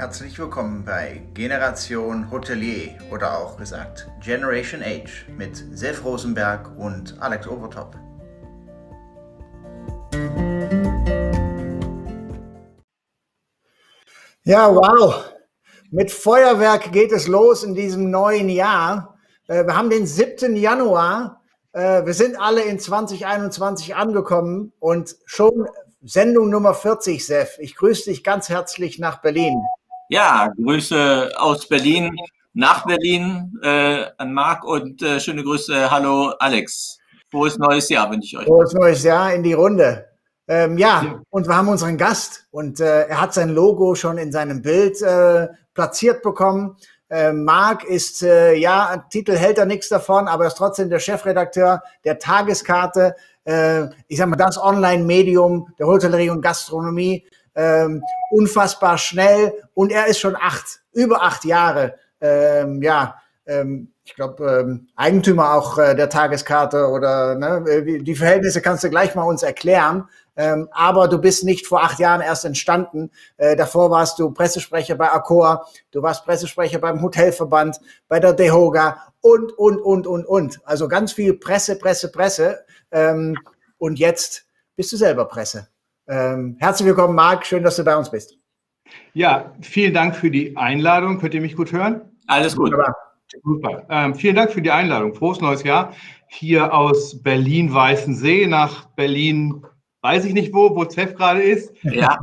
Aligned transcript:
Herzlich 0.00 0.38
willkommen 0.38 0.82
bei 0.82 1.20
Generation 1.34 2.30
Hotelier 2.30 2.96
oder 3.12 3.38
auch 3.38 3.58
gesagt 3.58 4.08
Generation 4.24 4.82
Age 4.82 5.26
mit 5.36 5.62
Sef 5.72 6.02
Rosenberg 6.02 6.70
und 6.78 7.20
Alex 7.20 7.46
Overtop. 7.46 7.94
Ja, 14.44 14.74
wow. 14.74 15.34
Mit 15.90 16.10
Feuerwerk 16.10 16.92
geht 16.92 17.12
es 17.12 17.28
los 17.28 17.62
in 17.62 17.74
diesem 17.74 18.10
neuen 18.10 18.48
Jahr. 18.48 19.18
Äh, 19.48 19.66
wir 19.66 19.76
haben 19.76 19.90
den 19.90 20.06
7. 20.06 20.56
Januar. 20.56 21.42
Äh, 21.74 22.06
wir 22.06 22.14
sind 22.14 22.40
alle 22.40 22.62
in 22.62 22.78
2021 22.78 23.94
angekommen 23.94 24.72
und 24.78 25.14
schon 25.26 25.68
Sendung 26.00 26.48
Nummer 26.48 26.72
40, 26.72 27.26
Sef. 27.26 27.58
Ich 27.58 27.76
grüße 27.76 28.08
dich 28.08 28.24
ganz 28.24 28.48
herzlich 28.48 28.98
nach 28.98 29.20
Berlin. 29.20 29.60
Ja, 30.12 30.52
Grüße 30.60 31.30
aus 31.36 31.68
Berlin 31.68 32.10
nach 32.52 32.84
Berlin 32.84 33.56
äh, 33.62 34.06
an 34.18 34.34
Marc 34.34 34.64
und 34.64 35.00
äh, 35.02 35.20
schöne 35.20 35.44
Grüße. 35.44 35.88
Hallo 35.88 36.32
Alex. 36.40 36.98
Frohes 37.30 37.56
neues 37.58 37.88
Jahr 37.88 38.10
wünsche 38.10 38.26
ich 38.26 38.36
euch. 38.36 38.44
Frohes 38.44 38.72
neues 38.72 39.04
Jahr 39.04 39.32
in 39.32 39.44
die 39.44 39.52
Runde. 39.52 40.06
Ähm, 40.48 40.78
ja, 40.78 41.02
ja, 41.04 41.20
und 41.30 41.46
wir 41.46 41.56
haben 41.56 41.68
unseren 41.68 41.96
Gast 41.96 42.48
und 42.50 42.80
äh, 42.80 43.06
er 43.06 43.20
hat 43.20 43.34
sein 43.34 43.50
Logo 43.50 43.94
schon 43.94 44.18
in 44.18 44.32
seinem 44.32 44.62
Bild 44.62 45.00
äh, 45.00 45.46
platziert 45.74 46.24
bekommen. 46.24 46.76
Äh, 47.08 47.32
Marc 47.32 47.84
ist, 47.84 48.24
äh, 48.24 48.54
ja, 48.54 49.04
Titel 49.10 49.36
hält 49.36 49.58
er 49.58 49.66
nichts 49.66 49.88
davon, 49.90 50.26
aber 50.26 50.42
er 50.42 50.48
ist 50.48 50.56
trotzdem 50.56 50.90
der 50.90 50.98
Chefredakteur 50.98 51.84
der 52.04 52.18
Tageskarte 52.18 53.14
äh, 53.44 53.86
ich 54.08 54.18
sag 54.18 54.28
mal, 54.28 54.36
das 54.36 54.62
Online-Medium 54.62 55.72
der 55.78 55.86
Hotellerie 55.86 56.30
und 56.30 56.42
Gastronomie 56.42 57.24
ähm, 57.54 58.02
unfassbar 58.30 58.98
schnell 58.98 59.52
und 59.74 59.92
er 59.92 60.06
ist 60.06 60.18
schon 60.18 60.36
acht, 60.36 60.80
über 60.92 61.22
acht 61.22 61.44
Jahre, 61.44 61.96
ähm, 62.20 62.82
ja, 62.82 63.16
ähm, 63.46 63.92
ich 64.04 64.14
glaube, 64.14 64.60
ähm, 64.60 64.88
Eigentümer 64.96 65.54
auch 65.54 65.78
äh, 65.78 65.94
der 65.94 66.08
Tageskarte 66.08 66.88
oder 66.88 67.36
ne, 67.36 68.00
die 68.02 68.14
Verhältnisse 68.14 68.60
kannst 68.60 68.82
du 68.82 68.90
gleich 68.90 69.14
mal 69.14 69.22
uns 69.22 69.42
erklären. 69.42 70.08
Ähm, 70.36 70.68
aber 70.72 71.06
du 71.06 71.18
bist 71.18 71.44
nicht 71.44 71.66
vor 71.66 71.82
acht 71.82 71.98
Jahren 71.98 72.20
erst 72.20 72.44
entstanden. 72.44 73.10
Äh, 73.36 73.56
davor 73.56 73.90
warst 73.90 74.18
du 74.18 74.30
Pressesprecher 74.30 74.94
bei 74.94 75.12
Accor, 75.12 75.66
du 75.90 76.02
warst 76.02 76.24
Pressesprecher 76.24 76.78
beim 76.78 77.02
Hotelverband, 77.02 77.80
bei 78.08 78.20
der 78.20 78.32
DeHoga 78.32 79.12
und, 79.20 79.52
und, 79.58 79.78
und, 79.80 80.06
und, 80.06 80.24
und. 80.26 80.60
Also 80.64 80.88
ganz 80.88 81.12
viel 81.12 81.34
Presse, 81.34 81.78
Presse, 81.78 82.10
Presse. 82.10 82.64
Ähm, 82.90 83.36
und 83.78 83.98
jetzt 83.98 84.46
bist 84.76 84.92
du 84.92 84.96
selber 84.96 85.26
Presse. 85.26 85.68
Ähm, 86.10 86.56
herzlich 86.58 86.88
willkommen, 86.88 87.14
Marc. 87.14 87.46
Schön, 87.46 87.62
dass 87.62 87.76
du 87.76 87.84
bei 87.84 87.96
uns 87.96 88.10
bist. 88.10 88.36
Ja, 89.14 89.52
vielen 89.60 89.94
Dank 89.94 90.16
für 90.16 90.28
die 90.28 90.56
Einladung. 90.56 91.20
Könnt 91.20 91.34
ihr 91.34 91.40
mich 91.40 91.54
gut 91.54 91.70
hören? 91.70 92.00
Alles 92.26 92.56
gut. 92.56 92.72
Wunderbar. 92.72 92.96
Super. 93.44 93.86
Ähm, 93.88 94.16
vielen 94.16 94.34
Dank 94.34 94.50
für 94.50 94.60
die 94.60 94.72
Einladung. 94.72 95.14
Frohes 95.14 95.40
neues 95.40 95.62
Jahr. 95.62 95.92
Hier 96.26 96.74
aus 96.74 97.22
Berlin-Weißensee 97.22 98.48
nach 98.48 98.86
Berlin, 98.96 99.62
weiß 100.02 100.24
ich 100.24 100.34
nicht 100.34 100.52
wo, 100.52 100.74
wo 100.74 100.84
Zeff 100.84 101.14
gerade 101.14 101.42
ist. 101.42 101.72
Ja. 101.84 102.18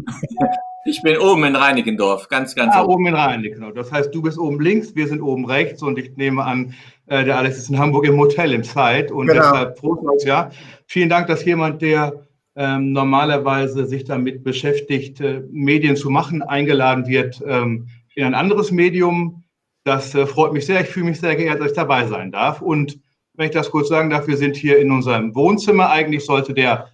Ich 0.86 1.02
bin 1.02 1.18
oben 1.18 1.46
in 1.46 1.56
Reinickendorf, 1.56 2.28
ganz, 2.28 2.56
ganz 2.56 2.74
ah, 2.76 2.84
oben. 2.84 2.94
oben 2.94 3.08
in 3.08 3.16
Reinickendorf. 3.16 3.74
Das 3.74 3.92
heißt, 3.92 4.14
du 4.14 4.22
bist 4.22 4.38
oben 4.38 4.60
links, 4.60 4.96
wir 4.96 5.08
sind 5.08 5.22
oben 5.22 5.46
rechts 5.46 5.82
und 5.82 5.98
ich 5.98 6.16
nehme 6.18 6.44
an, 6.44 6.74
äh, 7.08 7.24
der 7.24 7.38
Alex 7.38 7.58
ist 7.58 7.70
in 7.70 7.80
Hamburg 7.80 8.06
im 8.06 8.18
Hotel 8.18 8.54
im 8.54 8.64
Zeit 8.64 9.12
und 9.12 9.28
genau. 9.28 9.42
deshalb 9.42 9.80
frohes 9.80 10.02
neues 10.02 10.24
Jahr. 10.26 10.52
Vielen 10.86 11.10
Dank, 11.10 11.28
dass 11.28 11.44
jemand, 11.44 11.82
der 11.82 12.27
ähm, 12.58 12.92
normalerweise 12.92 13.86
sich 13.86 14.04
damit 14.04 14.44
beschäftigt, 14.44 15.22
äh, 15.22 15.44
Medien 15.52 15.96
zu 15.96 16.10
machen, 16.10 16.42
eingeladen 16.42 17.06
wird 17.08 17.42
ähm, 17.46 17.88
in 18.16 18.26
ein 18.26 18.34
anderes 18.34 18.72
Medium. 18.72 19.44
Das 19.84 20.16
äh, 20.16 20.26
freut 20.26 20.54
mich 20.54 20.66
sehr. 20.66 20.82
Ich 20.82 20.88
fühle 20.88 21.06
mich 21.06 21.20
sehr 21.20 21.36
geehrt, 21.36 21.62
dass 21.62 21.68
ich 21.68 21.76
dabei 21.78 22.08
sein 22.08 22.32
darf. 22.32 22.62
Und 22.62 23.00
wenn 23.36 23.46
ich 23.46 23.54
das 23.54 23.70
kurz 23.70 23.90
sagen 23.90 24.10
darf, 24.10 24.28
wir 24.28 24.38
sind 24.38 24.56
hier 24.56 24.80
in 24.80 24.92
unserem 24.92 25.36
Wohnzimmer. 25.36 25.92
Eigentlich 25.92 26.26
sollte 26.26 26.56
der 26.56 26.88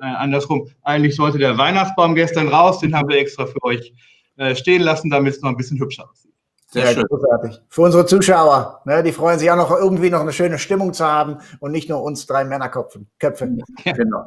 äh, 0.00 0.04
andersrum, 0.04 0.68
eigentlich 0.82 1.16
sollte 1.16 1.38
der 1.38 1.58
Weihnachtsbaum 1.58 2.14
gestern 2.14 2.46
raus, 2.46 2.78
den 2.78 2.94
haben 2.94 3.08
wir 3.08 3.18
extra 3.18 3.46
für 3.46 3.62
euch 3.64 3.92
äh, 4.36 4.54
stehen 4.54 4.82
lassen, 4.82 5.10
damit 5.10 5.34
es 5.34 5.42
noch 5.42 5.50
ein 5.50 5.56
bisschen 5.56 5.80
hübscher 5.80 6.08
aussieht. 6.08 6.32
Sehr 6.70 6.84
ja, 6.84 6.92
schön. 6.92 7.04
Großartig. 7.08 7.60
Für 7.70 7.82
unsere 7.82 8.06
Zuschauer, 8.06 8.82
ne, 8.84 9.02
die 9.02 9.10
freuen 9.10 9.40
sich 9.40 9.50
auch 9.50 9.56
noch 9.56 9.72
irgendwie 9.72 10.10
noch 10.10 10.20
eine 10.20 10.32
schöne 10.32 10.58
Stimmung 10.60 10.92
zu 10.92 11.04
haben 11.04 11.38
und 11.58 11.72
nicht 11.72 11.88
nur 11.88 12.02
uns 12.04 12.26
drei 12.26 12.44
Männerköpfe. 12.44 13.00
Köpfe. 13.18 13.50
Ja. 13.84 13.92
Genau. 13.92 14.26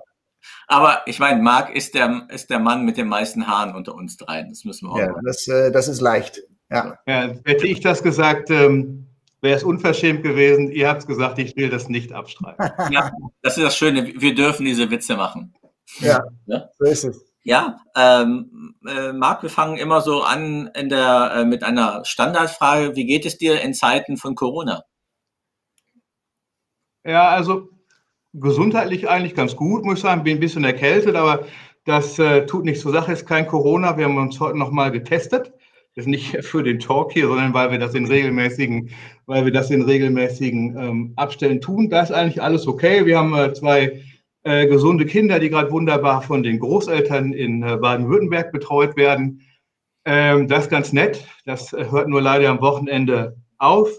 Aber 0.68 1.02
ich 1.06 1.20
meine, 1.20 1.42
Marc 1.42 1.76
ist 1.76 1.96
der, 1.96 2.28
ist 2.30 2.50
der 2.50 2.60
Mann 2.60 2.86
mit 2.86 2.98
den 2.98 3.08
meisten 3.08 3.48
Haaren 3.48 3.76
unter 3.76 3.96
uns 3.96 4.18
dreien. 4.18 4.50
Das 4.50 4.64
müssen 4.64 4.88
wir 4.88 4.94
auch. 4.94 5.00
Ja, 5.00 5.14
das, 5.24 5.48
äh, 5.48 5.72
das 5.72 5.88
ist 5.88 6.02
leicht. 6.02 6.42
Ja. 6.70 6.98
ja. 7.06 7.34
hätte 7.46 7.68
ich 7.68 7.82
das 7.82 8.02
gesagt, 8.02 8.50
ähm, 8.50 9.08
wäre 9.42 9.58
es 9.58 9.64
unverschämt 9.64 10.24
gewesen. 10.24 10.72
Ihr 10.72 10.88
habt 10.88 11.02
es 11.02 11.08
gesagt, 11.08 11.40
ich 11.40 11.56
will 11.56 11.70
das 11.70 11.90
nicht 11.90 12.14
abstreiten. 12.14 12.72
Ja, 12.92 13.12
das 13.42 13.58
ist 13.58 13.64
das 13.64 13.76
Schöne. 13.76 14.14
Wir 14.22 14.36
dürfen 14.36 14.66
diese 14.66 14.90
Witze 14.90 15.16
machen. 15.16 15.54
Ja, 16.00 16.24
ja? 16.46 16.70
so 16.78 16.86
ist 16.86 17.04
es. 17.04 17.26
Ja, 17.44 17.82
ähm, 17.96 18.76
äh, 18.88 19.14
Marc, 19.14 19.42
wir 19.42 19.50
fangen 19.50 19.78
immer 19.78 20.02
so 20.02 20.22
an 20.22 20.68
in 20.76 20.90
der, 20.90 21.32
äh, 21.38 21.46
mit 21.46 21.64
einer 21.64 22.06
Standardfrage. 22.06 22.96
Wie 22.96 23.06
geht 23.06 23.26
es 23.26 23.40
dir 23.40 23.62
in 23.62 23.74
Zeiten 23.74 24.18
von 24.18 24.36
Corona? 24.36 24.84
Ja, 27.04 27.30
also 27.30 27.70
gesundheitlich 28.34 29.10
eigentlich 29.10 29.36
ganz 29.36 29.56
gut, 29.56 29.84
muss 29.84 29.96
ich 29.96 30.02
sagen. 30.02 30.24
Bin 30.24 30.38
ein 30.38 30.40
bisschen 30.40 30.64
erkältet, 30.64 31.16
aber 31.16 31.46
das 31.86 32.20
äh, 32.20 32.46
tut 32.46 32.66
nichts 32.66 32.82
zur 32.82 32.92
Sache, 32.92 33.12
ist 33.12 33.26
kein 33.26 33.48
Corona. 33.48 33.98
Wir 33.98 34.06
haben 34.06 34.18
uns 34.18 34.40
heute 34.40 34.58
nochmal 34.58 34.92
getestet. 34.92 35.52
Das 35.96 36.06
ist 36.06 36.08
nicht 36.08 36.38
für 36.46 36.64
den 36.64 36.80
Talk 36.80 37.12
hier, 37.12 37.28
sondern 37.28 37.54
weil 37.54 37.72
wir 37.72 37.80
das 37.80 37.94
in 37.96 38.06
regelmäßigen, 38.06 38.90
weil 39.26 39.46
wir 39.46 39.52
das 39.52 39.72
in 39.72 39.82
regelmäßigen 39.82 40.78
ähm, 40.78 41.14
Abständen 41.16 41.62
tun. 41.62 41.90
Da 41.90 42.02
ist 42.02 42.12
eigentlich 42.12 42.42
alles 42.42 42.68
okay. 42.68 43.06
Wir 43.06 43.18
haben 43.18 43.36
äh, 43.36 43.54
zwei 43.54 44.02
äh, 44.44 44.68
gesunde 44.68 45.06
Kinder, 45.06 45.40
die 45.40 45.50
gerade 45.50 45.72
wunderbar 45.72 46.22
von 46.22 46.44
den 46.44 46.60
Großeltern 46.60 47.34
in 47.34 47.64
äh, 47.64 47.78
Baden-Württemberg 47.78 48.52
betreut 48.52 48.96
werden. 48.96 49.42
Ähm, 50.06 50.48
das 50.48 50.64
ist 50.64 50.70
ganz 50.70 50.94
nett. 50.94 51.28
Das 51.46 51.72
hört 51.72 52.08
nur 52.08 52.22
leider 52.22 52.50
am 52.50 52.62
Wochenende 52.62 53.36
auf. 53.58 53.90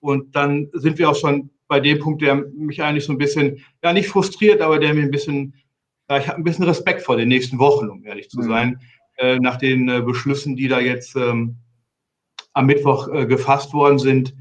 Und 0.00 0.34
dann 0.36 0.68
sind 0.72 0.98
wir 0.98 1.10
auch 1.10 1.16
schon 1.16 1.50
bei 1.68 1.80
dem 1.80 1.98
Punkt, 1.98 2.22
der 2.22 2.36
mich 2.56 2.82
eigentlich 2.82 3.04
so 3.04 3.12
ein 3.12 3.18
bisschen, 3.18 3.64
ja 3.82 3.92
nicht 3.92 4.08
frustriert, 4.08 4.60
aber 4.60 4.78
der 4.78 4.94
mir 4.94 5.02
ein 5.02 5.10
bisschen, 5.10 5.54
ja, 6.08 6.18
ich 6.18 6.28
habe 6.28 6.38
ein 6.38 6.44
bisschen 6.44 6.64
Respekt 6.64 7.02
vor 7.02 7.16
den 7.16 7.28
nächsten 7.28 7.58
Wochen, 7.58 7.88
um 7.88 8.04
ehrlich 8.04 8.30
zu 8.30 8.40
mhm. 8.40 8.48
sein, 8.48 8.80
äh, 9.18 9.38
nach 9.38 9.56
den 9.56 9.88
äh, 9.88 10.02
Beschlüssen, 10.02 10.56
die 10.56 10.68
da 10.68 10.80
jetzt 10.80 11.16
ähm, 11.16 11.56
am 12.52 12.66
Mittwoch 12.66 13.08
äh, 13.08 13.26
gefasst 13.26 13.72
worden 13.72 13.98
sind 13.98 14.34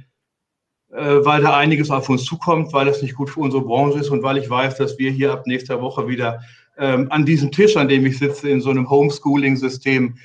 äh, 0.95 1.25
weil 1.25 1.41
da 1.41 1.57
einiges 1.57 1.91
auf 1.91 2.07
uns 2.09 2.23
zukommt, 2.23 2.71
weil 2.71 2.85
das 2.85 3.01
nicht 3.01 3.15
gut 3.15 3.29
für 3.29 3.41
unsere 3.41 3.63
Branche 3.63 3.99
ist 3.99 4.09
und 4.09 4.23
weil 4.23 4.37
ich 4.37 4.49
weiß, 4.49 4.77
dass 4.77 4.97
wir 4.97 5.11
hier 5.11 5.33
ab 5.33 5.45
nächster 5.45 5.81
Woche 5.81 6.07
wieder 6.07 6.39
ähm, 6.77 7.07
an 7.09 7.25
diesem 7.25 7.51
Tisch, 7.51 7.75
an 7.75 7.89
dem 7.89 8.05
ich 8.05 8.17
sitze, 8.17 8.49
in 8.49 8.61
so 8.61 8.69
einem 8.69 8.89
Homeschooling-System 8.89 10.15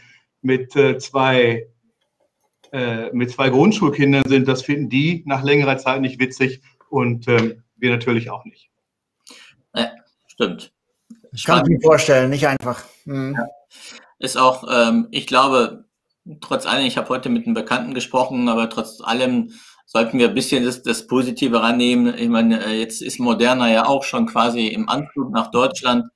mit 0.42 0.76
äh, 0.76 0.98
zwei 0.98 1.66
äh, 2.72 3.10
mit 3.12 3.30
zwei 3.30 3.50
Grundschulkindern 3.50 4.22
sind. 4.28 4.46
Das 4.46 4.62
finden 4.62 4.88
die 4.88 5.24
nach 5.26 5.42
längerer 5.42 5.76
Zeit 5.78 6.02
nicht 6.02 6.20
witzig 6.20 6.60
und 6.90 7.26
ähm, 7.28 7.62
wir 7.76 7.90
natürlich 7.90 8.30
auch 8.30 8.44
nicht. 8.44 8.70
Ja, 9.74 9.90
stimmt. 10.26 10.72
Ich 11.32 11.44
kann 11.44 11.66
mir 11.66 11.80
vorstellen, 11.80 12.30
nicht 12.30 12.46
einfach. 12.46 12.84
Mhm. 13.04 13.36
Ja. 13.38 13.46
Ist 14.18 14.36
auch, 14.36 14.64
ähm, 14.70 15.08
ich 15.10 15.26
glaube, 15.26 15.84
trotz 16.40 16.66
allem, 16.66 16.86
ich 16.86 16.96
habe 16.96 17.08
heute 17.08 17.28
mit 17.28 17.46
einem 17.46 17.54
Bekannten 17.54 17.94
gesprochen, 17.94 18.48
aber 18.48 18.68
trotz 18.68 19.00
allem 19.00 19.52
sollten 19.86 20.18
wir 20.18 20.28
ein 20.28 20.34
bisschen 20.34 20.64
das, 20.64 20.82
das 20.82 21.06
Positive 21.06 21.62
rannehmen. 21.62 22.14
Ich 22.16 22.28
meine, 22.28 22.64
äh, 22.64 22.78
jetzt 22.78 23.02
ist 23.02 23.18
Moderna 23.18 23.70
ja 23.70 23.86
auch 23.86 24.04
schon 24.04 24.26
quasi 24.26 24.68
im 24.68 24.88
Anflug 24.88 25.32
nach 25.32 25.50
Deutschland. 25.50 26.06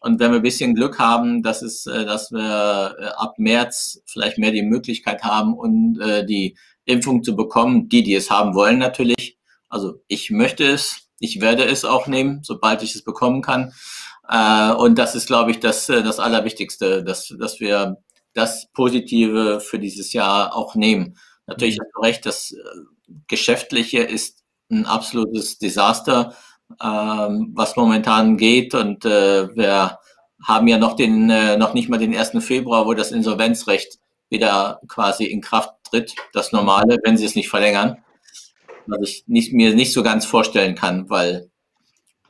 Und 0.00 0.20
wenn 0.20 0.30
wir 0.30 0.40
ein 0.40 0.42
bisschen 0.42 0.74
Glück 0.74 0.98
haben, 0.98 1.42
dass, 1.42 1.62
es, 1.62 1.86
äh, 1.86 2.04
dass 2.04 2.30
wir 2.30 2.96
äh, 2.98 3.06
ab 3.16 3.38
März 3.38 4.02
vielleicht 4.06 4.38
mehr 4.38 4.52
die 4.52 4.62
Möglichkeit 4.62 5.22
haben 5.24 5.54
und 5.54 5.98
die 6.28 6.56
Impfung 6.84 7.24
zu 7.24 7.34
bekommen, 7.34 7.88
die, 7.88 8.02
die 8.02 8.14
es 8.14 8.30
haben 8.30 8.54
wollen 8.54 8.78
natürlich. 8.78 9.35
Also 9.68 10.00
ich 10.06 10.30
möchte 10.30 10.64
es, 10.64 11.08
ich 11.18 11.40
werde 11.40 11.64
es 11.64 11.84
auch 11.84 12.06
nehmen, 12.06 12.40
sobald 12.42 12.82
ich 12.82 12.94
es 12.94 13.04
bekommen 13.04 13.42
kann. 13.42 13.72
Und 14.78 14.98
das 14.98 15.14
ist, 15.14 15.26
glaube 15.26 15.52
ich, 15.52 15.60
das, 15.60 15.86
das 15.86 16.18
Allerwichtigste, 16.18 17.04
dass, 17.04 17.34
dass 17.38 17.60
wir 17.60 17.98
das 18.34 18.66
Positive 18.72 19.60
für 19.60 19.78
dieses 19.78 20.12
Jahr 20.12 20.54
auch 20.54 20.74
nehmen. 20.74 21.16
Natürlich 21.46 21.78
hast 21.80 21.90
du 21.94 22.00
recht, 22.02 22.26
das 22.26 22.54
Geschäftliche 23.28 24.00
ist 24.00 24.44
ein 24.70 24.86
absolutes 24.86 25.58
Desaster, 25.58 26.34
ähm, 26.82 27.52
was 27.54 27.76
momentan 27.76 28.36
geht. 28.36 28.74
Und 28.74 29.04
äh, 29.04 29.54
wir 29.54 29.98
haben 30.44 30.68
ja 30.68 30.78
noch 30.78 30.96
den, 30.96 31.30
äh, 31.30 31.56
noch 31.56 31.74
nicht 31.74 31.88
mal 31.88 31.98
den 31.98 32.16
1. 32.16 32.44
Februar, 32.44 32.86
wo 32.86 32.94
das 32.94 33.12
Insolvenzrecht 33.12 33.98
wieder 34.28 34.80
quasi 34.88 35.24
in 35.24 35.40
Kraft 35.40 35.72
tritt, 35.88 36.14
das 36.32 36.52
normale, 36.52 36.98
wenn 37.04 37.16
sie 37.16 37.24
es 37.24 37.36
nicht 37.36 37.48
verlängern. 37.48 37.98
Was 38.86 39.08
ich 39.08 39.24
nicht, 39.26 39.52
mir 39.52 39.74
nicht 39.74 39.92
so 39.92 40.02
ganz 40.02 40.26
vorstellen 40.26 40.74
kann, 40.74 41.08
weil 41.10 41.50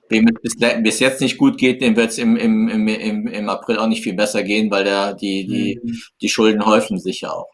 wem 0.09 0.27
es 0.29 0.57
bis, 0.57 0.83
bis 0.83 1.01
jetzt 1.01 1.21
nicht 1.21 1.39
gut 1.39 1.59
geht, 1.59 1.83
dem 1.83 1.97
wird 1.97 2.11
es 2.11 2.19
im, 2.19 2.37
im, 2.37 2.69
im, 2.69 3.27
im, 3.27 3.49
April 3.49 3.79
auch 3.79 3.89
nicht 3.89 4.03
viel 4.03 4.15
besser 4.15 4.43
gehen, 4.43 4.71
weil 4.71 4.85
der, 4.85 5.15
die, 5.15 5.47
die, 5.47 5.81
mhm. 5.83 5.99
die 6.21 6.29
Schulden 6.29 6.65
häufen 6.65 6.99
sich 6.99 7.23
ja 7.23 7.31
auch. 7.31 7.51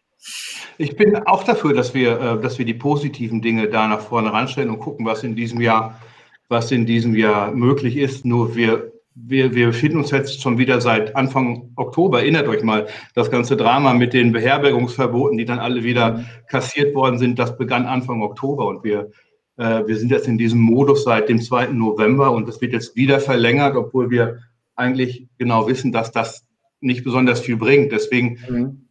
Ich 0.79 0.97
bin 0.97 1.17
auch 1.17 1.43
dafür, 1.43 1.75
dass 1.75 1.95
wir, 1.95 2.21
äh, 2.21 2.41
dass 2.41 2.59
wir 2.59 2.65
die 2.65 2.75
positiven 2.75 3.43
Dinge 3.43 3.69
da 3.69 3.89
nach 3.89 4.01
vorne 4.01 4.33
ranstellen 4.33 4.71
und 4.71 4.79
gucken, 4.79 5.07
was 5.07 5.25
in 5.25 5.35
diesem 5.35 5.61
Jahr, 5.61 6.01
was 6.49 6.71
in 6.71 6.87
diesem 6.87 7.15
Jahr 7.15 7.53
möglich 7.53 7.97
ist. 7.97 8.25
Nur 8.25 8.55
wir, 8.55 8.93
wir, 9.15 9.55
wir 9.55 9.67
befinden 9.69 9.99
uns 9.99 10.11
jetzt 10.11 10.41
schon 10.41 10.59
wieder 10.59 10.81
seit 10.81 11.15
Anfang 11.17 11.73
Oktober. 11.77 12.21
Erinnert 12.21 12.49
euch 12.49 12.63
mal, 12.63 12.87
das 13.15 13.31
ganze 13.31 13.57
Drama 13.57 13.95
mit 13.95 14.13
den 14.13 14.33
Beherbergungsverboten, 14.33 15.37
die 15.37 15.45
dann 15.45 15.59
alle 15.59 15.85
wieder 15.85 16.25
kassiert 16.49 16.95
worden 16.95 17.19
sind, 17.19 17.39
das 17.39 17.57
begann 17.57 17.87
Anfang 17.87 18.23
Oktober 18.23 18.67
und 18.67 18.85
wir, 18.85 19.11
äh, 19.59 19.87
wir 19.87 19.97
sind 19.97 20.11
jetzt 20.11 20.29
in 20.29 20.39
diesem 20.39 20.61
Modus 20.61 21.05
seit 21.05 21.29
dem 21.29 21.41
2. 21.41 21.69
November 21.69 22.31
und 22.33 22.49
das 22.49 22.61
wird 22.61 22.73
jetzt 22.73 22.97
wieder 22.97 23.21
verlängert, 23.21 23.77
obwohl 23.77 24.11
wir 24.11 24.39
eigentlich 24.77 25.29
genau 25.39 25.69
wissen, 25.69 25.93
dass 25.93 26.11
das 26.13 26.47
nicht 26.81 27.05
besonders 27.05 27.41
viel 27.41 27.57
bringt. 27.57 27.93
Deswegen 27.93 28.39
mhm. 28.49 28.89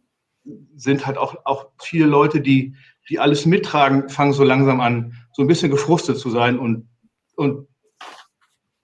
sind 0.76 1.06
halt 1.06 1.18
auch, 1.18 1.34
auch 1.44 1.66
viele 1.80 2.06
Leute, 2.06 2.40
die, 2.40 2.74
die 3.08 3.18
alles 3.18 3.44
mittragen, 3.44 4.08
fangen 4.08 4.32
so 4.32 4.44
langsam 4.44 4.80
an, 4.80 5.14
so 5.32 5.42
ein 5.42 5.48
bisschen 5.48 5.70
gefrustet 5.70 6.18
zu 6.18 6.30
sein. 6.30 6.58
Und, 6.58 6.88
und 7.36 7.66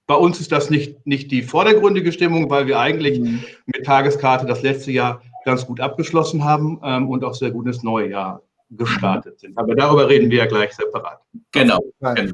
bei 0.09 0.15
uns 0.15 0.41
ist 0.41 0.51
das 0.51 0.71
nicht, 0.71 1.07
nicht 1.07 1.31
die 1.31 1.43
vordergründige 1.43 2.13
Stimmung, 2.13 2.49
weil 2.51 2.67
wir 2.67 2.81
eigentlich 2.81 3.21
mhm. 3.21 3.45
mit 3.67 3.85
Tageskarte 3.85 4.47
das 4.47 4.63
letzte 4.63 4.91
Jahr 4.91 5.21
ganz 5.45 5.67
gut 5.67 5.81
abgeschlossen 5.81 6.45
haben 6.45 6.81
ähm, 6.83 7.09
und 7.09 7.23
auch 7.25 7.35
sehr 7.35 7.51
gut 7.51 7.67
ins 7.67 7.83
neue 7.83 8.11
Jahr 8.11 8.43
gestartet 8.71 9.39
sind. 9.39 9.57
Aber 9.57 9.75
darüber 9.75 10.09
reden 10.09 10.31
wir 10.31 10.39
ja 10.39 10.47
gleich 10.47 10.73
separat. 10.73 11.21
Genau. 11.53 11.79
genau. 12.01 12.33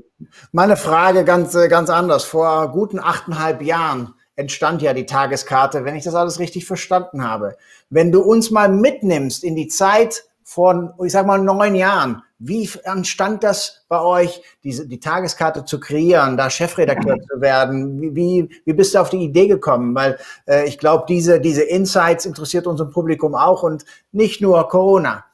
Meine 0.53 0.77
Frage 0.77 1.25
ganz, 1.25 1.53
ganz 1.69 1.91
anders. 1.91 2.25
Vor 2.25 2.71
guten 2.71 3.01
achteinhalb 3.01 3.61
Jahren 3.61 4.15
entstand 4.37 4.81
ja 4.81 4.95
die 4.95 5.07
Tageskarte, 5.07 5.85
wenn 5.85 5.97
ich 5.97 6.05
das 6.05 6.15
alles 6.15 6.39
richtig 6.39 6.67
verstanden 6.67 7.29
habe. 7.29 7.57
Wenn 7.91 8.13
du 8.13 8.21
uns 8.21 8.51
mal 8.51 8.69
mitnimmst 8.69 9.43
in 9.45 9.57
die 9.57 9.69
Zeit 9.69 10.25
von, 10.55 10.93
ich 11.05 11.11
sag 11.11 11.27
mal, 11.27 11.39
neun 11.39 11.75
Jahren, 11.75 12.23
wie 12.39 12.69
entstand 12.85 13.43
das 13.43 13.85
bei 13.89 14.01
euch, 14.01 14.41
diese, 14.63 14.87
die 14.87 15.01
Tageskarte 15.01 15.65
zu 15.65 15.81
kreieren, 15.81 16.37
da 16.37 16.49
Chefredakteur 16.49 17.17
zu 17.21 17.41
werden? 17.41 18.01
Wie, 18.01 18.15
wie, 18.15 18.49
wie 18.65 18.73
bist 18.73 18.95
du 18.95 19.01
auf 19.01 19.11
die 19.11 19.25
Idee 19.25 19.49
gekommen? 19.49 19.95
Weil 19.97 20.17
äh, 20.47 20.69
ich 20.69 20.79
glaube, 20.79 21.07
diese, 21.09 21.41
diese 21.41 21.63
Insights 21.63 22.25
interessiert 22.25 22.69
unser 22.69 22.85
Publikum 22.87 23.35
auch 23.35 23.65
und 23.65 23.85
nicht 24.13 24.41
nur 24.41 24.69
Corona. 24.69 25.25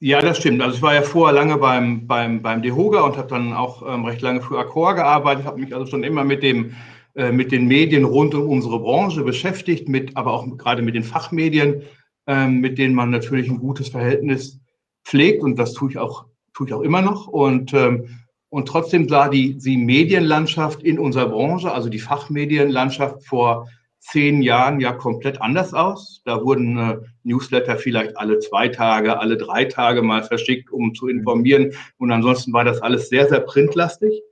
Ja, 0.00 0.20
das 0.22 0.38
stimmt. 0.38 0.62
Also 0.62 0.76
ich 0.76 0.82
war 0.82 0.94
ja 0.94 1.02
vorher 1.02 1.34
lange 1.34 1.58
beim, 1.58 2.06
beim, 2.06 2.40
beim 2.40 2.62
DeHoga 2.62 3.02
und 3.02 3.18
habe 3.18 3.28
dann 3.28 3.52
auch 3.52 3.82
ähm, 3.82 4.04
recht 4.06 4.22
lange 4.22 4.40
für 4.40 4.58
Accor 4.58 4.94
gearbeitet, 4.94 5.44
habe 5.44 5.60
mich 5.60 5.74
also 5.74 5.86
schon 5.86 6.04
immer 6.04 6.24
mit 6.24 6.42
dem 6.42 6.74
äh, 7.18 7.32
mit 7.32 7.50
den 7.50 7.66
Medien 7.66 8.04
rund 8.04 8.32
um 8.36 8.48
unsere 8.48 8.78
Branche 8.78 9.24
beschäftigt, 9.24 9.88
mit, 9.88 10.16
aber 10.16 10.32
auch 10.32 10.46
gerade 10.56 10.82
mit 10.82 10.94
den 10.94 11.02
Fachmedien, 11.02 11.82
ähm, 12.28 12.60
mit 12.60 12.78
denen 12.78 12.94
man 12.94 13.10
natürlich 13.10 13.48
ein 13.48 13.58
gutes 13.58 13.88
Verhältnis 13.88 14.60
pflegt 15.04 15.42
und 15.42 15.58
das 15.58 15.72
tue 15.72 15.90
ich 15.90 15.98
auch, 15.98 16.26
tue 16.54 16.68
ich 16.68 16.74
auch 16.74 16.82
immer 16.82 17.02
noch. 17.02 17.26
Und, 17.26 17.72
ähm, 17.72 18.20
und 18.50 18.68
trotzdem 18.68 19.08
sah 19.08 19.28
die, 19.28 19.56
die 19.56 19.78
Medienlandschaft 19.78 20.82
in 20.82 20.98
unserer 20.98 21.30
Branche, 21.30 21.72
also 21.72 21.88
die 21.88 21.98
Fachmedienlandschaft 21.98 23.24
vor 23.26 23.66
zehn 23.98 24.42
Jahren 24.42 24.78
ja 24.78 24.92
komplett 24.92 25.40
anders 25.40 25.72
aus. 25.72 26.22
Da 26.24 26.44
wurden 26.44 26.78
äh, 26.78 26.98
Newsletter 27.24 27.76
vielleicht 27.76 28.16
alle 28.16 28.38
zwei 28.38 28.68
Tage, 28.68 29.18
alle 29.18 29.38
drei 29.38 29.64
Tage 29.64 30.02
mal 30.02 30.22
verschickt, 30.22 30.70
um 30.70 30.94
zu 30.94 31.08
informieren. 31.08 31.72
Und 31.96 32.12
ansonsten 32.12 32.52
war 32.52 32.64
das 32.64 32.80
alles 32.80 33.08
sehr, 33.08 33.28
sehr 33.28 33.40
printlastig. 33.40 34.22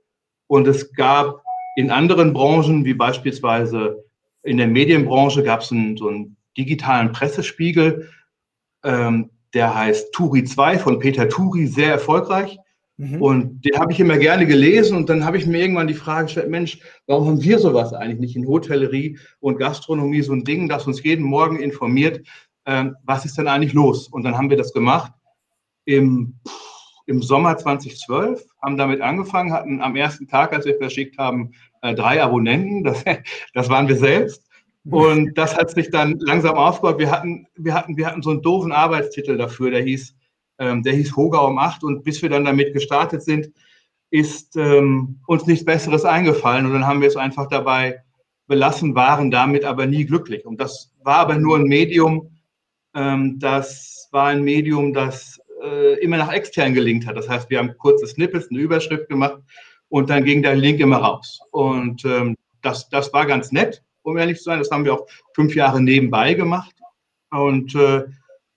Und 0.47 0.67
es 0.67 0.93
gab 0.93 1.41
in 1.75 1.89
anderen 1.89 2.33
Branchen, 2.33 2.85
wie 2.85 2.93
beispielsweise 2.93 4.03
in 4.43 4.57
der 4.57 4.67
Medienbranche, 4.67 5.43
gab 5.43 5.61
es 5.61 5.71
einen, 5.71 5.97
so 5.97 6.07
einen 6.07 6.36
digitalen 6.57 7.11
Pressespiegel, 7.11 8.09
ähm, 8.83 9.29
der 9.53 9.73
heißt 9.73 10.13
Turi 10.13 10.43
2 10.43 10.79
von 10.79 10.99
Peter 10.99 11.29
Turi, 11.29 11.67
sehr 11.67 11.91
erfolgreich. 11.91 12.57
Mhm. 12.97 13.21
Und 13.21 13.65
den 13.65 13.79
habe 13.79 13.91
ich 13.91 13.99
immer 13.99 14.17
gerne 14.17 14.47
gelesen 14.47 14.97
und 14.97 15.07
dann 15.09 15.23
habe 15.23 15.37
ich 15.37 15.45
mir 15.45 15.59
irgendwann 15.59 15.87
die 15.87 15.93
Frage 15.93 16.25
gestellt, 16.25 16.49
Mensch, 16.49 16.79
warum 17.05 17.27
haben 17.27 17.43
wir 17.43 17.59
sowas 17.59 17.93
eigentlich 17.93 18.19
nicht 18.19 18.35
in 18.35 18.47
Hotellerie 18.47 19.19
und 19.39 19.57
Gastronomie, 19.57 20.21
so 20.21 20.33
ein 20.33 20.43
Ding, 20.43 20.67
das 20.67 20.87
uns 20.87 21.03
jeden 21.03 21.23
Morgen 21.23 21.59
informiert, 21.59 22.25
äh, 22.65 22.85
was 23.03 23.23
ist 23.25 23.37
denn 23.37 23.47
eigentlich 23.47 23.73
los? 23.73 24.07
Und 24.07 24.23
dann 24.23 24.35
haben 24.35 24.49
wir 24.49 24.57
das 24.57 24.73
gemacht 24.73 25.11
im, 25.85 26.39
im 27.05 27.21
Sommer 27.21 27.57
2012, 27.57 28.43
haben 28.63 28.77
damit 28.77 29.01
angefangen, 29.01 29.53
hatten 29.53 29.81
am 29.81 29.95
ersten 29.95 30.27
Tag, 30.27 30.51
als 30.53 30.65
wir 30.65 30.77
verschickt 30.77 31.19
haben, 31.19 31.51
äh, 31.83 31.93
drei 31.93 32.21
Abonnenten, 32.21 32.83
das, 32.83 33.03
das 33.53 33.69
waren 33.69 33.87
wir 33.87 33.95
selbst. 33.95 34.46
Und 34.89 35.37
das 35.37 35.55
hat 35.57 35.71
sich 35.71 35.89
dann 35.89 36.17
langsam 36.19 36.55
aufgebaut. 36.55 36.99
Wir 36.99 37.11
hatten, 37.11 37.47
wir 37.55 37.73
hatten, 37.73 37.97
wir 37.97 38.07
hatten 38.07 38.21
so 38.21 38.29
einen 38.29 38.41
doofen 38.41 38.71
Arbeitstitel 38.71 39.37
dafür, 39.37 39.71
der 39.71 39.81
hieß 39.81 40.15
ähm, 40.59 40.83
der 40.83 40.93
hieß 40.93 41.15
Hoga 41.15 41.39
um 41.39 41.57
8 41.57 41.83
und 41.83 42.03
bis 42.03 42.21
wir 42.21 42.29
dann 42.29 42.45
damit 42.45 42.73
gestartet 42.73 43.23
sind, 43.23 43.51
ist 44.09 44.55
ähm, 44.55 45.19
uns 45.27 45.45
nichts 45.45 45.65
Besseres 45.65 46.05
eingefallen 46.05 46.65
und 46.65 46.73
dann 46.73 46.87
haben 46.87 47.01
wir 47.01 47.07
es 47.07 47.17
einfach 47.17 47.47
dabei 47.47 48.01
belassen, 48.47 48.95
waren 48.95 49.29
damit 49.29 49.65
aber 49.65 49.85
nie 49.85 50.05
glücklich. 50.05 50.45
Und 50.45 50.61
das 50.61 50.93
war 51.03 51.17
aber 51.17 51.35
nur 51.35 51.57
ein 51.57 51.63
Medium, 51.63 52.31
ähm, 52.95 53.37
das 53.39 54.07
war 54.11 54.27
ein 54.27 54.43
Medium, 54.43 54.93
das 54.93 55.39
äh, 55.61 55.99
immer 55.99 56.17
nach 56.17 56.31
extern 56.31 56.73
gelinkt 56.73 57.05
hat. 57.05 57.17
Das 57.17 57.27
heißt, 57.27 57.49
wir 57.49 57.59
haben 57.59 57.77
kurze 57.77 58.07
Snippets, 58.07 58.49
eine 58.49 58.59
Überschrift 58.59 59.09
gemacht 59.09 59.41
und 59.89 60.09
dann 60.09 60.23
ging 60.23 60.41
der 60.41 60.55
Link 60.55 60.79
immer 60.79 60.97
raus. 60.97 61.39
Und 61.51 62.05
ähm, 62.05 62.35
das, 62.61 62.87
das 62.89 63.11
war 63.11 63.25
ganz 63.25 63.51
nett, 63.51 63.83
um 64.07 64.17
ehrlich 64.17 64.37
zu 64.37 64.45
sein. 64.45 64.59
Das 64.59 64.71
haben 64.71 64.85
wir 64.85 64.93
auch 64.93 65.07
fünf 65.35 65.55
Jahre 65.55 65.81
nebenbei 65.81 66.33
gemacht. 66.33 66.73
Und 67.29 67.75
äh, 67.75 68.05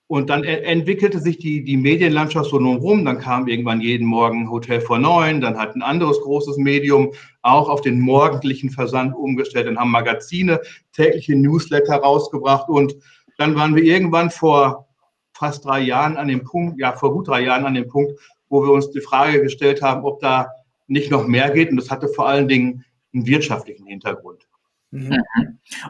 und 0.07 0.29
dann 0.29 0.43
entwickelte 0.43 1.21
sich 1.21 1.39
die, 1.39 1.63
die 1.63 1.77
Medienlandschaft 1.77 2.51
so 2.51 2.59
nun 2.59 2.79
rum. 2.79 3.05
Dann 3.05 3.21
kam 3.21 3.47
irgendwann 3.47 3.81
jeden 3.81 4.09
Morgen 4.09 4.51
Hotel 4.51 4.81
vor 4.81 4.99
neun. 4.99 5.41
Dann 5.41 5.57
hat 5.57 5.77
ein 5.77 5.83
anderes 5.83 6.21
großes 6.23 6.57
Medium 6.57 7.13
auch 7.43 7.69
auf 7.69 7.81
den 7.81 8.01
morgendlichen 8.01 8.71
Versand 8.71 9.15
umgestellt. 9.15 9.69
Dann 9.69 9.79
haben 9.79 9.93
Magazine 9.93 10.61
tägliche 10.93 11.37
Newsletter 11.37 11.95
rausgebracht. 11.95 12.69
Und 12.69 12.97
dann 13.39 13.55
waren 13.55 13.77
wir 13.77 13.85
irgendwann 13.85 14.31
vor 14.31 14.89
fast 15.33 15.65
drei 15.65 15.79
Jahren 15.79 16.17
an 16.17 16.27
dem 16.27 16.43
Punkt, 16.43 16.81
ja, 16.81 16.91
vor 16.97 17.13
gut 17.13 17.29
drei 17.29 17.43
Jahren 17.43 17.65
an 17.65 17.75
dem 17.75 17.87
Punkt, 17.87 18.13
wo 18.49 18.65
wir 18.65 18.73
uns 18.73 18.91
die 18.91 19.01
Frage 19.01 19.41
gestellt 19.41 19.81
haben, 19.81 20.05
ob 20.05 20.19
da 20.19 20.49
nicht 20.89 21.13
noch 21.13 21.29
mehr 21.29 21.51
geht. 21.51 21.71
Und 21.71 21.77
das 21.77 21.89
hatte 21.89 22.09
vor 22.09 22.27
allen 22.27 22.49
Dingen 22.49 22.85
einen 23.15 23.27
wirtschaftlichen 23.27 23.87
Hintergrund. 23.87 24.50
Mhm. 24.91 25.23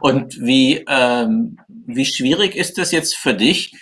Und 0.00 0.40
wie, 0.40 0.84
ähm, 0.88 1.58
wie 1.68 2.04
schwierig 2.04 2.54
ist 2.54 2.78
es 2.78 2.92
jetzt 2.92 3.16
für 3.16 3.34
dich, 3.34 3.74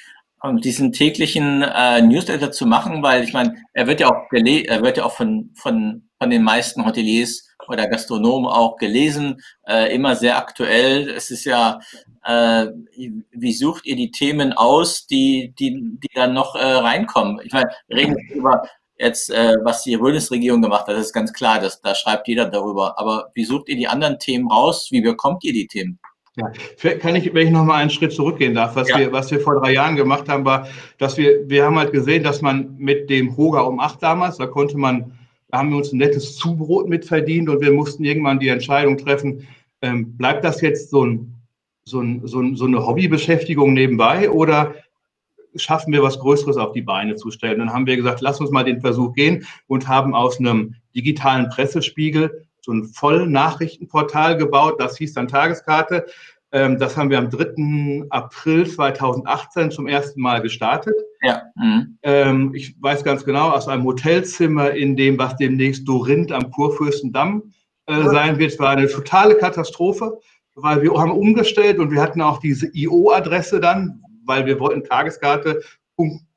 diesen 0.61 0.93
täglichen 0.93 1.63
äh, 1.63 2.01
Newsletter 2.01 2.53
zu 2.53 2.65
machen, 2.65 3.03
weil 3.03 3.25
ich 3.25 3.33
meine, 3.33 3.57
er 3.73 3.89
wird 3.89 4.01
ja 4.01 4.09
auch 4.09 4.29
gele 4.31 4.65
er 4.67 4.83
wird 4.83 4.97
ja 4.97 5.05
auch 5.05 5.13
von, 5.13 5.51
von, 5.55 6.09
von 6.17 6.31
den 6.31 6.45
meisten 6.45 6.87
Hoteliers 6.87 7.49
oder 7.67 7.89
Gastronomen 7.89 8.49
auch 8.49 8.77
gelesen, 8.77 9.41
äh, 9.67 9.93
immer 9.95 10.15
sehr 10.15 10.39
aktuell. 10.39 11.11
Es 11.11 11.31
ist 11.31 11.45
ja, 11.45 11.81
äh, 12.25 12.67
wie 13.33 13.53
sucht 13.53 13.85
ihr 13.85 13.97
die 13.97 14.11
Themen 14.11 14.53
aus, 14.53 15.07
die, 15.07 15.55
die, 15.59 15.73
die 15.75 16.15
dann 16.15 16.35
noch 16.35 16.55
äh, 16.55 16.65
reinkommen? 16.65 17.41
Ich 17.45 17.53
meine, 17.53 17.71
reden 17.91 18.17
über 18.31 18.63
jetzt, 18.99 19.31
äh, 19.31 19.57
was 19.63 19.83
die 19.83 19.97
Bundesregierung 19.97 20.61
gemacht 20.61 20.87
hat, 20.87 20.95
das 20.97 21.07
ist 21.07 21.13
ganz 21.13 21.33
klar, 21.33 21.61
das, 21.61 21.81
da 21.81 21.95
schreibt 21.95 22.29
jeder 22.29 22.47
darüber. 22.47 22.99
Aber 22.99 23.31
wie 23.35 23.45
sucht 23.45 23.69
ihr 23.69 23.77
die 23.77 23.89
anderen 23.89 24.19
Themen 24.19 24.51
raus? 24.51 24.89
Wie 24.91 25.01
bekommt 25.01 25.45
ihr 25.45 25.53
die 25.53 25.67
Themen? 25.67 25.99
Ja, 26.37 26.95
kann 26.95 27.17
ich, 27.17 27.35
wenn 27.35 27.49
ich 27.49 27.53
noch 27.53 27.65
mal 27.65 27.77
einen 27.77 27.91
Schritt 27.91 28.13
zurückgehen 28.13 28.55
darf, 28.55 28.77
was 28.77 28.89
ja. 28.89 28.99
wir, 28.99 29.13
was 29.13 29.31
wir 29.31 29.41
vor 29.41 29.61
drei 29.61 29.73
Jahren 29.73 29.97
gemacht 29.97 30.29
haben, 30.29 30.45
war, 30.45 30.69
dass 30.99 31.17
wir, 31.17 31.49
wir 31.49 31.65
haben 31.65 31.77
halt 31.77 31.93
gesehen, 31.93 32.23
dass 32.23 32.43
man 32.43 32.77
mit 32.79 33.11
dem 33.11 33.37
Hoga 33.37 33.63
um 33.63 33.81
acht 33.81 34.01
damals, 34.03 34.37
da 34.37 34.47
konnte 34.47 34.79
man, 34.79 35.19
da 35.49 35.59
haben 35.59 35.71
wir 35.71 35.79
uns 35.79 35.93
ein 35.93 35.99
nettes 35.99 36.37
Zubrot 36.37 36.89
mitverdient 36.89 37.49
und 37.49 37.61
wir 37.61 37.73
mussten 37.73 38.05
irgendwann 38.05 38.39
die 38.39 38.49
Entscheidung 38.49 38.99
treffen, 38.99 39.49
ähm, 39.83 40.17
bleibt 40.17 40.45
das 40.45 40.61
jetzt 40.61 40.91
so, 40.91 41.05
ein, 41.05 41.35
so, 41.85 42.01
ein, 42.01 42.21
so, 42.25 42.41
ein, 42.41 42.55
so 42.55 42.67
eine 42.67 42.87
Hobbybeschäftigung 42.87 43.73
nebenbei 43.73 44.31
oder 44.31 44.75
schaffen 45.57 45.93
wir 45.93 46.03
was 46.03 46.19
Größeres 46.19 46.57
auf 46.57 46.73
die 46.73 46.83
Beine 46.83 47.17
zu 47.17 47.31
stellen? 47.31 47.59
Dann 47.59 47.73
haben 47.73 47.87
wir 47.87 47.97
gesagt, 47.97 48.21
lass 48.21 48.41
uns 48.41 48.51
mal 48.51 48.65
den 48.65 48.81
Versuch 48.81 49.13
gehen 49.15 49.47
und 49.67 49.89
haben 49.89 50.15
aus 50.15 50.39
einem 50.39 50.75
digitalen 50.95 51.49
Pressespiegel 51.49 52.47
so 52.61 52.73
ein 52.73 52.85
Vollnachrichtenportal 52.85 54.37
gebaut, 54.37 54.77
das 54.79 54.99
hieß 54.99 55.15
dann 55.15 55.29
Tageskarte. 55.29 56.07
Ähm, 56.53 56.79
das 56.79 56.97
haben 56.97 57.11
wir 57.11 57.19
am 57.19 57.31
3. 57.31 58.07
April 58.11 58.67
2018 58.67 59.71
zum 59.71 59.87
ersten 59.87 60.21
Mal 60.21 60.41
gestartet. 60.41 60.95
Ja. 61.23 61.43
Mhm. 61.57 61.99
Ähm, 62.03 62.55
ich 62.55 62.77
weiß 62.81 63.05
ganz 63.05 63.25
genau, 63.25 63.51
aus 63.51 63.69
einem 63.69 63.85
Hotelzimmer 63.85 64.73
in 64.73 64.97
dem, 64.97 65.19
was 65.19 65.37
demnächst 65.37 65.87
Dorinth 65.87 66.33
am 66.33 66.51
Kurfürstendamm 66.51 67.55
äh, 67.87 68.03
sein 68.05 68.39
wird, 68.39 68.59
war 68.59 68.71
eine 68.71 68.89
totale 68.89 69.37
Katastrophe, 69.37 70.19
weil 70.55 70.83
wir 70.83 70.93
haben 70.93 71.11
umgestellt 71.11 71.79
und 71.79 71.91
wir 71.91 72.01
hatten 72.01 72.21
auch 72.21 72.39
diese 72.39 72.69
IO-Adresse 72.75 73.61
dann, 73.61 74.03
weil 74.29 74.47
wir 74.47 74.61
wollten 74.61 74.85
Tageskarte 74.85 75.63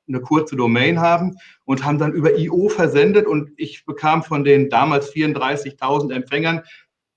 eine 0.07 0.21
kurze 0.21 0.55
Domain 0.55 0.99
haben 0.99 1.37
und 1.65 1.85
haben 1.85 1.99
dann 1.99 2.13
über 2.13 2.37
IO 2.37 2.69
versendet 2.69 3.27
und 3.27 3.51
ich 3.57 3.85
bekam 3.85 4.23
von 4.23 4.43
den 4.43 4.69
damals 4.69 5.13
34.000 5.13 6.13
Empfängern 6.13 6.63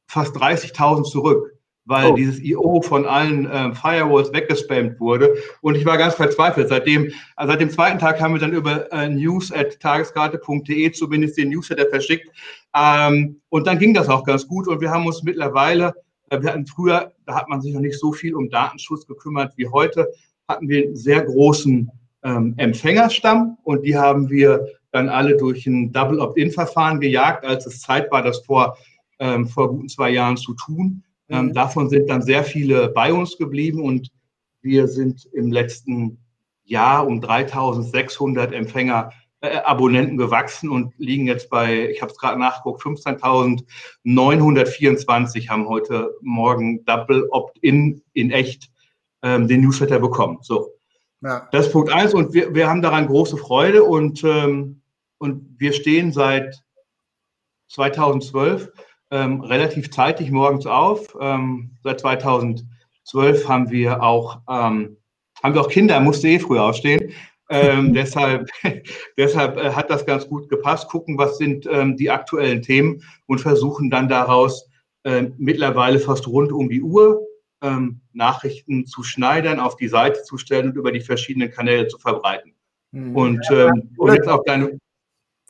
fast 0.06 0.36
30.000 0.36 1.04
zurück. 1.04 1.50
weil 1.86 2.12
oh. 2.12 2.14
dieses 2.14 2.40
IO 2.40 2.80
von 2.80 3.04
allen 3.04 3.46
ähm, 3.52 3.74
Firewalls 3.74 4.32
weggespammt 4.32 4.98
wurde. 5.00 5.34
Und 5.60 5.74
ich 5.74 5.84
war 5.84 5.98
ganz 5.98 6.14
verzweifelt. 6.14 6.70
Seitdem, 6.70 7.12
also 7.36 7.52
seit 7.52 7.60
dem 7.60 7.68
zweiten 7.68 7.98
Tag 7.98 8.22
haben 8.22 8.32
wir 8.32 8.40
dann 8.40 8.54
über 8.54 8.90
äh, 8.90 9.08
news.tageskarte.de 9.10 10.92
zumindest 10.92 11.36
den 11.36 11.50
Newsletter 11.50 11.86
verschickt. 11.90 12.30
Ähm, 12.74 13.42
und 13.50 13.66
dann 13.66 13.78
ging 13.78 13.92
das 13.92 14.08
auch 14.08 14.24
ganz 14.24 14.48
gut. 14.48 14.66
Und 14.66 14.80
wir 14.80 14.90
haben 14.90 15.06
uns 15.06 15.22
mittlerweile, 15.24 15.92
äh, 16.30 16.40
wir 16.40 16.50
hatten 16.50 16.66
früher, 16.66 17.12
da 17.26 17.34
hat 17.34 17.50
man 17.50 17.60
sich 17.60 17.74
noch 17.74 17.82
nicht 17.82 17.98
so 17.98 18.12
viel 18.12 18.34
um 18.34 18.48
Datenschutz 18.48 19.06
gekümmert 19.06 19.52
wie 19.56 19.68
heute, 19.68 20.08
hatten 20.48 20.68
wir 20.68 20.84
einen 20.84 20.96
sehr 20.96 21.22
großen 21.22 21.90
ähm, 22.22 22.54
Empfängerstamm 22.56 23.58
und 23.62 23.84
die 23.84 23.96
haben 23.96 24.28
wir 24.30 24.66
dann 24.92 25.08
alle 25.08 25.36
durch 25.36 25.66
ein 25.66 25.92
Double 25.92 26.20
Opt-in-Verfahren 26.20 27.00
gejagt, 27.00 27.44
als 27.44 27.66
es 27.66 27.80
Zeit 27.80 28.12
war, 28.12 28.22
das 28.22 28.38
vor, 28.40 28.76
ähm, 29.18 29.46
vor 29.46 29.70
guten 29.70 29.88
zwei 29.88 30.10
Jahren 30.10 30.36
zu 30.36 30.54
tun. 30.54 31.02
Ähm, 31.28 31.46
mhm. 31.46 31.54
Davon 31.54 31.88
sind 31.88 32.08
dann 32.08 32.22
sehr 32.22 32.44
viele 32.44 32.88
bei 32.88 33.12
uns 33.12 33.36
geblieben 33.36 33.82
und 33.82 34.10
wir 34.62 34.86
sind 34.88 35.28
im 35.32 35.52
letzten 35.52 36.18
Jahr 36.64 37.06
um 37.06 37.20
3600 37.20 38.52
Empfänger, 38.52 39.12
äh, 39.40 39.58
Abonnenten 39.58 40.16
gewachsen 40.16 40.70
und 40.70 40.92
liegen 40.96 41.26
jetzt 41.26 41.50
bei, 41.50 41.90
ich 41.90 42.00
habe 42.00 42.12
es 42.12 42.18
gerade 42.18 42.38
nachgeguckt, 42.38 42.82
15.924 42.82 45.48
haben 45.48 45.68
heute 45.68 46.14
Morgen 46.22 46.84
Double 46.84 47.26
Opt-in 47.30 48.00
in 48.12 48.30
echt 48.30 48.70
ähm, 49.24 49.48
den 49.48 49.62
Newsletter 49.62 49.98
bekommen. 49.98 50.38
So. 50.42 50.74
Ja. 51.22 51.48
Das 51.50 51.66
ist 51.66 51.72
Punkt 51.72 51.90
eins 51.90 52.14
und 52.14 52.34
wir, 52.34 52.54
wir 52.54 52.68
haben 52.68 52.82
daran 52.82 53.06
große 53.06 53.36
Freude 53.36 53.82
und, 53.82 54.22
ähm, 54.22 54.82
und 55.18 55.56
wir 55.58 55.72
stehen 55.72 56.12
seit 56.12 56.62
2012 57.68 58.70
ähm, 59.10 59.40
relativ 59.40 59.90
zeitig 59.90 60.30
morgens 60.30 60.66
auf. 60.66 61.16
Ähm, 61.18 61.70
seit 61.82 62.00
2012 62.00 63.48
haben 63.48 63.70
wir 63.70 64.02
auch, 64.02 64.40
ähm, 64.48 64.98
haben 65.42 65.54
wir 65.54 65.62
auch 65.62 65.70
Kinder, 65.70 65.98
musste 66.00 66.28
eh 66.28 66.38
früh 66.38 66.58
aufstehen. 66.58 67.12
Ähm, 67.48 67.94
deshalb 67.94 68.50
deshalb 69.16 69.56
äh, 69.56 69.70
hat 69.70 69.88
das 69.88 70.04
ganz 70.04 70.28
gut 70.28 70.50
gepasst. 70.50 70.88
Gucken, 70.88 71.16
was 71.16 71.38
sind 71.38 71.66
die 71.98 72.10
aktuellen 72.10 72.60
Themen 72.60 73.02
und 73.26 73.40
versuchen 73.40 73.88
dann 73.90 74.08
daraus 74.08 74.68
äh, 75.04 75.30
mittlerweile 75.38 75.98
fast 75.98 76.26
rund 76.26 76.52
um 76.52 76.68
die 76.68 76.82
Uhr 76.82 77.20
ähm, 77.62 78.00
Nachrichten 78.14 78.86
zu 78.86 79.02
schneidern, 79.02 79.60
auf 79.60 79.76
die 79.76 79.88
Seite 79.88 80.22
zu 80.22 80.38
stellen 80.38 80.70
und 80.70 80.76
über 80.76 80.92
die 80.92 81.00
verschiedenen 81.00 81.50
Kanäle 81.50 81.88
zu 81.88 81.98
verbreiten. 81.98 82.54
Mhm. 82.92 83.16
Und, 83.16 83.46
ähm, 83.50 83.90
und 83.96 84.14
jetzt 84.14 84.28
auf 84.28 84.42
deine, 84.44 84.78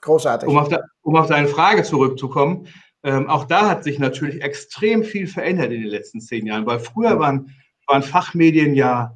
Großartig. 0.01 0.49
Um 0.49 0.59
auf, 0.59 0.69
de, 0.69 0.79
um 1.03 1.17
auf 1.17 1.29
deine 1.29 1.49
Frage 1.49 1.83
zurückzukommen, 1.83 2.67
ähm, 3.05 3.29
auch 3.29 3.45
da 3.45 3.69
hat 3.69 3.85
sich 3.85 3.99
natürlich 3.99 4.43
extrem 4.43 5.05
viel 5.05 5.27
verändert 5.27 5.73
in 5.73 5.83
den 5.83 5.91
letzten 5.91 6.21
zehn 6.21 6.47
Jahren, 6.47 6.67
weil 6.67 6.79
früher 6.79 7.19
waren, 7.19 7.55
waren 7.87 8.03
Fachmedien 8.03 8.75
ja 8.75 9.15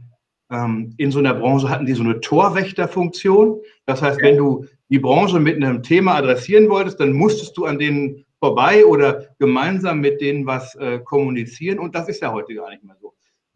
ähm, 0.51 0.95
in 0.97 1.11
so 1.11 1.19
einer 1.19 1.35
Branche, 1.35 1.69
hatten 1.69 1.87
die 1.87 1.95
so 1.95 2.03
eine 2.03 2.21
Torwächterfunktion. 2.21 3.61
Das 3.87 4.03
heißt, 4.03 4.21
wenn 4.23 4.37
du 4.37 4.67
die 4.89 4.99
Branche 4.99 5.41
mit 5.41 5.57
einem 5.57 5.83
Thema 5.83 6.15
adressieren 6.15 6.69
wolltest, 6.69 7.01
dann 7.01 7.13
musstest 7.13 7.57
du 7.57 7.65
an 7.65 7.79
denen 7.79 8.25
vorbei 8.39 8.85
oder 8.85 9.27
gemeinsam 9.39 10.01
mit 10.01 10.21
denen 10.21 10.47
was 10.47 10.75
äh, 10.77 11.01
kommunizieren. 11.01 11.79
Und 11.79 11.95
das 11.95 12.09
ist 12.09 12.23
ja 12.23 12.33
heute 12.33 12.55
gar 12.55 12.71
nicht 12.71 12.85
mehr 12.85 12.97
so. 13.01 13.08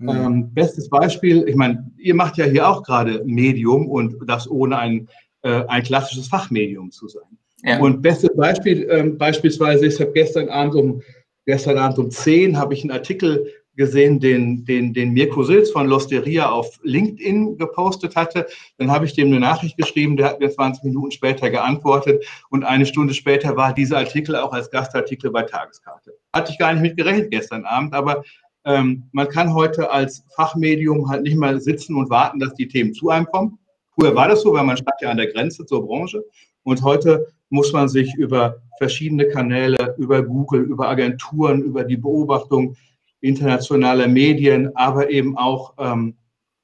Mhm. 0.02 0.08
Ähm, 0.08 0.54
bestes 0.54 0.88
Beispiel, 0.88 1.44
ich 1.48 1.56
meine, 1.56 1.90
ihr 1.98 2.14
macht 2.14 2.36
ja 2.36 2.44
hier 2.44 2.68
auch 2.68 2.82
gerade 2.82 3.22
Medium 3.24 3.88
und 3.88 4.16
das 4.26 4.50
ohne 4.50 4.78
ein, 4.78 5.08
äh, 5.42 5.64
ein 5.68 5.82
klassisches 5.82 6.28
Fachmedium 6.28 6.90
zu 6.90 7.08
sein. 7.08 7.38
Ja. 7.64 7.78
Und 7.78 8.02
bestes 8.02 8.34
Beispiel, 8.36 8.88
ähm, 8.90 9.16
beispielsweise, 9.16 9.86
ich 9.86 10.00
habe 10.00 10.12
gestern 10.12 10.48
Abend 10.48 10.74
um 10.74 11.02
gestern 11.46 11.78
Abend 11.78 11.98
um 11.98 12.10
10 12.10 12.56
habe 12.56 12.74
ich 12.74 12.82
einen 12.82 12.92
Artikel 12.92 13.46
gesehen, 13.74 14.20
den, 14.20 14.64
den, 14.64 14.92
den 14.92 15.12
Mirko 15.12 15.42
Silz 15.44 15.70
von 15.70 15.86
Losteria 15.86 16.50
auf 16.50 16.78
LinkedIn 16.82 17.56
gepostet 17.56 18.16
hatte. 18.16 18.46
Dann 18.76 18.90
habe 18.90 19.06
ich 19.06 19.14
dem 19.14 19.28
eine 19.28 19.40
Nachricht 19.40 19.78
geschrieben, 19.78 20.16
der 20.16 20.26
hat 20.26 20.40
mir 20.40 20.50
20 20.50 20.84
Minuten 20.84 21.10
später 21.10 21.48
geantwortet 21.48 22.22
und 22.50 22.64
eine 22.64 22.84
Stunde 22.84 23.14
später 23.14 23.56
war 23.56 23.72
dieser 23.72 23.98
Artikel 23.98 24.36
auch 24.36 24.52
als 24.52 24.70
Gastartikel 24.70 25.30
bei 25.30 25.42
Tageskarte. 25.42 26.12
Hatte 26.34 26.52
ich 26.52 26.58
gar 26.58 26.72
nicht 26.74 26.82
mit 26.82 26.96
gerechnet 26.98 27.30
gestern 27.30 27.64
Abend, 27.64 27.94
aber 27.94 28.22
ähm, 28.64 29.04
man 29.12 29.28
kann 29.28 29.54
heute 29.54 29.90
als 29.90 30.24
Fachmedium 30.34 31.08
halt 31.08 31.22
nicht 31.22 31.36
mal 31.36 31.60
sitzen 31.60 31.96
und 31.96 32.10
warten, 32.10 32.38
dass 32.38 32.54
die 32.54 32.68
Themen 32.68 32.94
zu 32.94 33.10
einem 33.10 33.26
kommen. 33.26 33.58
Früher 33.94 34.14
war 34.14 34.28
das 34.28 34.42
so, 34.42 34.52
weil 34.52 34.64
man 34.64 34.76
stand 34.76 34.96
ja 35.00 35.10
an 35.10 35.16
der 35.16 35.32
Grenze 35.32 35.66
zur 35.66 35.84
Branche 35.84 36.24
und 36.62 36.82
heute 36.82 37.26
muss 37.50 37.72
man 37.72 37.88
sich 37.88 38.14
über 38.14 38.62
verschiedene 38.78 39.28
Kanäle, 39.28 39.94
über 39.98 40.22
Google, 40.22 40.62
über 40.62 40.88
Agenturen, 40.88 41.62
über 41.62 41.84
die 41.84 41.96
Beobachtung 41.96 42.76
internationaler 43.20 44.08
Medien, 44.08 44.74
aber 44.74 45.10
eben 45.10 45.36
auch 45.36 45.74
ähm, 45.78 46.16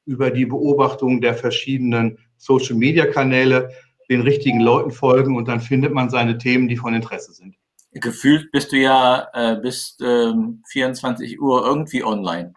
über 0.06 0.30
die 0.30 0.46
Beobachtung 0.46 1.20
der 1.20 1.34
verschiedenen 1.34 2.18
Social-Media-Kanäle 2.38 3.70
den 4.08 4.22
richtigen 4.22 4.60
Leuten 4.60 4.90
folgen 4.90 5.36
und 5.36 5.48
dann 5.48 5.60
findet 5.60 5.92
man 5.92 6.08
seine 6.08 6.38
Themen, 6.38 6.68
die 6.68 6.76
von 6.76 6.94
Interesse 6.94 7.32
sind. 7.32 7.56
Gefühlt 8.00 8.50
bist 8.52 8.72
du 8.72 8.76
ja 8.76 9.28
äh, 9.32 9.56
bis 9.56 9.96
äh, 10.00 10.32
24 10.68 11.40
Uhr 11.40 11.64
irgendwie 11.66 12.04
online. 12.04 12.54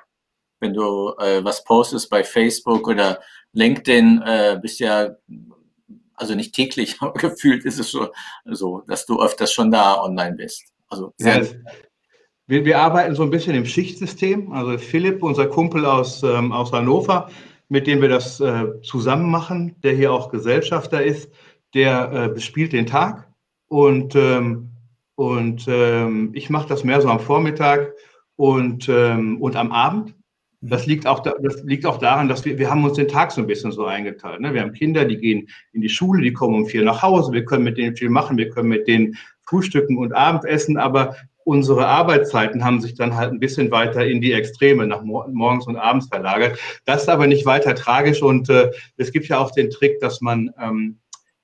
Wenn 0.59 0.73
du 0.73 1.13
äh, 1.17 1.43
was 1.43 1.63
postest 1.63 2.09
bei 2.09 2.23
Facebook 2.23 2.87
oder 2.87 3.19
LinkedIn, 3.53 4.21
äh, 4.23 4.59
bist 4.61 4.79
ja, 4.79 5.09
also 6.13 6.35
nicht 6.35 6.53
täglich, 6.53 6.97
aber 7.01 7.13
gefühlt 7.13 7.65
ist 7.65 7.79
es 7.79 7.91
schon 7.91 8.07
so, 8.45 8.83
dass 8.87 9.05
du 9.05 9.21
öfters 9.21 9.51
schon 9.51 9.71
da 9.71 10.01
online 10.01 10.35
bist. 10.35 10.63
Also 10.87 11.13
ja, 11.19 11.41
wir, 12.47 12.65
wir 12.65 12.79
arbeiten 12.79 13.15
so 13.15 13.23
ein 13.23 13.29
bisschen 13.29 13.55
im 13.55 13.65
Schichtsystem. 13.65 14.51
Also 14.51 14.77
Philipp, 14.77 15.23
unser 15.23 15.47
Kumpel 15.47 15.85
aus, 15.85 16.21
ähm, 16.21 16.51
aus 16.51 16.71
Hannover, 16.73 17.29
mit 17.69 17.87
dem 17.87 18.01
wir 18.01 18.09
das 18.09 18.41
äh, 18.41 18.81
zusammen 18.81 19.31
machen, 19.31 19.75
der 19.83 19.93
hier 19.93 20.11
auch 20.11 20.29
Gesellschafter 20.29 21.01
ist, 21.01 21.31
der 21.73 22.11
äh, 22.11 22.27
bespielt 22.27 22.73
den 22.73 22.85
Tag 22.85 23.31
und, 23.69 24.15
ähm, 24.15 24.70
und 25.15 25.65
ähm, 25.67 26.31
ich 26.33 26.49
mache 26.49 26.67
das 26.67 26.83
mehr 26.83 27.01
so 27.01 27.09
am 27.09 27.19
Vormittag 27.19 27.93
und, 28.35 28.89
ähm, 28.89 29.41
und 29.41 29.55
am 29.55 29.71
Abend. 29.71 30.15
Das 30.63 30.85
liegt, 30.85 31.07
auch 31.07 31.21
da, 31.21 31.33
das 31.41 31.63
liegt 31.63 31.87
auch 31.87 31.97
daran, 31.97 32.29
dass 32.29 32.45
wir, 32.45 32.59
wir 32.59 32.69
haben 32.69 32.83
uns 32.83 32.93
den 32.93 33.07
Tag 33.07 33.31
so 33.31 33.41
ein 33.41 33.47
bisschen 33.47 33.71
so 33.71 33.85
eingeteilt. 33.85 34.41
Ne? 34.41 34.53
Wir 34.53 34.61
haben 34.61 34.73
Kinder, 34.73 35.05
die 35.05 35.17
gehen 35.17 35.47
in 35.73 35.81
die 35.81 35.89
Schule, 35.89 36.21
die 36.21 36.33
kommen 36.33 36.53
um 36.53 36.65
vier 36.67 36.83
nach 36.83 37.01
Hause, 37.01 37.31
wir 37.33 37.45
können 37.45 37.63
mit 37.63 37.77
denen 37.77 37.95
viel 37.95 38.09
machen, 38.09 38.37
wir 38.37 38.49
können 38.49 38.69
mit 38.69 38.87
denen 38.87 39.17
frühstücken 39.41 39.97
und 39.97 40.13
Abendessen, 40.13 40.77
aber 40.77 41.15
unsere 41.43 41.87
Arbeitszeiten 41.87 42.63
haben 42.63 42.79
sich 42.79 42.93
dann 42.93 43.15
halt 43.15 43.31
ein 43.31 43.39
bisschen 43.39 43.71
weiter 43.71 44.05
in 44.05 44.21
die 44.21 44.33
Extreme 44.33 44.85
nach 44.85 45.01
morgens 45.03 45.67
und 45.67 45.75
abends 45.75 46.07
verlagert. 46.07 46.59
Das 46.85 47.03
ist 47.03 47.09
aber 47.09 47.27
nicht 47.27 47.45
weiter 47.45 47.75
tragisch 47.75 48.21
und 48.21 48.49
äh, 48.49 48.71
es 48.97 49.11
gibt 49.11 49.27
ja 49.27 49.39
auch 49.39 49.51
den 49.51 49.69
Trick, 49.69 49.99
dass 49.99 50.21
man 50.21 50.51
ähm, 50.61 51.00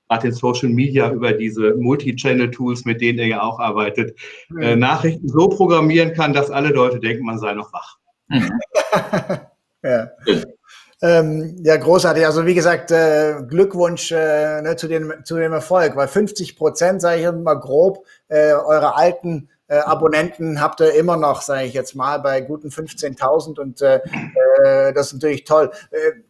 gerade 0.08 0.28
in 0.28 0.32
Social 0.32 0.68
Media 0.68 1.10
über 1.10 1.32
diese 1.32 1.74
Multi-Channel-Tools, 1.74 2.84
mit 2.84 3.00
denen 3.00 3.18
er 3.18 3.26
ja 3.26 3.42
auch 3.42 3.58
arbeitet, 3.58 4.18
mhm. 4.48 4.62
äh, 4.62 4.76
Nachrichten 4.76 5.28
so 5.28 5.48
programmieren 5.48 6.12
kann, 6.14 6.32
dass 6.32 6.50
alle 6.50 6.70
Leute 6.70 6.98
denken, 6.98 7.24
man 7.24 7.38
sei 7.38 7.54
noch 7.54 7.72
wach. 7.72 7.98
Mhm. 8.28 8.50
ja. 9.82 10.08
Ähm, 11.00 11.56
ja, 11.62 11.76
großartig. 11.76 12.26
Also 12.26 12.44
wie 12.44 12.54
gesagt, 12.54 12.90
äh, 12.90 13.36
Glückwunsch 13.46 14.10
äh, 14.10 14.62
ne, 14.62 14.74
zu, 14.76 14.88
dem, 14.88 15.12
zu 15.24 15.36
dem 15.36 15.52
Erfolg, 15.52 15.94
weil 15.94 16.08
50 16.08 16.56
Prozent, 16.56 17.00
sage 17.00 17.20
ich 17.20 17.26
immer 17.26 17.54
grob, 17.54 18.04
äh, 18.28 18.52
eure 18.52 18.96
alten 18.96 19.48
äh, 19.68 19.76
Abonnenten 19.76 20.60
habt 20.60 20.80
ihr 20.80 20.94
immer 20.94 21.16
noch, 21.16 21.42
sage 21.42 21.66
ich 21.66 21.74
jetzt 21.74 21.94
mal, 21.94 22.18
bei 22.18 22.40
guten 22.40 22.68
15.000 22.68 23.60
und 23.60 23.80
äh, 23.80 24.00
äh, 24.64 24.92
das 24.92 25.08
ist 25.08 25.12
natürlich 25.14 25.44
toll. 25.44 25.70
Äh, 25.90 26.22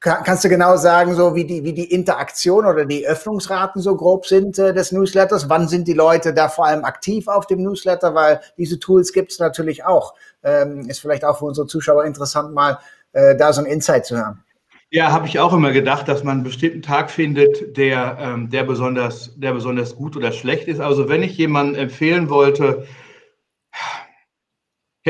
kannst 0.00 0.44
du 0.44 0.48
genau 0.48 0.76
sagen, 0.76 1.14
so 1.14 1.34
wie 1.34 1.44
die, 1.44 1.62
wie 1.64 1.72
die 1.72 1.92
Interaktion 1.92 2.64
oder 2.64 2.84
die 2.84 3.06
Öffnungsraten 3.06 3.80
so 3.82 3.96
grob 3.96 4.26
sind 4.26 4.58
äh, 4.58 4.72
des 4.72 4.92
Newsletters? 4.92 5.48
Wann 5.48 5.68
sind 5.68 5.86
die 5.86 5.92
Leute 5.92 6.32
da 6.32 6.48
vor 6.48 6.66
allem 6.66 6.84
aktiv 6.84 7.28
auf 7.28 7.46
dem 7.46 7.62
Newsletter? 7.62 8.14
Weil 8.14 8.40
diese 8.56 8.78
Tools 8.78 9.12
gibt 9.12 9.32
es 9.32 9.38
natürlich 9.38 9.84
auch. 9.84 10.14
Ähm, 10.42 10.88
ist 10.88 11.00
vielleicht 11.00 11.24
auch 11.24 11.38
für 11.38 11.44
unsere 11.44 11.66
Zuschauer 11.66 12.04
interessant, 12.04 12.54
mal 12.54 12.78
äh, 13.12 13.36
da 13.36 13.52
so 13.52 13.60
ein 13.60 13.66
Insight 13.66 14.06
zu 14.06 14.18
haben. 14.18 14.44
Ja, 14.92 15.12
habe 15.12 15.28
ich 15.28 15.38
auch 15.38 15.52
immer 15.52 15.70
gedacht, 15.70 16.08
dass 16.08 16.24
man 16.24 16.38
einen 16.38 16.44
bestimmten 16.44 16.82
Tag 16.82 17.10
findet, 17.10 17.76
der, 17.76 18.16
ähm, 18.20 18.50
der, 18.50 18.64
besonders, 18.64 19.32
der 19.36 19.52
besonders 19.52 19.94
gut 19.94 20.16
oder 20.16 20.32
schlecht 20.32 20.66
ist. 20.66 20.80
Also 20.80 21.08
wenn 21.08 21.22
ich 21.22 21.36
jemanden 21.36 21.76
empfehlen 21.76 22.28
wollte, 22.28 22.86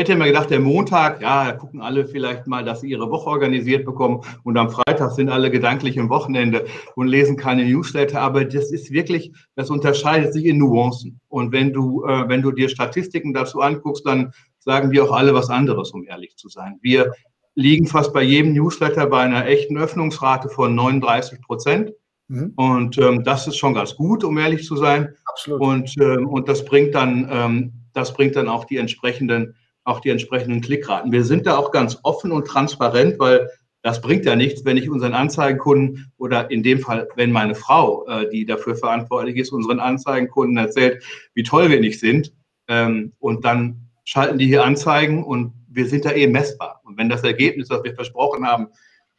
hätte 0.00 0.12
immer 0.12 0.26
gedacht, 0.26 0.50
der 0.50 0.60
Montag, 0.60 1.22
ja, 1.22 1.52
gucken 1.52 1.80
alle 1.80 2.06
vielleicht 2.06 2.46
mal, 2.46 2.64
dass 2.64 2.80
sie 2.80 2.90
ihre 2.90 3.10
Woche 3.10 3.28
organisiert 3.28 3.84
bekommen 3.84 4.22
und 4.42 4.56
am 4.56 4.70
Freitag 4.70 5.12
sind 5.12 5.28
alle 5.28 5.50
gedanklich 5.50 5.96
im 5.96 6.08
Wochenende 6.08 6.66
und 6.96 7.06
lesen 7.06 7.36
keine 7.36 7.64
Newsletter. 7.64 8.20
Aber 8.20 8.44
das 8.44 8.72
ist 8.72 8.90
wirklich, 8.90 9.32
das 9.54 9.70
unterscheidet 9.70 10.32
sich 10.32 10.46
in 10.46 10.58
Nuancen. 10.58 11.20
Und 11.28 11.52
wenn 11.52 11.72
du, 11.72 12.04
äh, 12.04 12.28
wenn 12.28 12.42
du 12.42 12.50
dir 12.50 12.68
Statistiken 12.68 13.32
dazu 13.32 13.60
anguckst, 13.60 14.04
dann 14.06 14.32
sagen 14.58 14.90
wir 14.90 15.04
auch 15.04 15.12
alle 15.12 15.34
was 15.34 15.50
anderes, 15.50 15.90
um 15.92 16.04
ehrlich 16.06 16.36
zu 16.36 16.48
sein. 16.48 16.78
Wir 16.82 17.12
liegen 17.54 17.86
fast 17.86 18.12
bei 18.12 18.22
jedem 18.22 18.54
Newsletter 18.54 19.06
bei 19.06 19.20
einer 19.20 19.46
echten 19.46 19.76
Öffnungsrate 19.76 20.48
von 20.48 20.74
39 20.74 21.40
Prozent. 21.42 21.92
Mhm. 22.28 22.52
Und 22.56 22.98
ähm, 22.98 23.24
das 23.24 23.46
ist 23.46 23.56
schon 23.56 23.74
ganz 23.74 23.96
gut, 23.96 24.24
um 24.24 24.38
ehrlich 24.38 24.64
zu 24.64 24.76
sein. 24.76 25.14
Absolut. 25.26 25.60
Und, 25.60 25.94
ähm, 26.00 26.26
und 26.28 26.48
das 26.48 26.64
bringt 26.64 26.94
dann, 26.94 27.28
ähm, 27.30 27.72
das 27.92 28.14
bringt 28.14 28.36
dann 28.36 28.48
auch 28.48 28.64
die 28.64 28.76
entsprechenden 28.76 29.54
auch 29.84 30.00
die 30.00 30.10
entsprechenden 30.10 30.60
Klickraten. 30.60 31.12
Wir 31.12 31.24
sind 31.24 31.46
da 31.46 31.56
auch 31.56 31.70
ganz 31.70 31.98
offen 32.02 32.32
und 32.32 32.46
transparent, 32.46 33.18
weil 33.18 33.48
das 33.82 34.00
bringt 34.00 34.26
ja 34.26 34.36
nichts, 34.36 34.64
wenn 34.64 34.76
ich 34.76 34.90
unseren 34.90 35.14
Anzeigenkunden 35.14 36.12
oder 36.18 36.50
in 36.50 36.62
dem 36.62 36.80
Fall, 36.80 37.08
wenn 37.16 37.32
meine 37.32 37.54
Frau, 37.54 38.06
äh, 38.06 38.28
die 38.28 38.44
dafür 38.44 38.76
verantwortlich 38.76 39.36
ist, 39.36 39.52
unseren 39.52 39.80
Anzeigenkunden 39.80 40.58
erzählt, 40.58 41.02
wie 41.34 41.42
toll 41.42 41.70
wir 41.70 41.80
nicht 41.80 41.98
sind. 41.98 42.32
Ähm, 42.68 43.12
und 43.18 43.44
dann 43.44 43.88
schalten 44.04 44.38
die 44.38 44.46
hier 44.46 44.64
Anzeigen 44.64 45.24
und 45.24 45.54
wir 45.68 45.86
sind 45.86 46.04
da 46.04 46.12
eh 46.12 46.26
messbar. 46.26 46.80
Und 46.84 46.98
wenn 46.98 47.08
das 47.08 47.22
Ergebnis, 47.22 47.68
das 47.68 47.82
wir 47.82 47.94
versprochen 47.94 48.46
haben, 48.46 48.68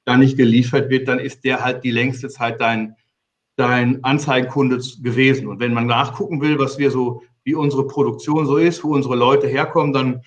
da 0.05 0.17
nicht 0.17 0.37
geliefert 0.37 0.89
wird, 0.89 1.07
dann 1.07 1.19
ist 1.19 1.43
der 1.43 1.63
halt 1.63 1.83
die 1.83 1.91
längste 1.91 2.29
Zeit 2.29 2.61
dein, 2.61 2.95
dein 3.55 4.03
Anzeigenkunde 4.03 4.79
gewesen. 5.01 5.47
Und 5.47 5.59
wenn 5.59 5.73
man 5.73 5.87
nachgucken 5.87 6.41
will, 6.41 6.59
was 6.59 6.77
wir 6.77 6.91
so, 6.91 7.23
wie 7.43 7.55
unsere 7.55 7.87
Produktion 7.87 8.45
so 8.45 8.57
ist, 8.57 8.83
wo 8.83 8.93
unsere 8.93 9.15
Leute 9.15 9.47
herkommen, 9.47 9.93
dann 9.93 10.21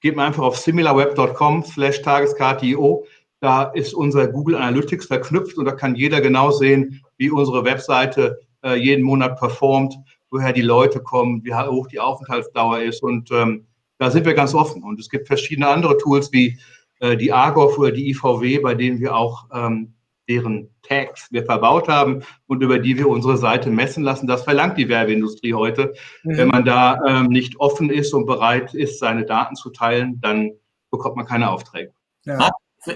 geht 0.00 0.16
man 0.16 0.26
einfach 0.26 0.42
auf 0.42 0.56
similarweb.com 0.56 1.64
slash 1.64 2.02
tageskarte.io 2.02 3.04
da 3.40 3.64
ist 3.64 3.94
unser 3.94 4.28
Google 4.28 4.56
Analytics 4.56 5.06
verknüpft 5.06 5.56
und 5.56 5.64
da 5.64 5.72
kann 5.72 5.96
jeder 5.96 6.20
genau 6.20 6.50
sehen, 6.50 7.02
wie 7.16 7.30
unsere 7.30 7.64
Webseite 7.64 8.38
äh, 8.62 8.74
jeden 8.74 9.02
Monat 9.02 9.38
performt, 9.38 9.96
woher 10.30 10.52
die 10.52 10.62
Leute 10.62 11.00
kommen, 11.00 11.42
wie 11.42 11.54
hoch 11.54 11.86
die 11.88 12.00
Aufenthaltsdauer 12.00 12.80
ist. 12.80 13.02
Und 13.02 13.30
ähm, 13.32 13.66
da 13.98 14.10
sind 14.10 14.26
wir 14.26 14.34
ganz 14.34 14.54
offen. 14.54 14.82
Und 14.82 15.00
es 15.00 15.08
gibt 15.08 15.26
verschiedene 15.26 15.68
andere 15.68 15.96
Tools 15.96 16.30
wie 16.32 16.58
äh, 17.00 17.16
die 17.16 17.32
Argov 17.32 17.78
oder 17.78 17.92
die 17.92 18.10
IVW, 18.10 18.58
bei 18.58 18.74
denen 18.74 19.00
wir 19.00 19.16
auch 19.16 19.46
ähm, 19.54 19.94
deren 20.30 20.70
Tags 20.82 21.26
wir 21.30 21.44
verbaut 21.44 21.88
haben 21.88 22.22
und 22.46 22.62
über 22.62 22.78
die 22.78 22.96
wir 22.96 23.08
unsere 23.08 23.36
Seite 23.36 23.68
messen 23.68 24.04
lassen. 24.04 24.28
Das 24.28 24.44
verlangt 24.44 24.78
die 24.78 24.88
Werbeindustrie 24.88 25.54
heute. 25.54 25.92
Mhm. 26.22 26.36
Wenn 26.36 26.48
man 26.48 26.64
da 26.64 27.00
ähm, 27.06 27.26
nicht 27.26 27.58
offen 27.58 27.90
ist 27.90 28.14
und 28.14 28.26
bereit 28.26 28.72
ist, 28.72 29.00
seine 29.00 29.24
Daten 29.26 29.56
zu 29.56 29.70
teilen, 29.70 30.20
dann 30.22 30.52
bekommt 30.90 31.16
man 31.16 31.26
keine 31.26 31.50
Aufträge. 31.50 31.92
Ja. 32.24 32.50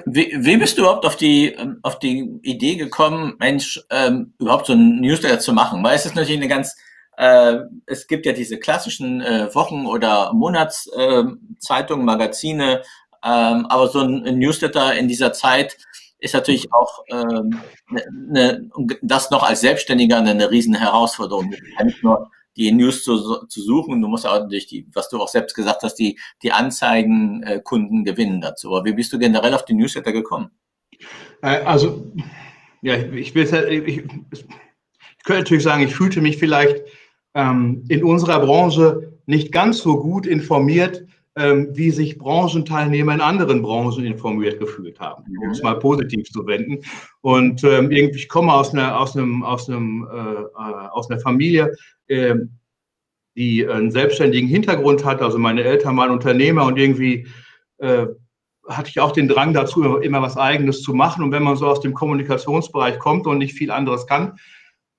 Wie, 0.07 0.57
bist 0.57 0.79
du 0.79 0.83
überhaupt 0.83 1.05
auf 1.05 1.17
die, 1.17 1.49
ähm, 1.49 1.81
auf 1.83 1.99
die 1.99 2.39
Idee 2.43 2.77
gekommen, 2.77 3.35
Mensch, 3.39 3.83
ähm, 3.91 4.33
überhaupt 4.39 4.67
so 4.67 4.73
ein 4.73 5.01
Newsletter 5.01 5.41
zu 5.41 5.53
machen? 5.53 5.83
Weil 5.85 5.97
es 5.97 6.07
ist 6.07 6.15
natürlich 6.15 6.41
eine 6.41 6.49
ganz, 6.49 6.75
äh, 7.19 7.57
es 7.87 8.07
gibt 8.07 8.25
ja 8.25 8.33
diese 8.33 8.59
klassischen 8.59 9.21
äh, 9.21 9.55
Wochen- 9.55 9.87
oder 9.87 10.33
Monatszeitungen, 10.33 12.03
äh, 12.03 12.07
Magazine, 12.07 12.83
ähm, 13.25 13.67
aber 13.67 13.89
so 13.89 14.01
ein, 14.01 14.25
ein, 14.25 14.39
Newsletter 14.39 14.95
in 14.95 15.09
dieser 15.09 15.33
Zeit 15.33 15.77
ist 16.25 16.35
natürlich 16.35 16.73
auch 16.73 17.05
ähm, 17.09 17.61
ne, 17.91 18.03
ne, 18.11 18.71
das 19.03 19.31
noch 19.31 19.43
als 19.43 19.61
Selbstständiger 19.61 20.19
eine, 20.19 20.31
eine 20.31 20.51
riesen 20.51 20.75
Herausforderung. 20.75 21.55
Nicht 21.83 22.03
nur 22.03 22.31
die 22.57 22.73
News 22.73 23.03
zu, 23.03 23.47
zu 23.47 23.63
suchen. 23.63 24.01
Du 24.01 24.09
musst 24.09 24.27
auch 24.27 24.49
durch 24.49 24.67
die, 24.67 24.87
was 24.95 25.09
du 25.09 25.21
auch 25.21 25.29
selbst 25.29 25.55
gesagt 25.55 25.83
hast, 25.83 25.97
die, 25.97 26.19
die 26.43 26.53
Anzeigenkunden 26.53 28.01
äh, 28.01 28.11
gewinnen 28.11 28.41
dazu. 28.41 28.75
Aber 28.75 28.85
wie 28.85 28.95
bist 28.95 29.13
du 29.13 29.19
generell 29.19 29.55
auf 29.55 29.65
die 29.65 29.75
Newsletter 29.75 30.13
gekommen? 30.13 30.51
Äh, 31.43 31.61
also, 31.65 32.11
ja, 32.81 32.97
ich 32.97 33.35
will 33.35 33.45
ich, 33.71 33.99
ich, 34.33 34.47
könnte 35.25 35.43
natürlich 35.43 35.65
sagen, 35.65 35.83
ich 35.83 35.95
fühlte 35.95 36.21
mich 36.21 36.39
vielleicht 36.39 36.83
ähm, 37.35 37.85
in 37.89 38.03
unserer 38.03 38.41
Branche 38.41 39.13
nicht 39.27 39.53
ganz 39.53 39.79
so 39.79 40.01
gut 40.01 40.27
informiert, 40.27 41.05
wie 41.37 41.91
sich 41.91 42.17
Branchenteilnehmer 42.17 43.13
in 43.13 43.21
anderen 43.21 43.61
Branchen 43.61 44.05
informiert 44.05 44.61
gefühlt 44.61 45.01
haben, 45.01 45.25
um 45.43 45.51
es 45.51 45.63
mal 45.63 45.79
positiv 45.81 46.31
zu 46.31 46.47
wenden. 46.47 46.85
Und 47.23 47.65
ähm, 47.65 47.91
irgendwie, 47.91 48.21
ich 48.21 48.29
komme 48.29 48.53
aus 48.53 48.73
einer, 48.73 49.01
aus 49.01 49.17
einem, 49.17 49.43
aus 49.43 49.69
einem, 49.69 50.07
äh, 50.13 50.43
äh 50.43 50.89
aus 50.93 51.11
einer 51.11 51.19
Familie, 51.19 51.75
äh, 52.07 52.37
die 53.37 53.67
einen 53.67 53.91
selbstständigen 53.91 54.49
Hintergrund 54.49 55.05
hat. 55.05 55.23
Also 55.23 55.39
meine 55.39 55.65
Eltern 55.65 55.97
waren 55.97 56.11
Unternehmer 56.11 56.67
und 56.67 56.79
irgendwie 56.79 57.27
äh, 57.79 58.07
hatte 58.69 58.89
ich 58.89 59.01
auch 59.01 59.13
den 59.13 59.29
Drang 59.29 59.53
dazu, 59.53 59.97
immer 59.97 60.23
was 60.23 60.37
Eigenes 60.37 60.83
zu 60.83 60.95
machen. 60.95 61.23
Und 61.23 61.33
wenn 61.33 61.43
man 61.43 61.57
so 61.57 61.67
aus 61.67 61.81
dem 61.81 61.95
Kommunikationsbereich 61.95 62.99
kommt 62.99 63.27
und 63.27 63.39
nicht 63.39 63.55
viel 63.55 63.71
anderes 63.71 64.07
kann, 64.07 64.39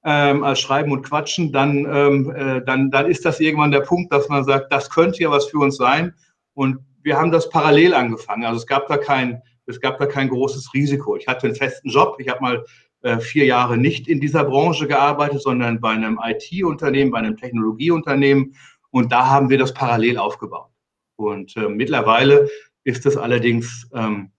ähm, 0.03 0.43
als 0.43 0.59
Schreiben 0.59 0.91
und 0.91 1.01
Quatschen, 1.01 1.51
dann, 1.51 1.85
ähm, 1.89 2.31
äh, 2.35 2.61
dann, 2.63 2.91
dann 2.91 3.07
ist 3.07 3.25
das 3.25 3.39
irgendwann 3.39 3.71
der 3.71 3.81
Punkt, 3.81 4.13
dass 4.13 4.29
man 4.29 4.43
sagt, 4.43 4.71
das 4.71 4.89
könnte 4.89 5.23
ja 5.23 5.31
was 5.31 5.45
für 5.47 5.57
uns 5.57 5.77
sein. 5.77 6.13
Und 6.55 6.79
wir 7.03 7.17
haben 7.17 7.31
das 7.31 7.49
parallel 7.49 7.93
angefangen. 7.93 8.45
Also 8.45 8.57
es 8.57 8.65
gab 8.65 8.87
da 8.87 8.97
kein, 8.97 9.43
es 9.67 9.79
gab 9.79 9.99
da 9.99 10.07
kein 10.07 10.29
großes 10.29 10.73
Risiko. 10.73 11.15
Ich 11.15 11.27
hatte 11.27 11.45
einen 11.45 11.55
festen 11.55 11.89
Job. 11.89 12.15
Ich 12.19 12.29
habe 12.29 12.41
mal 12.41 12.65
äh, 13.01 13.19
vier 13.19 13.45
Jahre 13.45 13.77
nicht 13.77 14.07
in 14.07 14.19
dieser 14.19 14.43
Branche 14.43 14.87
gearbeitet, 14.87 15.41
sondern 15.41 15.79
bei 15.79 15.91
einem 15.91 16.19
IT-Unternehmen, 16.23 17.11
bei 17.11 17.19
einem 17.19 17.37
Technologieunternehmen. 17.37 18.55
Und 18.89 19.11
da 19.11 19.27
haben 19.29 19.49
wir 19.49 19.59
das 19.59 19.73
parallel 19.73 20.17
aufgebaut. 20.17 20.71
Und 21.15 21.55
äh, 21.55 21.69
mittlerweile 21.69 22.49
ist 22.83 23.05
das 23.05 23.17
allerdings, 23.17 23.87
ähm, 23.93 24.31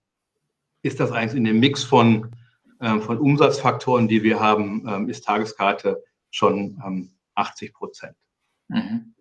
ist 0.83 0.99
das 0.99 1.13
eigentlich 1.13 1.37
in 1.37 1.45
dem 1.45 1.61
Mix 1.61 1.85
von, 1.85 2.35
äh, 2.81 2.99
von 2.99 3.19
Umsatzfaktoren, 3.19 4.09
die 4.09 4.23
wir 4.23 4.41
haben, 4.41 4.85
ähm, 4.89 5.09
ist 5.09 5.25
Tageskarte 5.25 6.03
schon 6.31 6.83
ähm, 6.85 7.11
80 7.35 7.75
Prozent. 7.75 8.17
Mhm. 8.69 9.15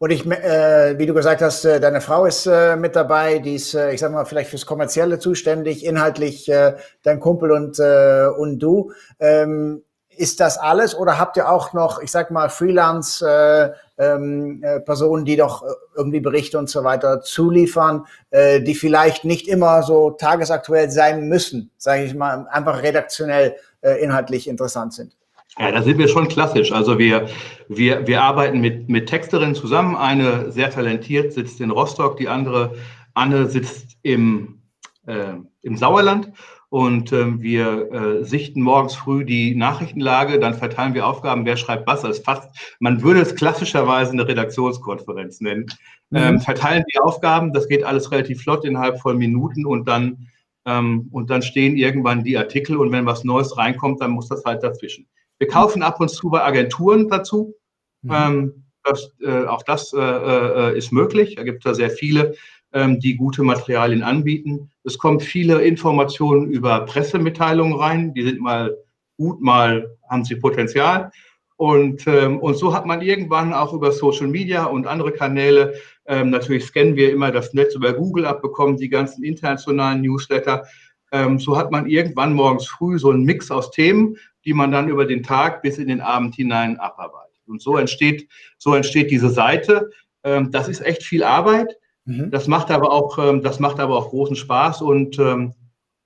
Und 0.00 0.10
ich, 0.10 0.24
äh, 0.26 0.96
wie 0.96 1.06
du 1.06 1.14
gesagt 1.14 1.42
hast, 1.42 1.64
äh, 1.64 1.80
deine 1.80 2.00
Frau 2.00 2.24
ist 2.24 2.46
äh, 2.46 2.76
mit 2.76 2.94
dabei, 2.94 3.40
die 3.40 3.56
ist, 3.56 3.74
äh, 3.74 3.92
ich 3.92 4.00
sag 4.00 4.12
mal, 4.12 4.24
vielleicht 4.24 4.50
fürs 4.50 4.64
Kommerzielle 4.64 5.18
zuständig, 5.18 5.84
inhaltlich 5.84 6.48
äh, 6.48 6.76
dein 7.02 7.18
Kumpel 7.18 7.50
und, 7.50 7.80
äh, 7.80 8.26
und 8.26 8.60
du. 8.60 8.92
Ähm, 9.18 9.82
ist 10.18 10.40
das 10.40 10.58
alles 10.58 10.96
oder 10.96 11.18
habt 11.18 11.36
ihr 11.36 11.48
auch 11.48 11.72
noch, 11.72 12.02
ich 12.02 12.10
sag 12.10 12.30
mal, 12.30 12.48
Freelance 12.48 13.24
äh, 13.24 13.70
ähm, 14.02 14.62
äh, 14.64 14.80
die 15.24 15.36
doch 15.36 15.62
äh, 15.62 15.66
irgendwie 15.96 16.20
Berichte 16.20 16.58
und 16.58 16.68
so 16.68 16.84
weiter 16.84 17.20
zuliefern, 17.20 18.06
äh, 18.30 18.60
die 18.60 18.74
vielleicht 18.74 19.24
nicht 19.24 19.48
immer 19.48 19.82
so 19.82 20.10
tagesaktuell 20.10 20.90
sein 20.90 21.28
müssen, 21.28 21.70
sage 21.76 22.04
ich 22.04 22.14
mal, 22.14 22.46
einfach 22.50 22.82
redaktionell 22.82 23.56
äh, 23.80 24.02
inhaltlich 24.02 24.48
interessant 24.48 24.92
sind? 24.92 25.17
Ja, 25.56 25.72
da 25.72 25.82
sind 25.82 25.98
wir 25.98 26.08
schon 26.08 26.28
klassisch. 26.28 26.72
Also 26.72 26.98
wir, 26.98 27.28
wir, 27.68 28.06
wir 28.06 28.22
arbeiten 28.22 28.60
mit, 28.60 28.88
mit 28.88 29.08
Texterinnen 29.08 29.54
zusammen. 29.54 29.96
Eine 29.96 30.52
sehr 30.52 30.70
talentiert 30.70 31.32
sitzt 31.32 31.60
in 31.60 31.70
Rostock, 31.70 32.16
die 32.16 32.28
andere, 32.28 32.74
Anne, 33.14 33.46
sitzt 33.46 33.96
im, 34.02 34.62
äh, 35.06 35.34
im 35.62 35.76
Sauerland. 35.76 36.32
Und 36.70 37.12
ähm, 37.14 37.40
wir 37.40 37.92
äh, 37.92 38.24
sichten 38.24 38.60
morgens 38.60 38.94
früh 38.94 39.24
die 39.24 39.54
Nachrichtenlage, 39.54 40.38
dann 40.38 40.52
verteilen 40.52 40.92
wir 40.92 41.06
Aufgaben, 41.06 41.46
wer 41.46 41.56
schreibt 41.56 41.86
was. 41.86 42.02
Das 42.02 42.18
fast, 42.18 42.76
man 42.78 43.02
würde 43.02 43.20
es 43.20 43.34
klassischerweise 43.34 44.12
eine 44.12 44.28
Redaktionskonferenz 44.28 45.40
nennen. 45.40 45.66
Mhm. 46.10 46.18
Ähm, 46.18 46.40
verteilen 46.40 46.84
die 46.92 46.98
Aufgaben, 46.98 47.54
das 47.54 47.68
geht 47.68 47.84
alles 47.84 48.12
relativ 48.12 48.42
flott 48.42 48.66
innerhalb 48.66 49.00
von 49.00 49.16
Minuten 49.16 49.64
und 49.64 49.88
dann, 49.88 50.28
ähm, 50.66 51.08
und 51.10 51.30
dann 51.30 51.40
stehen 51.40 51.76
irgendwann 51.76 52.22
die 52.22 52.36
Artikel 52.36 52.76
und 52.76 52.92
wenn 52.92 53.06
was 53.06 53.24
Neues 53.24 53.56
reinkommt, 53.56 54.02
dann 54.02 54.10
muss 54.10 54.28
das 54.28 54.44
halt 54.44 54.62
dazwischen. 54.62 55.06
Wir 55.38 55.48
kaufen 55.48 55.82
ab 55.82 56.00
und 56.00 56.10
zu 56.10 56.30
bei 56.30 56.42
Agenturen 56.42 57.08
dazu. 57.08 57.54
Mhm. 58.02 58.12
Ähm, 58.12 58.64
das, 58.84 59.10
äh, 59.22 59.44
auch 59.44 59.62
das 59.62 59.92
äh, 59.92 59.98
äh, 59.98 60.78
ist 60.78 60.92
möglich. 60.92 61.34
Da 61.36 61.42
gibt 61.42 61.64
es 61.64 61.70
ja 61.70 61.74
sehr 61.74 61.90
viele, 61.90 62.34
ähm, 62.72 63.00
die 63.00 63.16
gute 63.16 63.42
Materialien 63.42 64.02
anbieten. 64.02 64.70
Es 64.84 64.98
kommen 64.98 65.20
viele 65.20 65.62
Informationen 65.62 66.50
über 66.50 66.80
Pressemitteilungen 66.80 67.74
rein. 67.74 68.14
Die 68.14 68.22
sind 68.22 68.40
mal 68.40 68.76
gut, 69.16 69.40
mal 69.40 69.96
haben 70.08 70.24
sie 70.24 70.36
Potenzial. 70.36 71.10
Und, 71.56 72.06
ähm, 72.06 72.38
und 72.38 72.54
so 72.56 72.72
hat 72.72 72.86
man 72.86 73.02
irgendwann 73.02 73.52
auch 73.52 73.72
über 73.72 73.90
Social 73.90 74.28
Media 74.28 74.64
und 74.64 74.86
andere 74.86 75.10
Kanäle, 75.10 75.74
ähm, 76.06 76.30
natürlich 76.30 76.64
scannen 76.64 76.94
wir 76.94 77.12
immer 77.12 77.32
das 77.32 77.52
Netz 77.52 77.74
über 77.74 77.92
Google 77.92 78.26
abbekommen, 78.26 78.76
die 78.76 78.88
ganzen 78.88 79.24
internationalen 79.24 80.00
Newsletter. 80.00 80.64
Ähm, 81.10 81.40
so 81.40 81.56
hat 81.56 81.72
man 81.72 81.88
irgendwann 81.88 82.32
morgens 82.32 82.68
früh 82.68 82.96
so 82.98 83.10
einen 83.10 83.24
Mix 83.24 83.50
aus 83.50 83.72
Themen, 83.72 84.16
die 84.48 84.54
man 84.54 84.72
dann 84.72 84.88
über 84.88 85.04
den 85.04 85.22
Tag 85.22 85.60
bis 85.60 85.76
in 85.76 85.88
den 85.88 86.00
Abend 86.00 86.34
hinein 86.34 86.80
abarbeitet. 86.80 87.36
Und 87.46 87.60
so 87.60 87.76
entsteht, 87.76 88.30
so 88.56 88.74
entsteht 88.74 89.10
diese 89.10 89.28
Seite. 89.28 89.90
Ähm, 90.24 90.50
das 90.50 90.68
ist 90.68 90.80
echt 90.80 91.02
viel 91.02 91.22
Arbeit. 91.22 91.76
Mhm. 92.06 92.30
Das 92.30 92.48
macht 92.48 92.70
aber 92.70 92.90
auch, 92.90 93.18
ähm, 93.18 93.42
das 93.42 93.60
macht 93.60 93.78
aber 93.78 93.98
auch 93.98 94.08
großen 94.08 94.36
Spaß 94.36 94.80
und 94.80 95.18
ähm, 95.18 95.52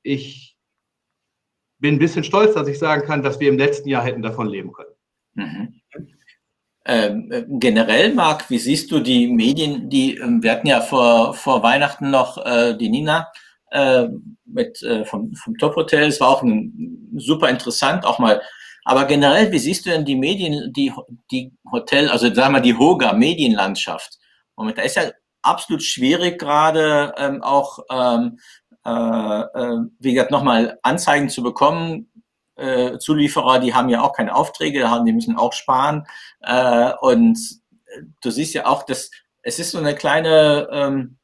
ich 0.03 0.57
bin 1.79 1.95
ein 1.95 1.99
bisschen 2.01 2.25
stolz, 2.25 2.55
dass 2.55 2.67
ich 2.67 2.81
sagen 2.81 3.07
kann, 3.07 3.23
dass 3.23 3.39
wir 3.39 3.49
im 3.49 3.59
letzten 3.59 3.89
Jahr 3.89 4.03
hätten 4.03 4.23
davon 4.23 4.49
leben 4.49 4.73
können. 4.73 4.95
Mhm. 5.35 5.81
Ähm, 6.85 7.31
äh, 7.31 7.45
generell, 7.49 8.13
Marc, 8.13 8.51
wie 8.51 8.59
siehst 8.59 8.91
du 8.91 8.99
die 8.99 9.29
Medien, 9.29 9.89
die, 9.89 10.19
wir 10.19 10.51
hatten 10.51 10.67
ja 10.67 10.81
vor, 10.81 11.35
vor 11.35 11.63
Weihnachten 11.63 12.11
noch 12.11 12.45
äh, 12.45 12.77
die 12.77 12.89
Nina 12.89 13.29
äh, 13.73 14.09
mit, 14.45 14.83
äh, 14.83 15.05
vom, 15.05 15.35
vom 15.35 15.57
Top 15.59 15.77
Hotel. 15.77 16.09
Es 16.09 16.21
war 16.21 16.29
auch 16.29 16.43
ein, 16.43 17.11
super 17.17 17.49
interessant, 17.49 18.05
auch 18.05 18.19
mal. 18.19 18.41
Aber 18.85 19.05
generell, 19.07 19.51
wie 19.53 19.59
siehst 19.59 19.87
du 19.87 19.91
denn 19.91 20.05
die 20.05 20.17
Medien, 20.17 20.73
die, 20.73 20.93
die 21.31 21.53
Hotel, 21.71 22.09
also 22.09 22.33
sagen 22.33 22.55
wir 22.55 22.61
die 22.61 22.77
Hoga 22.77 23.13
Medienlandschaft? 23.13 24.19
Moment, 24.57 24.79
da 24.79 24.83
ist 24.83 24.97
ja 24.97 25.05
absolut 25.43 25.83
schwierig 25.83 26.39
gerade 26.39 27.15
ähm, 27.17 27.43
auch, 27.43 27.79
ähm, 27.91 28.39
äh, 28.85 28.91
äh, 28.91 29.79
wie 30.01 30.15
gesagt, 30.15 30.31
nochmal 30.31 30.79
Anzeigen 30.83 31.29
zu 31.29 31.43
bekommen. 31.43 32.11
Äh, 32.57 32.99
Zulieferer, 32.99 33.61
die 33.61 33.75
haben 33.75 33.89
ja 33.89 34.03
auch 34.03 34.13
keine 34.13 34.35
Aufträge, 34.35 34.89
die 35.07 35.13
müssen 35.13 35.37
auch 35.37 35.53
sparen. 35.53 36.07
Äh, 36.41 36.93
und 37.01 37.39
du 38.23 38.31
siehst 38.31 38.55
ja 38.55 38.67
auch, 38.67 38.83
dass 38.83 39.11
es 39.43 39.59
ist 39.59 39.71
so 39.71 39.79
eine 39.79 39.95
kleine, 39.95 40.69
ähm, 40.71 41.19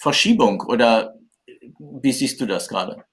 Verschiebung 0.00 0.62
oder 0.62 1.14
wie 1.78 2.12
siehst 2.12 2.40
du 2.40 2.46
das 2.46 2.68
gerade? 2.68 3.04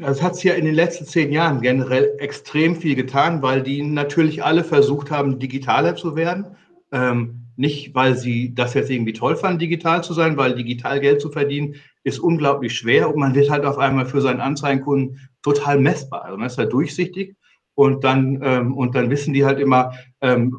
Es 0.00 0.22
hat 0.22 0.36
sich 0.36 0.44
ja 0.44 0.54
in 0.54 0.64
den 0.64 0.74
letzten 0.74 1.06
zehn 1.06 1.32
Jahren 1.32 1.60
generell 1.60 2.14
extrem 2.18 2.76
viel 2.76 2.94
getan, 2.94 3.42
weil 3.42 3.62
die 3.62 3.82
natürlich 3.82 4.44
alle 4.44 4.62
versucht 4.62 5.10
haben, 5.10 5.38
digitaler 5.38 5.96
zu 5.96 6.14
werden. 6.14 6.56
Ähm, 6.92 7.46
nicht, 7.56 7.92
weil 7.94 8.16
sie 8.16 8.54
das 8.54 8.74
jetzt 8.74 8.88
irgendwie 8.88 9.12
toll 9.12 9.34
fanden, 9.34 9.58
digital 9.58 10.04
zu 10.04 10.14
sein, 10.14 10.36
weil 10.36 10.54
digital 10.54 11.00
Geld 11.00 11.20
zu 11.20 11.30
verdienen 11.30 11.74
ist 12.04 12.20
unglaublich 12.20 12.76
schwer 12.76 13.08
und 13.12 13.18
man 13.18 13.34
wird 13.34 13.50
halt 13.50 13.64
auf 13.64 13.78
einmal 13.78 14.06
für 14.06 14.20
seinen 14.20 14.40
Anzeigenkunden 14.40 15.28
total 15.42 15.80
messbar. 15.80 16.24
Also 16.24 16.36
man 16.36 16.46
ist 16.46 16.56
halt 16.56 16.72
durchsichtig 16.72 17.34
und 17.74 18.04
dann, 18.04 18.40
ähm, 18.42 18.76
und 18.76 18.94
dann 18.94 19.10
wissen 19.10 19.34
die 19.34 19.44
halt 19.44 19.58
immer, 19.58 19.92
ähm, 20.20 20.56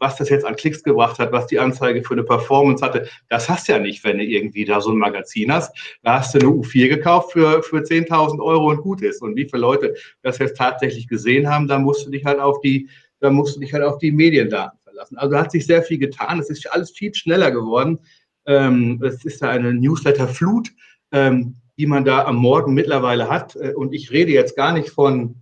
was 0.00 0.16
das 0.16 0.30
jetzt 0.30 0.44
an 0.44 0.56
Klicks 0.56 0.82
gebracht 0.82 1.18
hat, 1.18 1.30
was 1.30 1.46
die 1.46 1.58
Anzeige 1.58 2.02
für 2.02 2.14
eine 2.14 2.24
Performance 2.24 2.84
hatte. 2.84 3.08
Das 3.28 3.48
hast 3.48 3.68
du 3.68 3.72
ja 3.72 3.78
nicht, 3.78 4.02
wenn 4.02 4.18
du 4.18 4.24
irgendwie 4.24 4.64
da 4.64 4.80
so 4.80 4.90
ein 4.90 4.98
Magazin 4.98 5.52
hast. 5.52 5.76
Da 6.02 6.18
hast 6.18 6.34
du 6.34 6.38
eine 6.38 6.48
U4 6.48 6.88
gekauft 6.88 7.32
für, 7.32 7.62
für 7.62 7.78
10.000 7.78 8.42
Euro 8.42 8.70
und 8.70 8.80
gut 8.80 9.02
ist. 9.02 9.22
Und 9.22 9.36
wie 9.36 9.44
viele 9.44 9.60
Leute 9.60 9.94
das 10.22 10.38
jetzt 10.38 10.56
tatsächlich 10.56 11.06
gesehen 11.06 11.48
haben, 11.48 11.68
da 11.68 11.78
musst 11.78 12.06
du 12.06 12.10
dich 12.10 12.24
halt 12.24 12.40
auf 12.40 12.60
die, 12.60 12.88
da 13.20 13.30
musst 13.30 13.56
du 13.56 13.60
dich 13.60 13.72
halt 13.72 13.84
auf 13.84 13.98
die 13.98 14.10
Mediendaten 14.10 14.78
verlassen. 14.82 15.18
Also 15.18 15.36
hat 15.36 15.52
sich 15.52 15.66
sehr 15.66 15.82
viel 15.82 15.98
getan. 15.98 16.40
Es 16.40 16.48
ist 16.48 16.70
alles 16.72 16.90
viel 16.90 17.14
schneller 17.14 17.50
geworden. 17.50 17.98
Ähm, 18.46 19.00
es 19.04 19.24
ist 19.24 19.42
da 19.42 19.50
eine 19.50 19.74
Newsletter-Flut, 19.74 20.70
ähm, 21.12 21.56
die 21.76 21.86
man 21.86 22.06
da 22.06 22.24
am 22.24 22.36
Morgen 22.36 22.72
mittlerweile 22.72 23.28
hat. 23.28 23.54
Äh, 23.56 23.74
und 23.74 23.92
ich 23.92 24.10
rede 24.10 24.32
jetzt 24.32 24.56
gar 24.56 24.72
nicht 24.72 24.88
von 24.88 25.39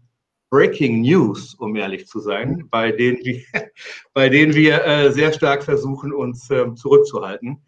Breaking 0.51 1.03
News, 1.03 1.55
um 1.55 1.77
ehrlich 1.77 2.07
zu 2.07 2.21
sein, 2.21 2.67
bei 2.71 2.93
denen 2.93 3.19
wir, 3.25 3.43
bei 4.15 4.29
denen 4.29 4.55
wir 4.55 4.85
äh, 4.85 5.13
sehr 5.13 5.33
stark 5.33 5.63
versuchen, 5.63 6.13
uns 6.13 6.51
ähm, 6.51 6.77
zurückzuhalten. 6.77 7.63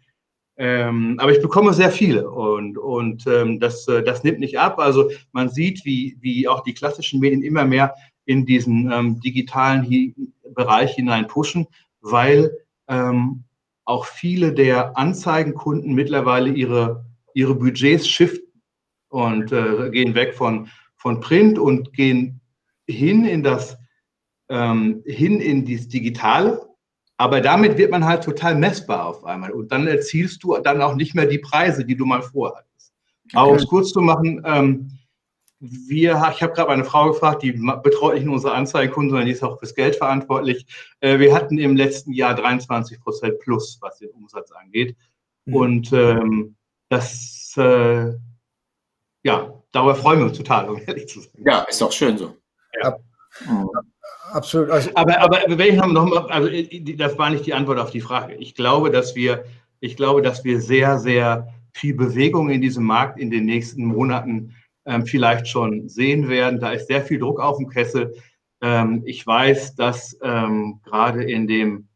Ähm, 0.57 1.15
aber 1.19 1.31
ich 1.31 1.41
bekomme 1.41 1.73
sehr 1.73 1.91
viele 1.91 2.29
und, 2.29 2.77
und 2.77 3.25
ähm, 3.25 3.59
das, 3.59 3.87
äh, 3.87 4.03
das 4.03 4.23
nimmt 4.23 4.39
nicht 4.39 4.59
ab. 4.59 4.79
Also 4.79 5.09
man 5.31 5.49
sieht, 5.49 5.85
wie, 5.85 6.17
wie 6.19 6.47
auch 6.47 6.61
die 6.61 6.73
klassischen 6.73 7.19
Medien 7.19 7.41
immer 7.41 7.65
mehr 7.65 7.95
in 8.25 8.45
diesen 8.45 8.91
ähm, 8.91 9.19
digitalen 9.19 9.83
Hi 9.83 10.13
Bereich 10.53 10.95
hinein 10.95 11.27
pushen, 11.27 11.65
weil 12.01 12.51
ähm, 12.89 13.45
auch 13.85 14.05
viele 14.05 14.53
der 14.53 14.97
Anzeigenkunden 14.97 15.93
mittlerweile 15.93 16.49
ihre, 16.49 17.05
ihre 17.33 17.55
Budgets 17.55 18.07
shiften 18.07 18.51
und 19.07 19.51
äh, 19.51 19.89
gehen 19.91 20.13
weg 20.13 20.33
von, 20.33 20.69
von 20.97 21.21
Print 21.21 21.57
und 21.57 21.93
gehen 21.93 22.40
hin 22.87 23.25
in 23.25 23.43
das, 23.43 23.77
ähm, 24.49 25.03
hin 25.05 25.39
in 25.39 25.65
das 25.65 25.87
Digitale. 25.87 26.67
Aber 27.17 27.39
damit 27.39 27.77
wird 27.77 27.91
man 27.91 28.05
halt 28.05 28.23
total 28.23 28.55
messbar 28.55 29.05
auf 29.05 29.23
einmal. 29.23 29.51
Und 29.51 29.71
dann 29.71 29.85
erzielst 29.87 30.43
du 30.43 30.57
dann 30.57 30.81
auch 30.81 30.95
nicht 30.95 31.13
mehr 31.13 31.27
die 31.27 31.37
Preise, 31.37 31.85
die 31.85 31.95
du 31.95 32.05
mal 32.05 32.23
vorhattest. 32.23 32.93
Okay. 33.25 33.37
Aber 33.37 33.51
um 33.51 33.57
es 33.57 33.67
kurz 33.67 33.91
zu 33.91 34.01
machen, 34.01 34.41
ähm, 34.43 34.97
wir, 35.59 36.13
ich 36.33 36.41
habe 36.41 36.53
gerade 36.53 36.69
eine 36.69 36.83
Frau 36.83 37.11
gefragt, 37.11 37.43
die 37.43 37.51
betreut 37.51 38.15
nicht 38.15 38.25
nur 38.25 38.33
unsere 38.33 38.55
Anzeigenkunden, 38.55 39.11
sondern 39.11 39.27
die 39.27 39.33
ist 39.33 39.43
auch 39.43 39.59
fürs 39.59 39.75
Geld 39.75 39.95
verantwortlich. 39.95 40.65
Äh, 41.01 41.19
wir 41.19 41.35
hatten 41.35 41.59
im 41.59 41.75
letzten 41.75 42.11
Jahr 42.13 42.33
23 42.33 42.99
Prozent 42.99 43.39
plus, 43.39 43.77
was 43.81 43.99
den 43.99 44.09
Umsatz 44.09 44.51
angeht. 44.51 44.97
Mhm. 45.45 45.55
Und 45.55 45.93
ähm, 45.93 46.55
das, 46.89 47.53
äh, 47.57 48.13
ja, 49.23 49.63
darüber 49.71 49.95
freuen 49.95 50.19
wir 50.19 50.25
uns 50.25 50.37
total, 50.37 50.67
um 50.67 50.81
ehrlich 50.85 51.07
zu 51.07 51.21
sein. 51.21 51.43
Ja, 51.45 51.61
ist 51.61 51.79
doch 51.79 51.91
schön 51.91 52.17
so. 52.17 52.35
Ja. 52.81 52.97
Absolut. 54.31 54.69
Also, 54.69 54.89
aber, 54.95 55.19
aber 55.19 55.39
wenn 55.47 55.73
ich 55.73 55.75
noch 55.75 56.05
mal, 56.05 56.25
also 56.27 56.49
das 56.97 57.17
war 57.17 57.29
nicht 57.29 57.45
die 57.45 57.53
Antwort 57.53 57.79
auf 57.79 57.91
die 57.91 58.01
Frage. 58.01 58.35
Ich 58.35 58.55
glaube, 58.55 58.91
dass 58.91 59.15
wir, 59.15 59.43
ich 59.79 59.95
glaube, 59.95 60.21
dass 60.21 60.43
wir 60.43 60.61
sehr, 60.61 60.99
sehr 60.99 61.47
viel 61.73 61.93
Bewegung 61.93 62.49
in 62.49 62.61
diesem 62.61 62.83
Markt 62.85 63.19
in 63.19 63.29
den 63.29 63.45
nächsten 63.45 63.85
Monaten 63.85 64.55
ähm, 64.85 65.05
vielleicht 65.05 65.47
schon 65.47 65.89
sehen 65.89 66.29
werden. 66.29 66.59
Da 66.59 66.71
ist 66.71 66.87
sehr 66.87 67.03
viel 67.03 67.19
Druck 67.19 67.39
auf 67.39 67.57
dem 67.57 67.69
Kessel. 67.69 68.13
Ähm, 68.61 69.03
ich 69.05 69.25
weiß, 69.25 69.75
dass 69.75 70.17
ähm, 70.21 70.79
gerade 70.83 71.23
in 71.23 71.47
dem, 71.47 71.87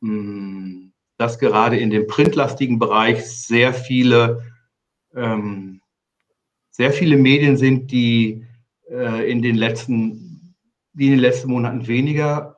mh, 0.00 0.10
hm, 0.10 0.92
dass 1.16 1.38
gerade 1.38 1.76
in 1.76 1.90
dem 1.90 2.06
printlastigen 2.06 2.78
Bereich 2.78 3.26
sehr 3.26 3.74
viele, 3.74 4.42
ähm, 5.14 5.80
sehr 6.70 6.92
viele 6.92 7.16
Medien 7.16 7.56
sind, 7.56 7.90
die 7.90 8.46
äh, 8.90 9.30
in 9.30 9.42
den 9.42 9.56
letzten, 9.56 10.54
die 10.92 11.06
in 11.06 11.12
den 11.12 11.20
letzten 11.20 11.50
Monaten 11.50 11.86
weniger 11.86 12.56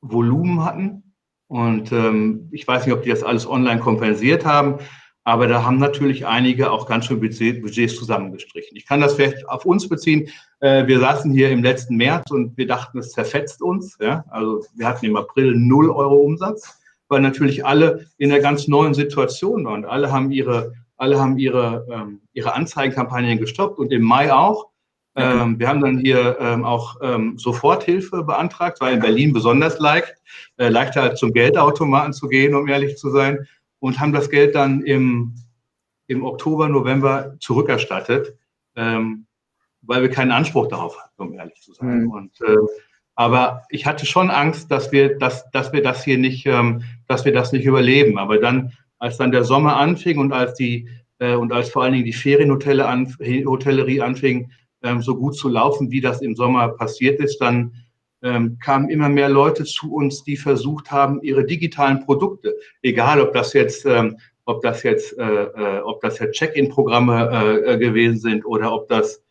Volumen 0.00 0.64
hatten. 0.64 1.14
Und 1.48 1.92
ähm, 1.92 2.48
ich 2.50 2.66
weiß 2.66 2.86
nicht, 2.86 2.94
ob 2.94 3.02
die 3.02 3.10
das 3.10 3.22
alles 3.22 3.46
online 3.46 3.80
kompensiert 3.80 4.44
haben, 4.44 4.78
aber 5.24 5.46
da 5.46 5.62
haben 5.64 5.78
natürlich 5.78 6.26
einige 6.26 6.70
auch 6.70 6.86
ganz 6.86 7.06
schön 7.06 7.20
Budget, 7.20 7.62
Budgets 7.62 7.94
zusammengestrichen. 7.96 8.76
Ich 8.76 8.86
kann 8.86 9.00
das 9.00 9.14
vielleicht 9.14 9.48
auf 9.48 9.64
uns 9.64 9.88
beziehen. 9.88 10.28
Äh, 10.60 10.86
wir 10.86 10.98
saßen 10.98 11.32
hier 11.32 11.50
im 11.50 11.62
letzten 11.62 11.96
März 11.96 12.30
und 12.30 12.56
wir 12.56 12.66
dachten, 12.66 12.98
es 12.98 13.12
zerfetzt 13.12 13.62
uns. 13.62 13.96
Ja? 14.00 14.24
Also 14.30 14.64
wir 14.74 14.86
hatten 14.86 15.06
im 15.06 15.16
April 15.16 15.54
0 15.54 15.90
Euro 15.90 16.16
Umsatz, 16.16 16.80
weil 17.08 17.20
natürlich 17.20 17.64
alle 17.64 18.06
in 18.18 18.32
einer 18.32 18.40
ganz 18.40 18.66
neuen 18.66 18.94
Situation 18.94 19.64
waren. 19.64 19.84
Alle 19.84 20.10
haben 20.10 20.32
ihre, 20.32 20.72
alle 20.96 21.20
haben 21.20 21.38
ihre, 21.38 21.86
ähm, 21.90 22.22
ihre 22.32 22.54
Anzeigenkampagnen 22.54 23.38
gestoppt 23.38 23.78
und 23.78 23.92
im 23.92 24.02
Mai 24.02 24.32
auch. 24.32 24.71
Ähm, 25.14 25.58
wir 25.58 25.68
haben 25.68 25.80
dann 25.80 25.98
hier 25.98 26.38
ähm, 26.40 26.64
auch 26.64 26.96
ähm, 27.02 27.36
Soforthilfe 27.36 28.22
beantragt, 28.22 28.80
weil 28.80 28.94
in 28.94 29.00
Berlin 29.00 29.32
besonders 29.32 29.78
leicht, 29.78 30.14
äh, 30.56 30.68
leichter 30.68 31.14
zum 31.14 31.32
Geldautomaten 31.32 32.12
zu 32.12 32.28
gehen, 32.28 32.54
um 32.54 32.66
ehrlich 32.66 32.96
zu 32.96 33.10
sein, 33.10 33.46
und 33.78 34.00
haben 34.00 34.12
das 34.12 34.30
Geld 34.30 34.54
dann 34.54 34.82
im, 34.82 35.34
im 36.06 36.24
Oktober, 36.24 36.68
November 36.68 37.36
zurückerstattet, 37.40 38.34
ähm, 38.76 39.26
weil 39.82 40.02
wir 40.02 40.10
keinen 40.10 40.30
Anspruch 40.30 40.68
darauf 40.68 40.98
hatten, 40.98 41.22
um 41.22 41.34
ehrlich 41.34 41.60
zu 41.60 41.74
sein. 41.74 42.04
Mhm. 42.04 42.10
Und, 42.10 42.40
äh, 42.40 42.56
aber 43.14 43.64
ich 43.68 43.84
hatte 43.84 44.06
schon 44.06 44.30
Angst, 44.30 44.70
dass 44.70 44.92
wir, 44.92 45.18
dass, 45.18 45.50
dass 45.50 45.72
wir 45.74 45.82
das 45.82 46.04
hier 46.04 46.16
nicht, 46.16 46.46
ähm, 46.46 46.84
dass 47.06 47.26
wir 47.26 47.32
das 47.32 47.52
nicht 47.52 47.66
überleben. 47.66 48.18
Aber 48.18 48.38
dann, 48.38 48.72
als 48.98 49.18
dann 49.18 49.32
der 49.32 49.44
Sommer 49.44 49.76
anfing 49.76 50.18
und 50.18 50.32
als 50.32 50.54
die 50.54 50.88
äh, 51.18 51.34
und 51.34 51.52
als 51.52 51.70
vor 51.70 51.82
allen 51.82 51.92
Dingen 51.92 52.04
die 52.04 52.12
Ferienhotellerie 52.12 52.88
an, 52.88 53.16
Hotellerie 53.46 54.00
anfing, 54.00 54.50
so 55.00 55.16
gut 55.16 55.36
zu 55.36 55.48
laufen, 55.48 55.90
wie 55.90 56.00
das 56.00 56.22
im 56.22 56.34
Sommer 56.34 56.68
passiert 56.68 57.20
ist, 57.20 57.38
dann 57.38 57.72
ähm, 58.22 58.58
kamen 58.58 58.88
immer 58.88 59.08
mehr 59.08 59.28
Leute 59.28 59.64
zu 59.64 59.92
uns, 59.92 60.22
die 60.24 60.36
versucht 60.36 60.90
haben, 60.90 61.20
ihre 61.22 61.44
digitalen 61.44 62.04
Produkte, 62.04 62.54
egal 62.82 63.20
ob 63.20 63.32
das 63.32 63.52
jetzt, 63.52 63.84
ähm, 63.84 64.16
ob 64.44 64.62
das 64.62 64.82
jetzt, 64.82 65.16
äh, 65.18 65.44
äh, 65.44 65.80
ob 65.80 66.00
das 66.00 66.18
jetzt 66.18 66.36
Check-in-Programme 66.36 67.30
äh, 67.32 67.74
äh 67.74 67.78
gewesen 67.78 68.18
sind 68.18 68.44
oder 68.44 68.72
ob 68.72 68.88
das 68.88 69.22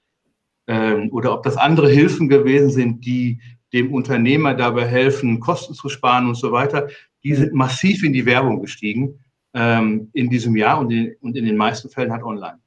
ähm, 0.67 1.09
oder 1.11 1.33
ob 1.33 1.43
das 1.43 1.57
andere 1.57 1.89
Hilfen 1.89 2.29
gewesen 2.29 2.69
sind, 2.69 3.05
die 3.05 3.39
dem 3.73 3.93
Unternehmer 3.93 4.53
dabei 4.53 4.85
helfen, 4.85 5.39
Kosten 5.39 5.73
zu 5.73 5.89
sparen 5.89 6.27
und 6.27 6.35
so 6.35 6.51
weiter, 6.51 6.89
die 7.23 7.35
sind 7.35 7.53
massiv 7.53 8.03
in 8.03 8.13
die 8.13 8.25
Werbung 8.25 8.61
gestiegen 8.61 9.19
ähm, 9.53 10.09
in 10.13 10.29
diesem 10.29 10.55
Jahr 10.55 10.79
und 10.79 10.91
in, 10.91 11.15
und 11.21 11.37
in 11.37 11.45
den 11.45 11.57
meisten 11.57 11.89
Fällen 11.89 12.11
halt 12.11 12.23
online. 12.23 12.59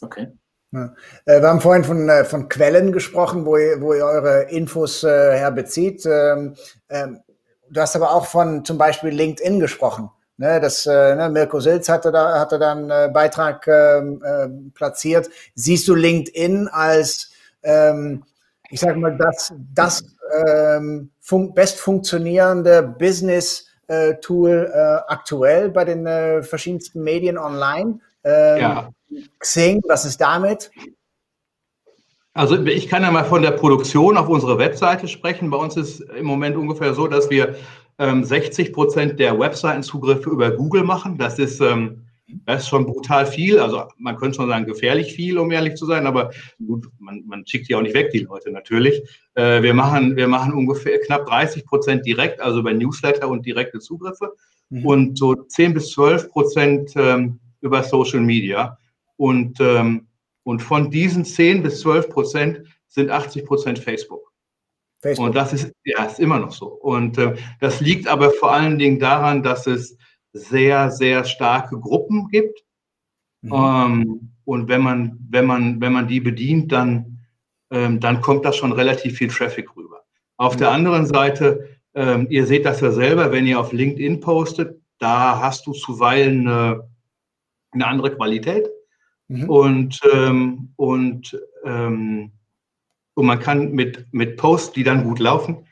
Okay. 0.00 0.28
Ja. 0.72 0.94
Äh, 1.26 1.40
wir 1.40 1.48
haben 1.48 1.60
vorhin 1.60 1.84
von, 1.84 2.08
äh, 2.08 2.24
von 2.24 2.48
Quellen 2.48 2.92
gesprochen, 2.92 3.44
wo 3.44 3.56
ihr, 3.58 3.80
wo 3.80 3.92
ihr 3.92 4.06
eure 4.06 4.44
Infos 4.44 5.04
äh, 5.04 5.36
herbezieht. 5.36 6.06
Ähm, 6.06 6.56
ähm, 6.88 7.20
du 7.70 7.80
hast 7.80 7.94
aber 7.94 8.12
auch 8.12 8.26
von 8.26 8.64
zum 8.64 8.78
Beispiel 8.78 9.10
LinkedIn 9.10 9.60
gesprochen. 9.60 10.10
Ne, 10.38 10.60
das, 10.60 10.86
äh, 10.86 11.14
ne, 11.14 11.28
Mirko 11.28 11.60
Silz 11.60 11.90
hatte 11.90 12.10
da, 12.10 12.40
hatte 12.40 12.58
da 12.58 12.72
einen 12.72 12.90
äh, 12.90 13.10
Beitrag 13.12 13.66
ähm, 13.68 14.22
äh, 14.24 14.48
platziert. 14.72 15.28
Siehst 15.54 15.86
du 15.86 15.94
LinkedIn 15.94 16.68
als, 16.68 17.30
ähm, 17.62 18.24
ich 18.70 18.80
sage 18.80 18.98
mal, 18.98 19.16
das, 19.18 19.52
das 19.74 20.02
ähm, 20.34 21.10
fun 21.20 21.52
best 21.52 21.78
funktionierende 21.78 22.82
Business-Tool 22.82 24.72
äh, 24.74 24.78
aktuell 25.12 25.68
bei 25.68 25.84
den 25.84 26.42
verschiedensten 26.42 27.02
Medien 27.02 27.36
online? 27.36 28.00
Ähm, 28.24 28.60
ja. 28.60 28.90
Xing, 29.38 29.82
was 29.86 30.04
ist 30.04 30.20
damit? 30.20 30.70
Also 32.34 32.64
ich 32.64 32.88
kann 32.88 33.02
ja 33.02 33.10
mal 33.10 33.24
von 33.24 33.42
der 33.42 33.50
Produktion 33.50 34.16
auf 34.16 34.28
unserer 34.28 34.58
Webseite 34.58 35.06
sprechen. 35.06 35.50
Bei 35.50 35.58
uns 35.58 35.76
ist 35.76 36.00
im 36.00 36.24
Moment 36.24 36.56
ungefähr 36.56 36.94
so, 36.94 37.06
dass 37.06 37.28
wir 37.28 37.56
ähm, 37.98 38.24
60 38.24 38.72
Prozent 38.72 39.20
der 39.20 39.38
Webseitenzugriffe 39.38 40.30
über 40.30 40.50
Google 40.50 40.82
machen. 40.82 41.18
Das 41.18 41.38
ist, 41.38 41.60
ähm, 41.60 42.06
das 42.46 42.62
ist 42.62 42.68
schon 42.68 42.86
brutal 42.86 43.26
viel. 43.26 43.58
Also 43.58 43.84
man 43.98 44.16
könnte 44.16 44.36
schon 44.36 44.48
sagen, 44.48 44.64
gefährlich 44.64 45.12
viel, 45.12 45.36
um 45.36 45.50
ehrlich 45.50 45.74
zu 45.74 45.84
sein, 45.84 46.06
aber 46.06 46.30
gut, 46.66 46.88
man, 46.98 47.22
man 47.26 47.46
schickt 47.46 47.68
die 47.68 47.74
auch 47.74 47.82
nicht 47.82 47.94
weg, 47.94 48.10
die 48.12 48.20
Leute 48.20 48.50
natürlich. 48.50 49.02
Äh, 49.34 49.62
wir, 49.62 49.74
machen, 49.74 50.16
wir 50.16 50.26
machen 50.26 50.54
ungefähr 50.54 51.00
knapp 51.00 51.26
30 51.26 51.66
Prozent 51.66 52.06
direkt, 52.06 52.40
also 52.40 52.60
über 52.60 52.72
Newsletter 52.72 53.28
und 53.28 53.44
direkte 53.44 53.78
Zugriffe. 53.78 54.32
Mhm. 54.70 54.86
Und 54.86 55.18
so 55.18 55.34
10 55.34 55.74
bis 55.74 55.90
12 55.90 56.30
Prozent 56.30 56.92
ähm, 56.96 57.40
über 57.62 57.82
Social 57.82 58.20
Media. 58.20 58.78
Und, 59.16 59.58
ähm, 59.60 60.08
und 60.44 60.60
von 60.60 60.90
diesen 60.90 61.24
10 61.24 61.62
bis 61.62 61.80
12 61.80 62.10
Prozent 62.10 62.62
sind 62.88 63.10
80 63.10 63.46
Prozent 63.46 63.78
Facebook. 63.78 64.32
Facebook. 65.00 65.26
Und 65.26 65.34
das 65.34 65.52
ist, 65.52 65.72
ja, 65.84 66.04
ist 66.04 66.20
immer 66.20 66.38
noch 66.38 66.52
so. 66.52 66.66
Und 66.66 67.16
äh, 67.18 67.34
das 67.60 67.80
liegt 67.80 68.06
aber 68.06 68.30
vor 68.30 68.52
allen 68.52 68.78
Dingen 68.78 68.98
daran, 68.98 69.42
dass 69.42 69.66
es, 69.66 69.96
sehr, 70.32 70.90
sehr 70.90 71.24
starke 71.24 71.78
Gruppen 71.78 72.28
gibt. 72.28 72.64
Mhm. 73.42 73.52
Ähm, 73.52 74.32
und 74.44 74.68
wenn 74.68 74.82
man, 74.82 75.18
wenn 75.30 75.46
man, 75.46 75.80
wenn 75.80 75.92
man 75.92 76.08
die 76.08 76.20
bedient, 76.20 76.72
dann, 76.72 77.18
ähm, 77.70 78.00
dann 78.00 78.20
kommt 78.20 78.44
da 78.44 78.52
schon 78.52 78.72
relativ 78.72 79.18
viel 79.18 79.28
Traffic 79.28 79.76
rüber. 79.76 80.02
Auf 80.36 80.54
mhm. 80.54 80.58
der 80.58 80.70
anderen 80.72 81.06
Seite, 81.06 81.68
ähm, 81.94 82.26
ihr 82.30 82.46
seht 82.46 82.64
das 82.64 82.80
ja 82.80 82.92
selber, 82.92 83.32
wenn 83.32 83.46
ihr 83.46 83.60
auf 83.60 83.72
LinkedIn 83.72 84.20
postet, 84.20 84.80
da 84.98 85.40
hast 85.40 85.66
du 85.66 85.72
zuweilen 85.72 86.46
eine, 86.46 86.88
eine 87.72 87.86
andere 87.86 88.14
Qualität. 88.14 88.68
Mhm. 89.28 89.48
Und, 89.48 90.00
ähm, 90.12 90.72
und, 90.76 91.40
ähm, 91.64 92.32
und 93.14 93.26
man 93.26 93.38
kann 93.38 93.72
mit, 93.72 94.06
mit 94.12 94.36
Posts, 94.36 94.72
die 94.72 94.84
dann 94.84 95.04
gut 95.04 95.18
laufen, 95.18 95.66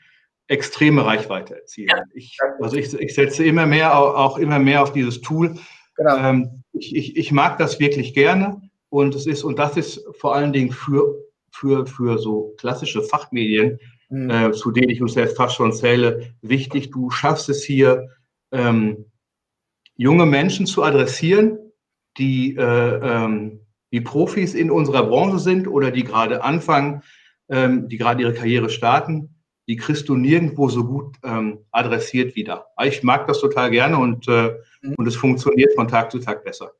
extreme 0.47 1.05
Reichweite 1.05 1.55
erzielen. 1.55 1.89
Ich, 2.13 2.37
also 2.59 2.75
ich, 2.75 2.93
ich 2.93 3.15
setze 3.15 3.43
immer 3.45 3.65
mehr, 3.65 3.97
auch 3.97 4.37
immer 4.37 4.59
mehr 4.59 4.83
auf 4.83 4.91
dieses 4.91 5.21
Tool. 5.21 5.55
Genau. 5.95 6.17
Ähm, 6.17 6.63
ich, 6.73 6.95
ich, 6.95 7.17
ich 7.17 7.31
mag 7.31 7.57
das 7.57 7.79
wirklich 7.79 8.13
gerne 8.13 8.61
und 8.89 9.15
es 9.15 9.27
ist, 9.27 9.43
und 9.43 9.59
das 9.59 9.77
ist 9.77 10.03
vor 10.17 10.35
allen 10.35 10.51
Dingen 10.51 10.71
für, 10.71 11.15
für, 11.51 11.85
für 11.85 12.17
so 12.17 12.53
klassische 12.57 13.01
Fachmedien, 13.01 13.79
mhm. 14.09 14.29
äh, 14.29 14.51
zu 14.51 14.71
denen 14.71 14.89
ich 14.89 15.01
uns 15.01 15.13
selbst 15.13 15.37
fast 15.37 15.55
schon 15.55 15.73
zähle, 15.73 16.33
wichtig. 16.41 16.91
Du 16.91 17.09
schaffst 17.09 17.47
es 17.49 17.63
hier, 17.63 18.09
ähm, 18.51 19.05
junge 19.95 20.25
Menschen 20.25 20.65
zu 20.65 20.83
adressieren, 20.83 21.57
die, 22.17 22.55
äh, 22.55 22.61
ähm, 22.63 23.61
die 23.91 24.01
Profis 24.01 24.53
in 24.53 24.71
unserer 24.71 25.03
Branche 25.03 25.39
sind 25.39 25.67
oder 25.67 25.91
die 25.91 26.03
gerade 26.03 26.43
anfangen, 26.43 27.03
ähm, 27.49 27.89
die 27.89 27.97
gerade 27.97 28.21
ihre 28.21 28.33
Karriere 28.33 28.69
starten 28.69 29.35
die 29.71 29.77
kriegst 29.77 30.09
du 30.09 30.15
nirgendwo 30.15 30.67
so 30.67 30.83
gut 30.83 31.15
ähm, 31.23 31.59
adressiert 31.71 32.35
wieder. 32.35 32.67
Ich 32.83 33.03
mag 33.03 33.25
das 33.27 33.39
total 33.39 33.71
gerne 33.71 33.97
und, 33.97 34.27
äh, 34.27 34.51
mhm. 34.81 34.95
und 34.97 35.07
es 35.07 35.15
funktioniert 35.15 35.73
von 35.75 35.87
Tag 35.87 36.11
zu 36.11 36.19
Tag 36.19 36.43
besser. 36.43 36.73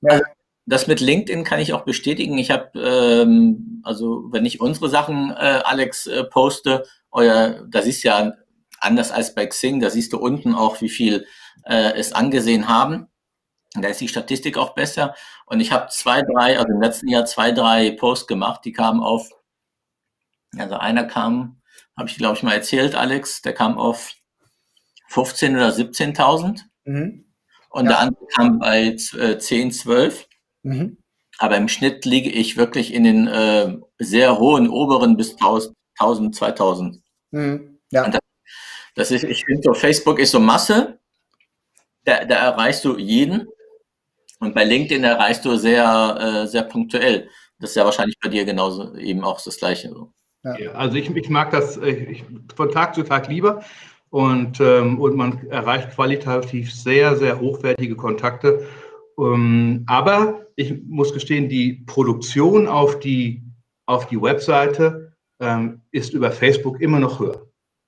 Ja. 0.00 0.20
Das 0.64 0.86
mit 0.86 1.00
LinkedIn 1.00 1.44
kann 1.44 1.60
ich 1.60 1.72
auch 1.72 1.86
bestätigen. 1.86 2.36
Ich 2.36 2.50
habe, 2.50 2.78
ähm, 2.78 3.80
also 3.84 4.28
wenn 4.30 4.44
ich 4.44 4.60
unsere 4.60 4.90
Sachen, 4.90 5.30
äh, 5.30 5.60
Alex, 5.64 6.06
äh, 6.06 6.24
poste, 6.24 6.84
euer, 7.10 7.66
das 7.68 7.86
ist 7.86 8.02
ja 8.02 8.34
anders 8.78 9.10
als 9.10 9.34
bei 9.34 9.46
Xing, 9.46 9.80
da 9.80 9.88
siehst 9.88 10.12
du 10.12 10.18
unten 10.18 10.54
auch, 10.54 10.82
wie 10.82 10.90
viel 10.90 11.24
äh, 11.64 11.92
es 11.96 12.12
angesehen 12.12 12.68
haben. 12.68 13.08
Da 13.82 13.88
ist 13.88 14.00
die 14.00 14.08
Statistik 14.08 14.56
auch 14.56 14.74
besser. 14.74 15.14
Und 15.46 15.60
ich 15.60 15.72
habe 15.72 15.88
zwei, 15.90 16.22
drei, 16.22 16.58
also 16.58 16.72
im 16.72 16.80
letzten 16.80 17.08
Jahr 17.08 17.26
zwei, 17.26 17.52
drei 17.52 17.90
Posts 17.92 18.26
gemacht, 18.26 18.64
die 18.64 18.72
kamen 18.72 19.00
auf, 19.00 19.30
also 20.56 20.76
einer 20.76 21.04
kam 21.04 21.58
habe 21.98 22.08
ich, 22.08 22.16
glaube 22.16 22.36
ich, 22.36 22.42
mal 22.44 22.54
erzählt, 22.54 22.94
Alex, 22.94 23.42
der 23.42 23.52
kam 23.52 23.76
auf 23.76 24.12
15.000 25.10 25.56
oder 25.56 25.68
17.000. 25.70 26.60
Mhm. 26.84 27.24
Und 27.70 27.84
ja. 27.84 27.90
der 27.90 27.98
andere 27.98 28.26
kam 28.34 28.58
bei 28.60 28.94
10, 28.96 29.72
12. 29.72 30.22
Äh, 30.64 30.68
mhm. 30.68 30.98
Aber 31.38 31.56
im 31.56 31.68
Schnitt 31.68 32.04
liege 32.04 32.30
ich 32.30 32.56
wirklich 32.56 32.94
in 32.94 33.04
den 33.04 33.26
äh, 33.26 33.76
sehr 33.98 34.38
hohen 34.38 34.68
oberen 34.68 35.16
bis 35.16 35.32
1000, 35.32 36.34
2000. 36.34 37.02
Mhm. 37.32 37.80
Ja. 37.90 38.08
Das, 38.08 38.20
das, 38.94 39.10
ist, 39.10 39.24
ich 39.24 39.44
finde 39.44 39.62
so, 39.64 39.74
Facebook 39.74 40.20
ist 40.20 40.30
so 40.30 40.40
Masse, 40.40 41.00
da, 42.04 42.24
da 42.24 42.36
erreichst 42.36 42.84
du 42.84 42.96
jeden. 42.96 43.48
Und 44.40 44.54
bei 44.54 44.64
LinkedIn 44.64 45.04
erreichst 45.04 45.44
du 45.44 45.56
sehr, 45.56 46.18
äh, 46.20 46.46
sehr 46.46 46.62
punktuell. 46.62 47.28
Das 47.58 47.70
ist 47.70 47.76
ja 47.76 47.84
wahrscheinlich 47.84 48.18
bei 48.22 48.28
dir 48.28 48.44
genauso 48.44 48.94
eben 48.96 49.24
auch 49.24 49.40
das 49.42 49.58
Gleiche. 49.58 49.90
So. 49.90 50.12
Ja. 50.44 50.72
Also 50.72 50.96
ich, 50.96 51.10
ich 51.10 51.28
mag 51.28 51.50
das 51.50 51.76
äh, 51.76 51.90
ich, 51.90 52.24
von 52.54 52.70
Tag 52.70 52.94
zu 52.94 53.02
Tag 53.02 53.28
lieber 53.28 53.64
und, 54.10 54.60
ähm, 54.60 55.00
und 55.00 55.16
man 55.16 55.46
erreicht 55.48 55.90
qualitativ 55.90 56.72
sehr, 56.72 57.16
sehr 57.16 57.40
hochwertige 57.40 57.96
Kontakte. 57.96 58.66
Ähm, 59.18 59.84
aber 59.86 60.46
ich 60.56 60.74
muss 60.86 61.12
gestehen, 61.12 61.48
die 61.48 61.84
Produktion 61.86 62.68
auf 62.68 63.00
die, 63.00 63.42
auf 63.86 64.06
die 64.06 64.20
Webseite 64.20 65.12
ähm, 65.40 65.82
ist 65.90 66.14
über 66.14 66.30
Facebook 66.30 66.80
immer 66.80 67.00
noch 67.00 67.20
höher. 67.20 67.46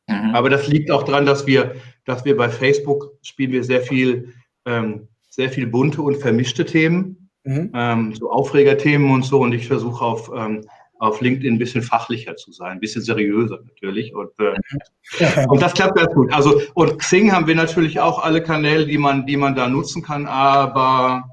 Mhm. 0.08 0.34
Aber 0.34 0.50
das 0.50 0.66
liegt 0.66 0.90
auch 0.90 1.04
daran, 1.04 1.26
dass 1.26 1.46
wir, 1.46 1.76
dass 2.04 2.24
wir 2.24 2.36
bei 2.36 2.48
Facebook 2.48 3.12
spielen 3.22 3.52
wir 3.52 3.64
sehr 3.64 3.82
viel, 3.82 4.34
ähm, 4.66 5.08
sehr 5.30 5.48
viel 5.48 5.66
bunte 5.66 6.02
und 6.02 6.18
vermischte 6.18 6.66
Themen, 6.66 7.30
mhm. 7.44 7.70
Ähm, 7.74 8.14
so 8.14 8.30
Aufregerthemen 8.30 9.10
und 9.10 9.24
so. 9.24 9.40
Und 9.40 9.52
ich 9.52 9.66
versuche 9.66 10.04
auf 10.04 10.30
ähm, 10.36 10.66
auf 11.00 11.22
LinkedIn 11.22 11.54
ein 11.54 11.58
bisschen 11.58 11.82
fachlicher 11.82 12.36
zu 12.36 12.52
sein, 12.52 12.72
ein 12.72 12.80
bisschen 12.80 13.02
seriöser 13.02 13.58
natürlich. 13.64 14.14
Und, 14.14 14.30
äh, 14.38 15.46
und 15.48 15.62
das 15.62 15.72
klappt 15.72 15.96
ganz 15.96 16.12
gut. 16.12 16.32
Also, 16.32 16.60
und 16.74 16.98
Xing 16.98 17.32
haben 17.32 17.46
wir 17.46 17.54
natürlich 17.54 17.98
auch 17.98 18.22
alle 18.22 18.42
Kanäle, 18.42 18.86
die 18.86 18.98
man, 18.98 19.26
die 19.26 19.38
man 19.38 19.54
da 19.54 19.66
nutzen 19.66 20.02
kann, 20.02 20.26
aber 20.26 21.24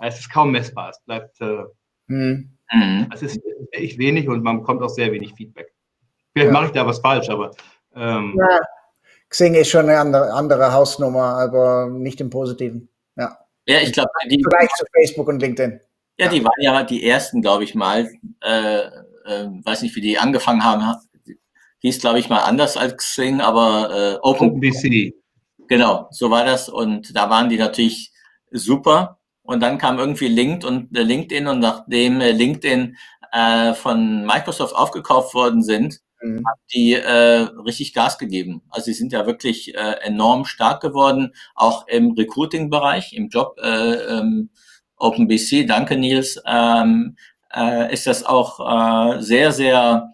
es 0.00 0.18
ist 0.18 0.32
kaum 0.32 0.50
messbar. 0.50 0.90
Es 0.90 1.00
bleibt, 1.04 1.40
äh, 1.40 1.62
mhm. 2.08 2.50
es 3.14 3.22
ist 3.22 3.40
echt 3.70 3.96
wenig 3.98 4.28
und 4.28 4.42
man 4.42 4.58
bekommt 4.58 4.82
auch 4.82 4.88
sehr 4.88 5.12
wenig 5.12 5.34
Feedback. 5.34 5.72
Vielleicht 6.32 6.48
ja. 6.48 6.52
mache 6.52 6.66
ich 6.66 6.72
da 6.72 6.84
was 6.84 6.98
falsch, 6.98 7.30
aber 7.30 7.52
ähm, 7.94 8.34
ja. 8.36 8.60
Xing 9.28 9.54
ist 9.54 9.68
schon 9.68 9.88
eine 9.88 9.98
andere, 9.98 10.32
andere 10.32 10.72
Hausnummer, 10.72 11.38
aber 11.38 11.86
nicht 11.86 12.20
im 12.20 12.30
Positiven. 12.30 12.88
Ja. 13.16 13.38
Ja, 13.66 13.80
ich 13.80 13.92
glaube, 13.92 14.10
die. 14.28 14.42
Vielleicht 14.42 14.76
zu 14.76 14.84
Facebook 14.94 15.28
und 15.28 15.40
LinkedIn. 15.40 15.80
Ja, 16.18 16.28
die 16.28 16.44
waren 16.44 16.60
ja 16.60 16.82
die 16.82 17.06
ersten, 17.06 17.40
glaube 17.40 17.64
ich 17.64 17.74
mal. 17.74 18.10
Äh, 18.42 18.80
äh, 19.24 19.46
weiß 19.64 19.82
nicht, 19.82 19.96
wie 19.96 20.00
die 20.00 20.18
angefangen 20.18 20.64
haben. 20.64 20.84
Hieß, 21.78 22.00
glaube 22.00 22.18
ich, 22.18 22.28
mal 22.28 22.40
anders 22.40 22.76
als 22.76 22.96
Xing, 22.96 23.40
aber 23.40 23.90
äh, 23.90 24.18
OpenBC. 24.20 25.14
Genau, 25.68 26.08
so 26.10 26.30
war 26.30 26.44
das. 26.44 26.68
Und 26.68 27.16
da 27.16 27.30
waren 27.30 27.48
die 27.48 27.56
natürlich 27.56 28.12
super. 28.50 29.18
Und 29.42 29.60
dann 29.60 29.78
kam 29.78 29.98
irgendwie 29.98 30.28
LinkedIn 30.28 30.68
und 30.68 30.96
äh, 30.96 31.02
LinkedIn 31.02 31.46
und 31.46 31.60
nachdem 31.60 32.20
äh, 32.20 32.32
LinkedIn 32.32 32.96
äh, 33.32 33.74
von 33.74 34.26
Microsoft 34.26 34.74
aufgekauft 34.74 35.34
worden 35.34 35.62
sind, 35.62 36.00
mhm. 36.20 36.46
haben 36.46 36.60
die 36.72 36.94
äh, 36.94 37.48
richtig 37.64 37.94
Gas 37.94 38.18
gegeben. 38.18 38.62
Also 38.70 38.86
sie 38.86 38.94
sind 38.94 39.12
ja 39.12 39.26
wirklich 39.26 39.74
äh, 39.74 39.96
enorm 40.02 40.44
stark 40.44 40.80
geworden, 40.80 41.34
auch 41.54 41.86
im 41.88 42.12
Recruiting-Bereich, 42.12 43.12
im 43.12 43.28
Job. 43.28 43.58
Äh, 43.62 43.94
ähm, 43.94 44.50
OpenBC, 45.00 45.66
danke 45.66 45.96
Nils, 45.96 46.40
ähm, 46.46 47.16
äh, 47.54 47.92
ist 47.92 48.06
das 48.06 48.24
auch 48.24 48.60
äh, 48.60 49.22
sehr, 49.22 49.50
sehr 49.50 50.12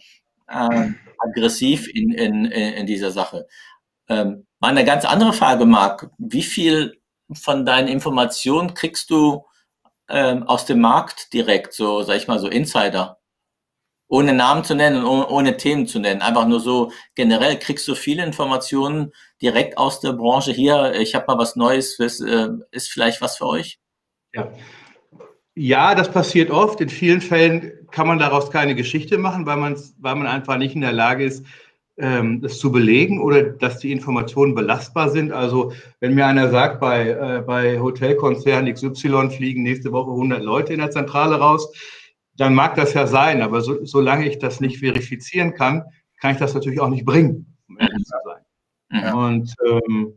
äh, 0.49 0.90
aggressiv 1.19 1.88
in, 1.88 2.12
in, 2.12 2.45
in 2.47 2.87
dieser 2.87 3.11
Sache. 3.11 3.47
Ähm, 4.09 4.47
eine 4.61 4.85
ganz 4.85 5.05
andere 5.05 5.33
Frage, 5.33 5.66
Marc. 5.66 6.11
Wie 6.19 6.42
viel 6.42 7.01
von 7.33 7.66
deinen 7.66 7.88
Informationen 7.88 8.75
kriegst 8.75 9.11
du 9.11 9.45
ähm, 10.09 10.45
aus 10.45 10.64
dem 10.66 10.81
Markt 10.81 11.33
direkt, 11.33 11.73
so, 11.73 12.03
sag 12.03 12.16
ich 12.16 12.29
mal, 12.29 12.38
so 12.38 12.49
Insider? 12.49 13.16
Ohne 14.09 14.33
Namen 14.33 14.62
zu 14.62 14.75
nennen 14.75 15.05
und 15.05 15.25
ohne, 15.25 15.57
Themen 15.57 15.87
zu 15.87 15.99
nennen. 15.99 16.23
Einfach 16.23 16.47
nur 16.47 16.61
so 16.61 16.92
generell 17.14 17.59
kriegst 17.59 17.88
du 17.88 17.95
viele 17.95 18.25
Informationen 18.25 19.12
direkt 19.42 19.79
aus 19.79 20.01
der 20.01 20.12
Branche 20.12 20.53
hier. 20.53 20.95
Ich 20.95 21.14
habe 21.14 21.27
mal 21.27 21.38
was 21.38 21.57
Neues, 21.57 21.97
das 21.97 22.21
äh, 22.21 22.49
ist 22.71 22.88
vielleicht 22.88 23.21
was 23.21 23.38
für 23.38 23.47
euch? 23.47 23.79
Ja. 24.35 24.53
Ja, 25.59 25.95
das 25.95 26.11
passiert 26.11 26.51
oft. 26.51 26.83
In 26.83 26.90
vielen 26.90 27.23
Fällen 27.23 27.73
kann 27.90 28.07
man 28.07 28.19
daraus 28.19 28.51
keine 28.51 28.75
Geschichte 28.75 29.16
machen, 29.16 29.47
weil 29.47 29.57
man, 29.57 29.75
weil 29.99 30.14
man 30.14 30.27
einfach 30.27 30.59
nicht 30.59 30.75
in 30.75 30.83
der 30.83 30.92
Lage 30.92 31.25
ist, 31.25 31.47
ähm, 31.99 32.42
das 32.42 32.59
zu 32.59 32.71
belegen 32.71 33.23
oder 33.23 33.42
dass 33.42 33.79
die 33.79 33.90
Informationen 33.90 34.55
belastbar 34.55 35.09
sind. 35.09 35.33
Also 35.33 35.73
wenn 36.01 36.14
mir 36.14 36.27
einer 36.27 36.51
sagt, 36.51 36.79
bei, 36.79 37.09
äh, 37.09 37.42
bei 37.47 37.81
Hotelkonzern 37.81 38.71
XY 38.73 39.31
fliegen 39.31 39.62
nächste 39.62 39.92
Woche 39.92 40.11
100 40.11 40.42
Leute 40.42 40.75
in 40.75 40.81
der 40.81 40.90
Zentrale 40.90 41.37
raus, 41.37 41.73
dann 42.37 42.55
mag 42.55 42.75
das 42.75 42.94
ja 42.94 43.07
sein, 43.07 43.42
aber 43.42 43.61
so, 43.61 43.85
solange 43.85 44.29
ich 44.29 44.38
das 44.38 44.61
nicht 44.61 44.79
verifizieren 44.79 45.55
kann, 45.55 45.85
kann 46.20 46.33
ich 46.33 46.38
das 46.38 46.55
natürlich 46.55 46.81
auch 46.81 46.88
nicht 46.88 47.05
bringen, 47.05 47.57
um 47.68 47.79
ehrlich 47.79 48.05
zu 48.05 48.16
sein. 48.25 48.42
Mhm. 48.90 49.18
Und 49.18 49.55
ähm, 49.66 50.12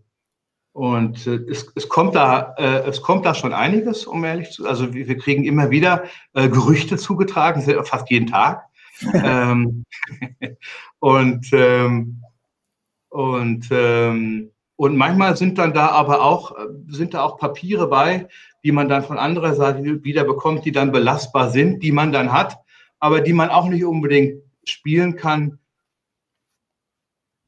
und 0.72 1.28
äh, 1.28 1.36
es, 1.50 1.72
es, 1.76 1.90
kommt 1.90 2.16
da, 2.16 2.54
äh, 2.58 2.88
es 2.88 3.02
kommt 3.02 3.26
da 3.26 3.34
schon 3.34 3.54
einiges, 3.54 4.06
um 4.06 4.24
ehrlich 4.24 4.52
zu 4.52 4.62
sein. 4.62 4.70
Also 4.70 4.94
wir, 4.94 5.08
wir, 5.08 5.18
kriegen 5.18 5.44
immer 5.44 5.72
wieder 5.72 6.04
äh, 6.34 6.48
Gerüchte 6.48 6.96
zugetragen, 6.96 7.62
fast 7.84 8.10
jeden 8.10 8.28
Tag. 8.28 8.64
ähm, 9.14 9.84
und 11.00 11.50
ähm, 11.52 12.22
und, 13.10 13.68
ähm, 13.72 14.52
und 14.76 14.96
manchmal 14.96 15.36
sind 15.36 15.58
dann 15.58 15.74
da 15.74 15.90
aber 15.90 16.22
auch, 16.22 16.56
sind 16.88 17.14
da 17.14 17.24
auch 17.24 17.38
Papiere 17.38 17.88
bei, 17.88 18.28
die 18.64 18.72
man 18.72 18.90
dann 18.90 19.04
von 19.04 19.18
anderer 19.18 19.56
Seite 19.56 20.04
wieder 20.04 20.24
bekommt, 20.24 20.66
die 20.66 20.72
dann 20.72 20.92
belastbar 20.92 21.50
sind, 21.50 21.82
die 21.84 21.92
man 21.92 22.12
dann 22.12 22.32
hat, 22.32 22.58
aber 23.00 23.22
die 23.22 23.34
man 23.34 23.50
auch 23.50 23.68
nicht 23.70 23.86
unbedingt 23.86 24.42
spielen 24.64 25.16
kann, 25.16 25.60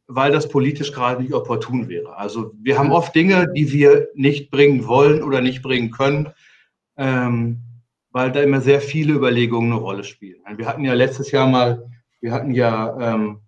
weil 0.07 0.31
das 0.31 0.49
politisch 0.49 0.91
gerade 0.91 1.21
nicht 1.21 1.33
opportun 1.33 1.87
wäre. 1.87 2.17
Also 2.17 2.53
wir 2.61 2.77
haben 2.77 2.91
oft 2.91 3.15
Dinge, 3.15 3.51
die 3.55 3.71
wir 3.71 4.09
nicht 4.13 4.51
bringen 4.51 4.87
wollen 4.87 5.23
oder 5.23 5.41
nicht 5.41 5.61
bringen 5.61 5.91
können, 5.91 6.29
ähm, 6.97 7.61
weil 8.11 8.31
da 8.31 8.41
immer 8.41 8.59
sehr 8.61 8.81
viele 8.81 9.13
Überlegungen 9.13 9.71
eine 9.71 9.81
Rolle 9.81 10.03
spielen. 10.03 10.41
Wir 10.57 10.67
hatten 10.67 10.83
ja 10.83 10.93
letztes 10.93 11.31
Jahr 11.31 11.47
mal, 11.47 11.89
wir 12.19 12.33
hatten 12.33 12.51
ja 12.51 13.13
ähm, 13.13 13.39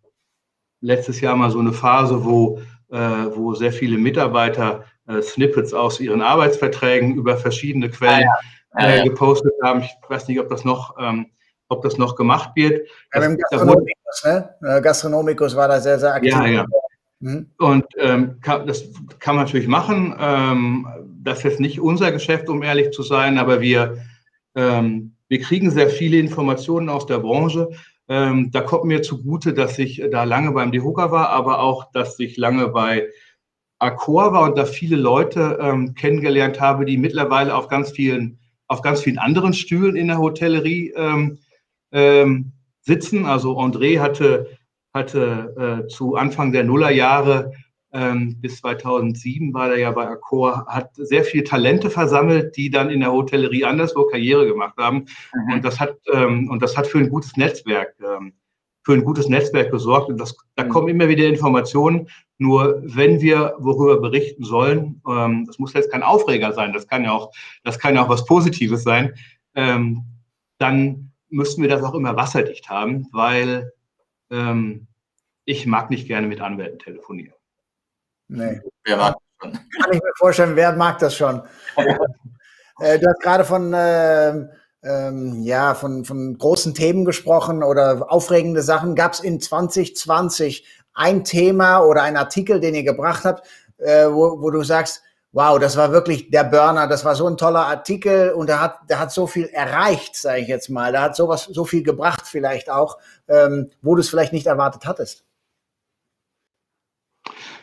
letztes 0.80 1.20
Jahr 1.20 1.36
mal 1.36 1.52
so 1.52 1.60
eine 1.60 1.74
Phase, 1.74 2.24
wo, 2.24 2.60
äh, 2.90 2.98
wo 2.98 3.54
sehr 3.56 3.74
viele 3.74 3.98
Mitarbeiter 3.98 4.86
äh, 5.08 5.22
Snippets 5.22 5.74
aus 5.74 6.00
ihren 6.00 6.22
Arbeitsverträgen 6.22 7.16
über 7.16 7.38
verschiedene 7.38 7.90
Quellen 7.90 8.28
ah, 8.72 8.90
ja. 8.90 8.96
äh, 8.96 9.04
gepostet 9.04 9.54
haben. 9.64 9.82
Ich 9.82 9.92
weiß 10.08 10.28
nicht, 10.28 10.40
ob 10.40 10.50
das 10.50 10.64
noch, 10.64 10.96
ähm, 11.00 11.28
ob 11.68 11.82
das 11.84 11.98
noch 11.98 12.16
gemacht 12.16 12.52
wird. 12.56 12.88
Ja, 13.14 13.20
das, 13.20 13.38
Gastronomikus, 13.38 14.24
ne? 14.24 14.50
Äh, 14.62 14.82
Gastronomikus 14.82 15.56
war 15.56 15.68
da 15.68 15.80
sehr, 15.80 16.00
sehr 16.00 16.14
aktiv. 16.14 16.32
Ja, 16.32 16.46
ja. 16.46 16.66
Mhm. 17.20 17.50
Und 17.58 17.86
ähm, 17.98 18.40
kann, 18.42 18.68
das 18.68 18.84
kann 19.20 19.36
man 19.36 19.46
natürlich 19.46 19.68
machen. 19.68 20.16
Ähm, 20.20 20.88
das 21.22 21.40
ist 21.40 21.44
jetzt 21.44 21.60
nicht 21.60 21.80
unser 21.80 22.12
Geschäft, 22.12 22.50
um 22.50 22.64
ehrlich 22.64 22.92
zu 22.92 23.02
sein, 23.02 23.38
aber 23.38 23.62
wir, 23.62 23.98
ähm, 24.56 25.16
wir 25.30 25.40
kriegen 25.40 25.72
sehr 25.72 25.90
viele 25.90 26.18
Informationen 26.18 26.90
aus 26.90 27.06
der 27.06 27.20
Branche. 27.20 27.70
Ähm, 28.10 28.52
da 28.52 28.60
kommt 28.60 28.84
mir 28.84 29.02
zugute, 29.02 29.54
dass 29.54 29.80
ich 29.80 30.04
da 30.12 30.26
lange 30.26 30.52
beim 30.52 30.74
DEHOGA 30.74 31.12
war, 31.12 31.30
aber 31.30 31.60
auch, 31.60 31.92
dass 31.94 32.20
ich 32.20 32.36
lange 32.36 32.68
bei 32.68 33.08
Accor 33.84 34.34
war 34.34 34.44
und 34.44 34.58
da 34.58 34.66
viele 34.66 34.96
Leute 34.96 35.58
ähm, 35.62 35.94
kennengelernt 35.96 36.60
habe, 36.60 36.86
die 36.86 36.98
mittlerweile 36.98 37.56
auf 37.56 37.68
ganz 37.68 37.92
vielen, 37.92 38.40
auf 38.68 38.82
ganz 38.82 39.02
vielen 39.02 39.18
anderen 39.18 39.54
Stühlen 39.54 39.96
in 39.96 40.08
der 40.08 40.20
Hotellerie 40.20 40.94
ähm, 40.96 41.40
ähm, 41.92 42.54
sitzen. 42.82 43.26
Also 43.26 43.60
André 43.60 44.00
hatte, 44.00 44.58
hatte 44.94 45.84
äh, 45.84 45.88
zu 45.88 46.16
Anfang 46.16 46.52
der 46.52 46.64
Nullerjahre 46.64 47.52
ähm, 47.94 48.42
bis 48.42 48.58
2007 48.58 49.54
war 49.54 49.70
er 49.70 49.78
ja 49.78 49.92
bei 49.92 50.08
Accor, 50.08 50.66
hat 50.68 50.96
sehr 50.96 51.24
viele 51.24 51.44
Talente 51.44 51.92
versammelt, 51.92 52.58
die 52.58 52.72
dann 52.72 52.90
in 52.90 53.02
der 53.02 53.12
Hotellerie 53.12 53.66
anderswo 53.66 54.06
Karriere 54.06 54.48
gemacht 54.48 54.78
haben. 54.78 55.06
Mhm. 55.34 55.54
Und 55.54 55.66
das 55.66 55.80
hat 55.80 55.96
ähm, 56.12 56.50
und 56.50 56.64
das 56.64 56.76
hat 56.76 56.88
für 56.88 56.98
ein 56.98 57.10
gutes 57.10 57.38
Netzwerk 57.38 57.96
für 58.84 58.94
ein 58.94 59.04
gutes 59.04 59.30
Netzwerk 59.30 59.72
gesorgt. 59.72 60.10
Und 60.10 60.20
das, 60.20 60.36
da 60.56 60.66
mhm. 60.66 60.70
kommen 60.70 60.88
immer 60.90 61.08
wieder 61.08 61.26
Informationen. 61.26 62.10
Nur 62.38 62.82
wenn 62.84 63.22
wir 63.22 63.56
worüber 63.58 64.00
berichten 64.02 64.44
sollen, 64.44 65.02
ähm, 65.08 65.46
das 65.46 65.60
muss 65.60 65.74
jetzt 65.74 65.92
kein 65.92 66.04
Aufreger 66.04 66.52
sein, 66.54 66.74
das 66.74 66.88
kann 66.88 67.04
ja 67.04 67.12
auch, 67.12 67.32
das 67.64 67.80
kann 67.80 67.96
ja 67.96 68.04
auch 68.04 68.10
was 68.10 68.26
Positives 68.26 68.84
sein, 68.84 69.14
ähm, 69.56 70.04
dann 70.58 71.12
müssen 71.30 71.62
wir 71.62 71.70
das 71.70 71.84
auch 71.84 71.94
immer 71.94 72.16
wasserdicht 72.16 72.70
haben, 72.70 73.08
weil 73.12 73.72
ähm, 74.30 74.88
ich 75.46 75.66
mag 75.66 75.90
nicht 75.90 76.08
gerne 76.08 76.28
mit 76.28 76.42
Anwälten 76.42 76.80
telefonieren. 76.80 77.34
Nee. 78.28 78.62
Wer 78.84 78.98
mag 78.98 79.16
das 79.16 79.22
schon? 79.42 79.52
Kann 79.54 79.94
ich 79.94 80.02
mir 80.02 80.14
vorstellen, 80.18 80.56
wer 80.56 80.74
mag 80.74 81.00
das 81.00 81.16
schon? 81.16 81.42
äh, 82.80 83.00
du 83.00 83.08
hast 83.08 83.22
gerade 83.22 83.46
von, 83.46 83.74
äh, 83.74 84.48
ähm, 84.84 85.44
ja, 85.44 85.76
von, 85.76 86.06
von 86.06 86.38
großen 86.38 86.74
Themen 86.74 87.06
gesprochen 87.06 87.64
oder 87.64 88.12
aufregende 88.12 88.62
Sachen. 88.62 88.96
Gab 88.96 89.14
es 89.14 89.20
in 89.20 89.40
2020 89.40 90.66
ein 90.94 91.24
Thema 91.24 91.80
oder 91.80 92.04
ein 92.04 92.18
Artikel, 92.18 92.60
den 92.60 92.76
ihr 92.76 92.84
gebracht 92.84 93.24
habt, 93.26 93.48
äh, 93.78 94.08
wo, 94.08 94.42
wo 94.42 94.52
du 94.52 94.64
sagst, 94.64 95.02
wow, 95.32 95.58
das 95.58 95.76
war 95.78 95.92
wirklich 95.92 96.30
der 96.30 96.44
Burner, 96.44 96.88
das 96.88 97.04
war 97.06 97.16
so 97.16 97.28
ein 97.28 97.38
toller 97.38 97.66
Artikel 97.66 98.32
und 98.32 98.48
der 98.48 98.62
hat, 98.62 98.90
der 98.90 99.00
hat 99.00 99.12
so 99.12 99.26
viel 99.26 99.46
erreicht, 99.46 100.16
sage 100.16 100.42
ich 100.42 100.48
jetzt 100.48 100.70
mal. 100.70 100.92
Der 100.92 101.02
hat 101.02 101.16
sowas, 101.16 101.46
so 101.46 101.66
viel 101.66 101.84
gebracht 101.84 102.24
vielleicht 102.26 102.70
auch, 102.70 103.00
ähm, 103.28 103.72
wo 103.82 103.96
du 103.96 104.02
es 104.02 104.10
vielleicht 104.10 104.34
nicht 104.34 104.46
erwartet 104.46 104.86
hattest. 104.86 105.26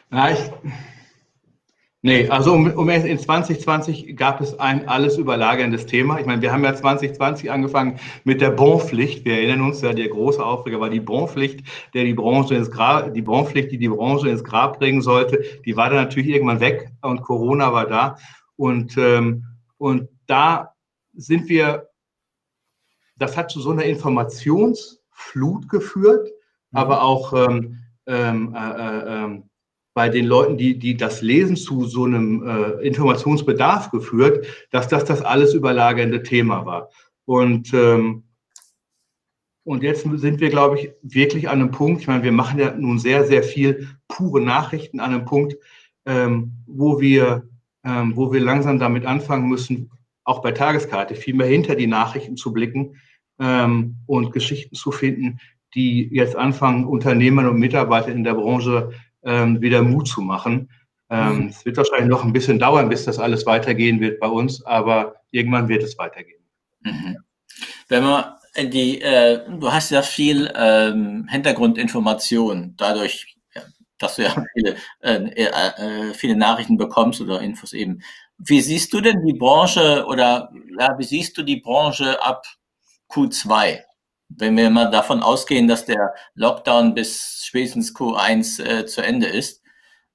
Na, 0.09 0.33
ich, 0.33 0.51
nee, 2.03 2.29
also 2.29 2.53
um, 2.53 2.71
um 2.73 2.89
in 2.89 3.19
2020 3.19 4.17
gab 4.17 4.41
es 4.41 4.59
ein 4.59 4.89
alles 4.89 5.19
überlagerndes 5.19 5.87
Thema. 5.87 6.19
Ich 6.19 6.27
meine, 6.27 6.43
wir 6.43 6.53
haben 6.53 6.65
ja 6.65 6.75
2020 6.75 7.51
angefangen 7.51 7.99
mit 8.25 8.41
der 8.41 8.51
Bonpflicht. 8.51 9.25
Wir 9.25 9.35
erinnern 9.35 9.63
uns 9.63 9.81
ja, 9.83 9.93
der 9.93 10.09
große 10.09 10.45
Aufreger 10.45 10.81
war 10.81 10.91
die 10.91 11.01
Bonpflicht, 11.01 11.67
der 11.95 12.05
die 12.05 12.15
Branche 12.15 12.55
ins 12.55 12.71
Grab, 12.71 13.13
die 13.13 13.23
Bonpflicht, 13.23 13.71
die 13.73 13.79
die 13.79 13.89
Branche 13.89 14.29
ins 14.29 14.45
Grab 14.45 14.79
bringen 14.79 15.03
sollte. 15.03 15.43
Die 15.65 15.77
war 15.77 15.91
dann 15.91 16.05
natürlich 16.05 16.31
irgendwann 16.31 16.61
weg 16.61 16.91
und 17.03 17.23
Corona 17.23 17.73
war 17.73 17.87
da. 17.87 18.17
Und, 18.57 18.97
ähm, 18.97 19.45
und 19.79 20.09
da 20.27 20.75
sind 21.15 21.49
wir, 21.49 21.89
das 23.17 23.37
hat 23.37 23.51
zu 23.51 23.61
so 23.61 23.71
einer 23.71 23.85
Informationsflut 23.85 25.69
geführt, 25.69 26.29
mhm. 26.71 26.79
aber 26.79 27.03
auch 27.03 27.33
ähm, 27.33 27.79
ähm, 28.07 28.55
äh, 28.55 28.71
äh, 28.71 29.25
ähm, 29.25 29.50
bei 29.95 30.09
den 30.09 30.27
Leuten, 30.27 30.57
die, 30.57 30.79
die 30.79 30.97
das 30.97 31.21
Lesen 31.21 31.57
zu 31.57 31.85
so 31.85 32.05
einem 32.05 32.47
äh, 32.47 32.87
Informationsbedarf 32.87 33.91
geführt, 33.91 34.47
dass 34.71 34.89
das 34.89 35.05
das 35.05 35.23
alles 35.23 35.55
überlagernde 35.55 36.23
Thema 36.23 36.65
war. 36.65 36.91
Und, 37.25 37.73
ähm, 37.75 38.25
und 39.65 39.83
jetzt 39.83 40.03
sind 40.03 40.41
wir, 40.41 40.49
glaube 40.49 40.79
ich, 40.79 40.91
wirklich 41.03 41.49
an 41.49 41.61
einem 41.61 41.71
Punkt, 41.71 42.03
ich 42.03 42.07
meine, 42.07 42.23
wir 42.23 42.33
machen 42.33 42.59
ja 42.59 42.75
nun 42.75 42.99
sehr, 42.99 43.25
sehr 43.25 43.43
viel 43.43 43.89
pure 44.09 44.41
Nachrichten 44.41 45.01
an 45.01 45.13
einem 45.13 45.25
Punkt, 45.25 45.57
ähm, 46.07 46.53
wo, 46.67 47.01
wir, 47.01 47.49
ähm, 47.85 48.17
wo 48.17 48.33
wir 48.33 48.41
langsam 48.41 48.79
damit 48.79 49.07
anfangen 49.07 49.49
müssen, 49.49 49.91
auch 50.25 50.43
bei 50.43 50.53
Tageskarte 50.53 51.15
viel 51.15 51.35
mehr 51.35 51.47
hinter 51.47 51.75
die 51.75 51.87
Nachrichten 51.87 52.37
zu 52.37 52.53
blicken 52.53 52.97
ähm, 53.41 53.97
und 54.07 54.33
Geschichten 54.33 54.77
zu 54.77 54.93
finden, 54.93 55.41
die 55.75 56.09
jetzt 56.13 56.37
anfangen, 56.37 56.85
Unternehmern 56.85 57.49
und 57.49 57.59
Mitarbeitern 57.59 58.17
in 58.17 58.25
der 58.25 58.35
Branche 58.35 58.91
ähm, 59.25 59.61
wieder 59.61 59.83
Mut 59.83 60.09
zu 60.09 60.21
machen. 60.21 60.71
Ähm, 61.11 61.37
mhm. 61.37 61.49
Es 61.49 61.65
wird 61.65 61.77
wahrscheinlich 61.77 62.09
noch 62.09 62.25
ein 62.25 62.33
bisschen 62.33 62.59
dauern, 62.59 62.89
bis 62.89 63.05
das 63.05 63.19
alles 63.19 63.45
weitergehen 63.47 64.01
wird 64.01 64.21
bei 64.21 64.29
uns, 64.29 64.65
aber 64.65 65.17
irgendwann 65.31 65.69
wird 65.69 65.83
es 65.83 65.99
weitergehen. 65.99 66.43
Mhm. 66.83 67.19
Wenn 67.89 68.05
man 68.05 68.25
die, 68.57 69.01
äh, 69.01 69.45
du 69.49 69.73
hast 69.73 69.91
ja 69.91 70.03
viel 70.03 70.53
ähm, 70.55 71.27
Hintergrundinformation 71.29 72.75
dadurch, 72.77 73.37
dass 73.99 74.17
du 74.17 74.23
ja 74.23 74.45
viele, 74.55 74.77
äh, 75.01 75.45
äh, 75.45 76.15
viele 76.15 76.37
Nachrichten 76.37 76.77
bekommst 76.77 77.21
oder 77.21 77.41
Infos 77.41 77.73
eben. 77.73 78.03
Wie 78.39 78.61
siehst 78.61 78.93
du 78.93 79.01
denn 79.01 79.25
die 79.25 79.35
Branche 79.35 80.05
oder 80.07 80.53
ja, 80.79 80.97
wie 80.99 81.05
siehst 81.05 81.37
du 81.37 81.43
die 81.43 81.61
Branche 81.61 82.23
ab 82.23 82.45
Q2? 83.11 83.81
Wenn 84.37 84.57
wir 84.57 84.71
mal 84.71 84.91
davon 84.91 85.23
ausgehen, 85.23 85.69
dass 85.69 85.85
der 85.85 86.15
Lockdown 86.35 86.95
bis 86.95 87.43
spätestens 87.45 87.95
Q1 87.95 88.63
äh, 88.65 88.87
zu 88.87 89.03
Ende 89.03 89.27
ist, 89.27 89.63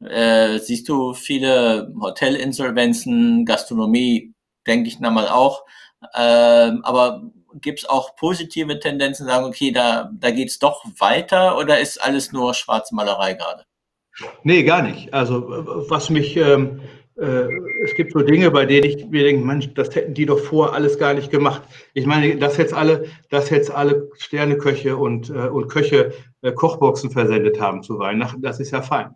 äh, 0.01 0.57
siehst 0.59 0.89
du 0.89 1.13
viele 1.13 1.93
Hotelinsolvenzen, 1.99 3.45
Gastronomie, 3.45 4.33
denke 4.67 4.87
ich 4.87 4.99
mal 4.99 5.27
auch. 5.27 5.65
Äh, 6.13 6.71
aber 6.83 7.23
gibt 7.61 7.79
es 7.79 7.89
auch 7.89 8.15
positive 8.15 8.79
Tendenzen, 8.79 9.25
sagen, 9.25 9.45
okay, 9.45 9.71
da, 9.71 10.11
da 10.13 10.31
geht 10.31 10.49
es 10.49 10.59
doch 10.59 10.83
weiter 10.99 11.57
oder 11.57 11.79
ist 11.79 12.01
alles 12.01 12.31
nur 12.31 12.53
Schwarzmalerei 12.53 13.33
gerade? 13.33 13.65
Nee, 14.43 14.63
gar 14.63 14.81
nicht. 14.81 15.13
Also 15.13 15.43
was 15.89 16.09
mich 16.09 16.37
ähm, 16.37 16.81
äh, 16.81 17.04
es 17.17 17.95
gibt 17.95 18.11
so 18.11 18.19
Dinge, 18.19 18.51
bei 18.51 18.65
denen 18.65 18.85
ich 18.85 19.05
mir 19.07 19.23
denke, 19.23 19.45
Mensch, 19.45 19.73
das 19.73 19.95
hätten 19.95 20.13
die 20.13 20.25
doch 20.25 20.39
vor 20.39 20.73
alles 20.73 20.99
gar 20.99 21.13
nicht 21.13 21.31
gemacht. 21.31 21.61
Ich 21.93 22.05
meine, 22.05 22.35
dass 22.35 22.57
jetzt 22.57 22.73
alle, 22.73 23.05
dass 23.29 23.49
jetzt 23.49 23.71
alle 23.71 24.09
Sterneköche 24.17 24.97
und, 24.97 25.29
äh, 25.29 25.47
und 25.47 25.69
Köche 25.69 26.13
äh, 26.41 26.51
Kochboxen 26.51 27.11
versendet 27.11 27.61
haben 27.61 27.83
zu 27.83 27.99
Weihnachten, 27.99 28.41
das 28.41 28.59
ist 28.59 28.71
ja 28.71 28.81
fein. 28.81 29.15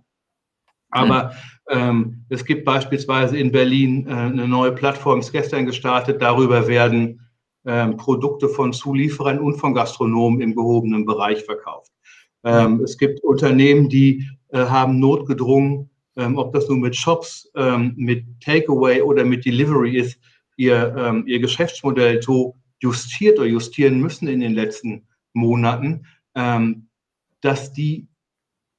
Aber 0.91 1.33
ähm, 1.69 2.25
es 2.29 2.45
gibt 2.45 2.65
beispielsweise 2.65 3.38
in 3.38 3.51
Berlin 3.51 4.07
äh, 4.07 4.12
eine 4.12 4.47
neue 4.47 4.71
Plattform, 4.71 5.19
ist 5.19 5.31
gestern 5.31 5.65
gestartet. 5.65 6.21
Darüber 6.21 6.67
werden 6.67 7.29
ähm, 7.65 7.97
Produkte 7.97 8.49
von 8.49 8.73
Zulieferern 8.73 9.39
und 9.39 9.57
von 9.57 9.73
Gastronomen 9.73 10.41
im 10.41 10.55
gehobenen 10.55 11.05
Bereich 11.05 11.43
verkauft. 11.43 11.91
Ähm, 12.43 12.81
es 12.83 12.97
gibt 12.97 13.23
Unternehmen, 13.23 13.89
die 13.89 14.27
äh, 14.49 14.59
haben 14.59 14.99
notgedrungen 14.99 15.88
ähm, 16.19 16.38
ob 16.38 16.53
das 16.53 16.67
nun 16.67 16.82
mit 16.82 16.95
Shops, 16.95 17.49
ähm, 17.55 17.93
mit 17.95 18.25
Takeaway 18.41 19.01
oder 19.01 19.23
mit 19.23 19.45
Delivery 19.45 19.97
ist, 19.97 20.19
ihr, 20.58 20.95
ähm, 20.97 21.23
ihr 21.25 21.39
Geschäftsmodell 21.39 22.21
so 22.21 22.55
justiert 22.79 23.39
oder 23.39 23.47
justieren 23.47 23.99
müssen 23.99 24.27
in 24.27 24.41
den 24.41 24.53
letzten 24.53 25.08
Monaten, 25.34 26.05
ähm, 26.36 26.89
dass 27.41 27.73
die 27.73 28.08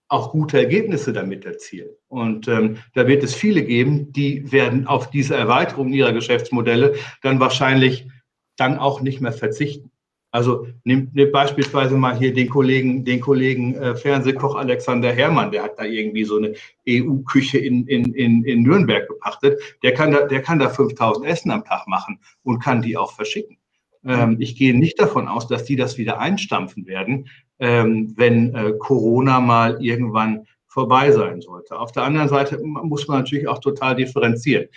auch 0.08 0.32
gute 0.32 0.58
Ergebnisse 0.58 1.12
damit 1.12 1.44
erzielen. 1.44 1.90
Und 2.08 2.48
ähm, 2.48 2.78
da 2.94 3.06
wird 3.06 3.22
es 3.22 3.34
viele 3.34 3.62
geben, 3.62 4.12
die 4.12 4.50
werden 4.50 4.86
auf 4.86 5.10
diese 5.10 5.36
Erweiterung 5.36 5.92
ihrer 5.92 6.12
Geschäftsmodelle 6.12 6.94
dann 7.22 7.38
wahrscheinlich 7.38 8.08
dann 8.56 8.78
auch 8.78 9.00
nicht 9.00 9.20
mehr 9.20 9.32
verzichten. 9.32 9.90
Also 10.32 10.66
nimmt, 10.84 11.14
nimmt 11.14 11.32
beispielsweise 11.32 11.96
mal 11.96 12.16
hier 12.16 12.32
den 12.32 12.48
Kollegen, 12.48 13.04
den 13.04 13.20
Kollegen 13.20 13.74
äh, 13.74 13.96
Fernsehkoch 13.96 14.54
Alexander 14.54 15.12
Herrmann, 15.12 15.50
der 15.50 15.64
hat 15.64 15.78
da 15.78 15.84
irgendwie 15.84 16.24
so 16.24 16.36
eine 16.36 16.54
EU-Küche 16.88 17.58
in, 17.58 17.86
in, 17.88 18.14
in, 18.14 18.44
in 18.44 18.62
Nürnberg 18.62 19.08
gepachtet. 19.08 19.60
Der 19.82 19.92
kann 19.92 20.12
da, 20.12 20.26
der 20.26 20.42
kann 20.42 20.60
da 20.60 20.68
5000 20.68 21.26
Essen 21.26 21.50
am 21.50 21.64
Tag 21.64 21.88
machen 21.88 22.20
und 22.44 22.60
kann 22.60 22.82
die 22.82 22.96
auch 22.96 23.12
verschicken. 23.12 23.56
Ähm, 24.04 24.36
ich 24.38 24.56
gehe 24.56 24.78
nicht 24.78 25.00
davon 25.00 25.28
aus, 25.28 25.46
dass 25.46 25.64
die 25.64 25.76
das 25.76 25.98
wieder 25.98 26.20
einstampfen 26.20 26.86
werden, 26.86 27.28
ähm, 27.58 28.14
wenn 28.16 28.54
äh, 28.54 28.72
Corona 28.78 29.40
mal 29.40 29.82
irgendwann 29.82 30.46
vorbei 30.66 31.10
sein 31.10 31.40
sollte. 31.40 31.78
Auf 31.78 31.92
der 31.92 32.04
anderen 32.04 32.28
Seite 32.28 32.60
muss 32.62 33.08
man 33.08 33.18
natürlich 33.18 33.48
auch 33.48 33.58
total 33.58 33.96
differenzieren. 33.96 34.68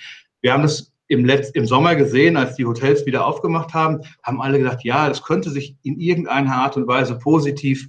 Wir 0.42 0.54
haben 0.54 0.64
das 0.64 0.93
im, 1.14 1.26
Letz-, 1.26 1.52
im 1.54 1.66
Sommer 1.66 1.96
gesehen, 1.96 2.36
als 2.36 2.56
die 2.56 2.66
Hotels 2.66 3.06
wieder 3.06 3.26
aufgemacht 3.26 3.74
haben, 3.74 4.02
haben 4.24 4.42
alle 4.42 4.58
gedacht, 4.58 4.84
ja, 4.84 5.08
das 5.08 5.24
könnte 5.24 5.50
sich 5.50 5.76
in 5.84 6.00
irgendeiner 6.00 6.56
Art 6.56 6.76
und 6.76 6.88
Weise 6.88 7.18
positiv, 7.18 7.88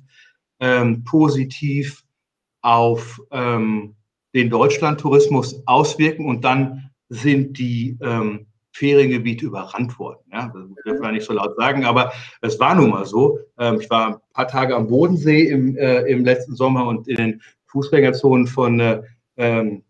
ähm, 0.60 1.04
positiv 1.04 2.04
auf, 2.60 3.20
ähm, 3.30 3.96
den 4.34 4.50
Deutschlandtourismus 4.50 5.62
auswirken 5.66 6.26
und 6.26 6.44
dann 6.44 6.90
sind 7.08 7.58
die 7.58 7.96
ähm, 8.02 8.46
Feriengebiete 8.72 9.46
überrannt 9.46 9.98
worden. 9.98 10.18
Ja, 10.32 10.52
das 10.52 10.84
dürfen 10.84 11.02
wir 11.02 11.12
nicht 11.12 11.24
so 11.24 11.32
laut 11.32 11.56
sagen, 11.56 11.84
aber 11.84 12.12
es 12.40 12.58
war 12.58 12.74
nun 12.74 12.90
mal 12.90 13.06
so. 13.06 13.38
Ähm, 13.58 13.80
ich 13.80 13.88
war 13.88 14.06
ein 14.08 14.16
paar 14.32 14.48
Tage 14.48 14.74
am 14.74 14.88
Bodensee 14.88 15.48
im, 15.48 15.76
äh, 15.76 16.00
im 16.02 16.24
letzten 16.24 16.56
Sommer 16.56 16.86
und 16.86 17.06
in 17.06 17.16
den 17.16 17.42
Fußgängerzonen 17.66 18.48
von 18.48 18.80
äh, 18.80 19.02
ähm, 19.36 19.84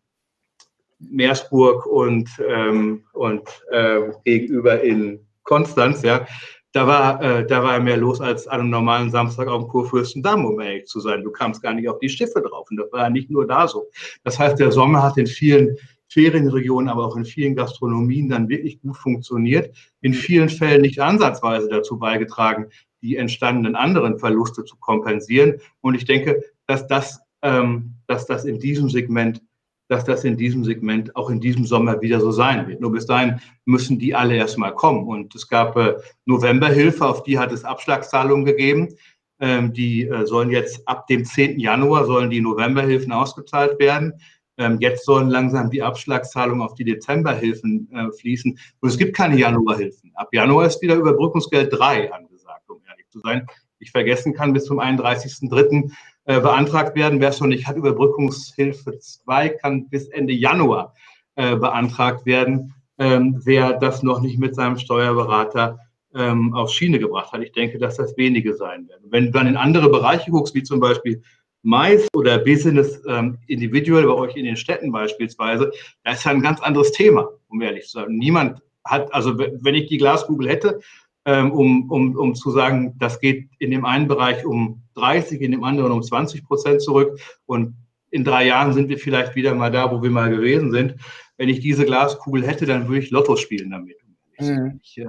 Meersburg 1.11 1.87
und, 1.87 2.29
ähm, 2.47 3.05
und 3.13 3.49
äh, 3.71 4.01
gegenüber 4.25 4.81
in 4.83 5.21
Konstanz, 5.43 6.03
ja, 6.03 6.27
da 6.75 6.89
war, 6.89 7.23
äh, 7.23 7.47
da 7.47 7.63
war 7.63 7.79
mehr 7.79 7.97
los 7.97 8.21
als 8.21 8.49
an 8.49 8.61
einem 8.61 8.71
normalen 8.71 9.11
Samstag 9.11 9.47
auf 9.47 9.63
dem 9.63 9.69
Kurfürstendamm, 9.69 10.45
um 10.45 10.61
ehrlich 10.61 10.87
zu 10.87 10.99
sein. 10.99 11.23
Du 11.23 11.31
kamst 11.31 11.63
gar 11.63 11.73
nicht 11.73 11.89
auf 11.89 12.01
die 12.01 12.09
Schiffe 12.09 12.43
drauf. 12.43 12.67
Und 12.69 12.79
das 12.79 12.91
war 12.91 13.03
ja 13.03 13.11
nicht 13.11 13.31
nur 13.31 13.47
da 13.47 13.69
so. 13.69 13.87
Das 14.25 14.41
heißt, 14.41 14.59
der 14.59 14.73
Sommer 14.73 15.05
hat 15.05 15.17
in 15.17 15.29
vielen 15.29 15.77
Ferienregionen, 16.09 16.89
aber 16.89 17.07
auch 17.07 17.17
in 17.17 17.25
vielen 17.25 17.55
Gastronomien 17.55 18.29
dann 18.29 18.49
wirklich 18.49 18.81
gut 18.81 18.97
funktioniert. 18.97 19.75
In 20.01 20.15
vielen 20.15 20.49
Fällen 20.49 20.83
nicht 20.83 20.99
ansatzweise 20.99 21.69
dazu 21.69 21.97
beigetragen, 21.97 22.67
die 23.03 23.17
entstandenen 23.17 23.77
anderen 23.77 24.19
Verluste 24.19 24.65
zu 24.65 24.77
kompensieren. 24.77 25.61
Und 25.81 25.95
ich 25.95 26.07
denke, 26.07 26.43
dass 26.67 26.89
das, 26.89 27.21
ähm, 27.43 27.95
dass 28.09 28.27
das 28.27 28.45
in 28.45 28.59
diesem 28.59 28.89
Segment 28.89 29.41
dass 29.89 30.05
das 30.05 30.25
in 30.25 30.37
diesem 30.37 30.65
Segment 30.65 31.15
auch 31.15 31.31
in 31.31 31.41
diesem 31.41 31.67
Sommer 31.67 32.01
wieder 32.01 32.21
so 32.21 32.31
sein 32.31 32.67
wird. 32.67 32.81
Nur 32.81 32.93
bis 32.93 33.07
dahin 33.07 33.41
müssen 33.65 33.99
die 33.99 34.15
alle 34.15 34.37
erstmal 34.37 34.75
kommen. 34.75 35.07
Und 35.07 35.35
es 35.35 35.49
gab 35.49 35.77
äh, 35.77 35.95
Novemberhilfe, 36.25 37.07
auf 37.07 37.23
die 37.23 37.39
hat 37.39 37.53
es 37.53 37.65
Abschlagszahlungen 37.65 38.45
gegeben. 38.45 38.95
Ähm, 39.41 39.73
die 39.73 40.07
äh, 40.07 40.27
sollen 40.27 40.51
jetzt 40.51 40.87
ab 40.87 41.07
dem 41.07 41.25
10. 41.25 41.59
Januar 41.59 42.07
sollen 42.07 42.31
die 42.31 42.41
Novemberhilfen 42.41 43.13
ausgezahlt 43.13 43.79
werden. 43.79 44.15
Ähm, 44.57 44.79
jetzt 44.81 45.05
sollen 45.05 45.29
langsam 45.29 45.71
die 45.71 45.83
Abschlagszahlungen 45.83 46.63
auf 46.63 46.75
die 46.75 46.85
Dezemberhilfen 46.85 47.91
äh, 47.93 48.13
fließen. 48.13 48.59
Und 48.81 48.89
es 48.89 48.97
gibt 48.97 49.17
keine 49.17 49.37
Januarhilfen. 49.37 50.13
Ab 50.15 50.29
Januar 50.33 50.67
ist 50.67 50.81
wieder 50.81 50.95
Überbrückungsgeld 50.95 51.73
3 51.73 52.13
angesagt, 52.13 52.71
um 52.71 52.81
ehrlich 52.89 53.09
zu 53.11 53.19
sein. 53.21 53.47
Ich 53.81 53.91
vergessen 53.91 54.33
kann, 54.33 54.53
bis 54.53 54.65
zum 54.65 54.79
31.03 54.81 55.91
äh, 56.27 56.41
beantragt 56.41 56.97
werden. 56.97 57.21
Wer 57.21 57.31
noch 57.31 57.47
nicht 57.47 57.67
hat, 57.67 57.77
Überbrückungshilfe 57.77 58.99
2 58.99 59.49
kann 59.51 59.89
bis 59.89 60.09
Ende 60.09 60.33
Januar 60.33 60.95
äh, 61.37 61.57
beantragt 61.57 62.27
werden. 62.27 62.75
Ähm, 62.99 63.41
wer 63.45 63.75
das 63.75 64.03
noch 64.03 64.21
nicht 64.21 64.39
mit 64.39 64.55
seinem 64.55 64.79
Steuerberater 64.79 65.79
ähm, 66.15 66.55
auf 66.55 66.71
Schiene 66.71 66.99
gebracht 66.99 67.33
hat. 67.33 67.43
Ich 67.43 67.53
denke, 67.53 67.79
dass 67.79 67.97
das 67.97 68.17
wenige 68.17 68.55
sein 68.55 68.89
werden. 68.89 69.05
Wenn 69.11 69.27
du 69.27 69.31
dann 69.33 69.47
in 69.47 69.57
andere 69.57 69.91
Bereiche 69.91 70.31
guckst, 70.31 70.55
wie 70.55 70.63
zum 70.63 70.81
Beispiel 70.81 71.23
Mais 71.63 72.07
oder 72.15 72.39
Business 72.39 73.03
ähm, 73.09 73.39
Individual 73.47 74.05
bei 74.05 74.13
euch 74.13 74.37
in 74.37 74.45
den 74.45 74.57
Städten 74.57 74.93
beispielsweise, 74.93 75.73
da 76.05 76.13
ist 76.13 76.25
ja 76.25 76.31
ein 76.31 76.43
ganz 76.43 76.61
anderes 76.61 76.93
Thema, 76.93 77.29
um 77.49 77.61
ehrlich 77.63 77.87
zu 77.89 77.99
sein. 77.99 78.17
Niemand 78.17 78.63
hat, 78.85 79.13
also 79.13 79.39
wenn 79.39 79.75
ich 79.75 79.89
die 79.89 79.99
Glaskugel 79.99 80.49
hätte, 80.49 80.81
um, 81.25 81.91
um, 81.91 82.17
um 82.17 82.35
zu 82.35 82.51
sagen, 82.51 82.95
das 82.99 83.21
geht 83.21 83.49
in 83.59 83.71
dem 83.71 83.85
einen 83.85 84.09
Bereich 84.09 84.45
um 84.45 84.83
30, 84.95 85.41
in 85.41 85.53
dem 85.53 85.65
anderen 85.65 85.93
um 85.93 86.03
20 86.03 86.45
Prozent 86.45 86.83
zurück 86.83 87.19
und 87.47 87.75
in 88.11 88.25
drei 88.25 88.47
Jahren 88.47 88.73
sind 88.73 88.89
wir 88.89 88.99
vielleicht 88.99 89.35
wieder 89.35 89.55
mal 89.55 89.71
da, 89.71 89.91
wo 89.91 90.03
wir 90.03 90.11
mal 90.11 90.31
gewesen 90.31 90.71
sind. 90.71 90.95
Wenn 91.37 91.49
ich 91.49 91.61
diese 91.61 91.85
Glaskugel 91.85 92.47
hätte, 92.47 92.65
dann 92.65 92.87
würde 92.87 93.01
ich 93.01 93.11
Lotto 93.11 93.35
spielen 93.37 93.71
damit. 93.71 93.97
Mhm. 94.39 94.81
Ich, 94.83 94.99
äh, 94.99 95.07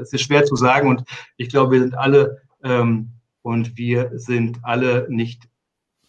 es 0.00 0.12
ist 0.12 0.22
schwer 0.22 0.44
zu 0.44 0.56
sagen 0.56 0.88
und 0.88 1.04
ich 1.36 1.48
glaube, 1.48 1.72
wir 1.72 1.80
sind 1.80 1.94
alle 1.94 2.40
ähm, 2.62 3.10
und 3.42 3.76
wir 3.76 4.10
sind 4.14 4.58
alle 4.62 5.06
nicht 5.10 5.48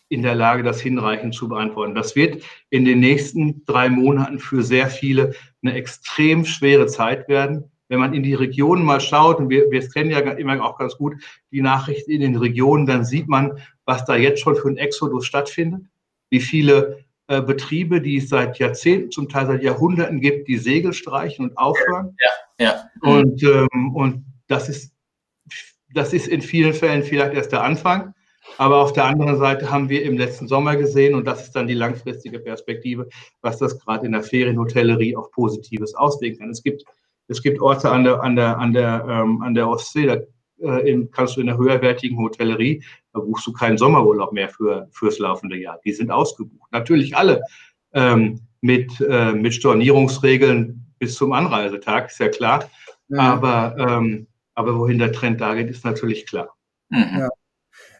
in 0.09 0.21
der 0.21 0.35
Lage, 0.35 0.63
das 0.63 0.79
hinreichend 0.79 1.35
zu 1.35 1.49
beantworten. 1.49 1.95
Das 1.95 2.15
wird 2.15 2.41
in 2.69 2.85
den 2.85 2.99
nächsten 2.99 3.65
drei 3.65 3.89
Monaten 3.89 4.39
für 4.39 4.63
sehr 4.63 4.87
viele 4.87 5.33
eine 5.61 5.73
extrem 5.73 6.45
schwere 6.45 6.87
Zeit 6.87 7.27
werden 7.27 7.71
wenn 7.89 7.99
man 7.99 8.13
in 8.13 8.23
die 8.23 8.33
Regionen 8.33 8.83
mal 8.83 8.99
schaut, 8.99 9.39
und 9.39 9.49
wir, 9.49 9.71
wir 9.71 9.87
kennen 9.87 10.11
ja 10.11 10.19
immer 10.19 10.63
auch 10.63 10.77
ganz 10.77 10.97
gut 10.97 11.15
die 11.51 11.61
Nachrichten 11.61 12.11
in 12.11 12.21
den 12.21 12.35
Regionen, 12.35 12.85
dann 12.85 13.05
sieht 13.05 13.27
man, 13.27 13.59
was 13.85 14.05
da 14.05 14.15
jetzt 14.15 14.41
schon 14.41 14.55
für 14.55 14.67
ein 14.67 14.77
Exodus 14.77 15.25
stattfindet, 15.25 15.83
wie 16.29 16.41
viele 16.41 17.05
äh, 17.27 17.41
Betriebe, 17.41 18.01
die 18.01 18.17
es 18.17 18.29
seit 18.29 18.59
Jahrzehnten, 18.59 19.11
zum 19.11 19.29
Teil 19.29 19.47
seit 19.47 19.63
Jahrhunderten 19.63 20.21
gibt, 20.21 20.47
die 20.47 20.57
Segel 20.57 20.93
streichen 20.93 21.49
und 21.49 21.57
aufhören. 21.57 22.15
Ja, 22.59 22.65
ja. 22.65 22.89
Und, 23.01 23.43
ähm, 23.43 23.95
und 23.95 24.25
das, 24.47 24.69
ist, 24.69 24.93
das 25.93 26.13
ist 26.13 26.27
in 26.27 26.41
vielen 26.41 26.73
Fällen 26.73 27.03
vielleicht 27.03 27.33
erst 27.33 27.51
der 27.51 27.63
Anfang. 27.63 28.13
Aber 28.57 28.77
auf 28.77 28.93
der 28.93 29.05
anderen 29.05 29.37
Seite 29.37 29.69
haben 29.69 29.89
wir 29.89 30.03
im 30.03 30.17
letzten 30.17 30.47
Sommer 30.47 30.77
gesehen, 30.77 31.15
und 31.15 31.25
das 31.25 31.43
ist 31.43 31.51
dann 31.51 31.67
die 31.67 31.73
langfristige 31.73 32.39
Perspektive, 32.39 33.09
was 33.41 33.57
das 33.57 33.77
gerade 33.77 34.05
in 34.05 34.13
der 34.13 34.23
Ferienhotellerie 34.23 35.17
auch 35.17 35.29
Positives 35.31 35.95
auswirken 35.95 36.39
kann. 36.39 36.49
Es 36.49 36.63
gibt 36.63 36.85
es 37.27 37.41
gibt 37.41 37.61
Orte 37.61 37.89
an 37.91 38.03
der, 38.03 38.21
an 38.23 38.35
der, 38.35 38.57
an 38.57 38.73
der, 38.73 39.05
ähm, 39.07 39.41
an 39.41 39.53
der 39.53 39.67
Ostsee, 39.67 40.05
da 40.05 40.17
äh, 40.61 40.89
in, 40.89 41.11
kannst 41.11 41.35
du 41.35 41.41
in 41.41 41.47
der 41.47 41.57
höherwertigen 41.57 42.17
Hotellerie, 42.17 42.83
da 43.13 43.19
buchst 43.19 43.45
du 43.45 43.53
keinen 43.53 43.77
Sommerurlaub 43.77 44.31
mehr 44.31 44.49
für, 44.49 44.87
fürs 44.91 45.19
laufende 45.19 45.57
Jahr. 45.57 45.79
Die 45.85 45.93
sind 45.93 46.11
ausgebucht. 46.11 46.71
Natürlich 46.71 47.15
alle 47.15 47.41
ähm, 47.93 48.41
mit, 48.61 48.99
äh, 49.01 49.33
mit 49.33 49.53
Stornierungsregeln 49.53 50.93
bis 50.99 51.15
zum 51.15 51.33
Anreisetag, 51.33 52.07
ist 52.07 52.19
ja 52.19 52.29
klar. 52.29 52.69
Mhm. 53.07 53.19
Aber, 53.19 53.75
ähm, 53.77 54.27
aber 54.55 54.77
wohin 54.79 54.99
der 54.99 55.11
Trend 55.11 55.41
da 55.41 55.53
geht, 55.53 55.69
ist 55.69 55.85
natürlich 55.85 56.25
klar. 56.25 56.55
Ja. 56.89 57.29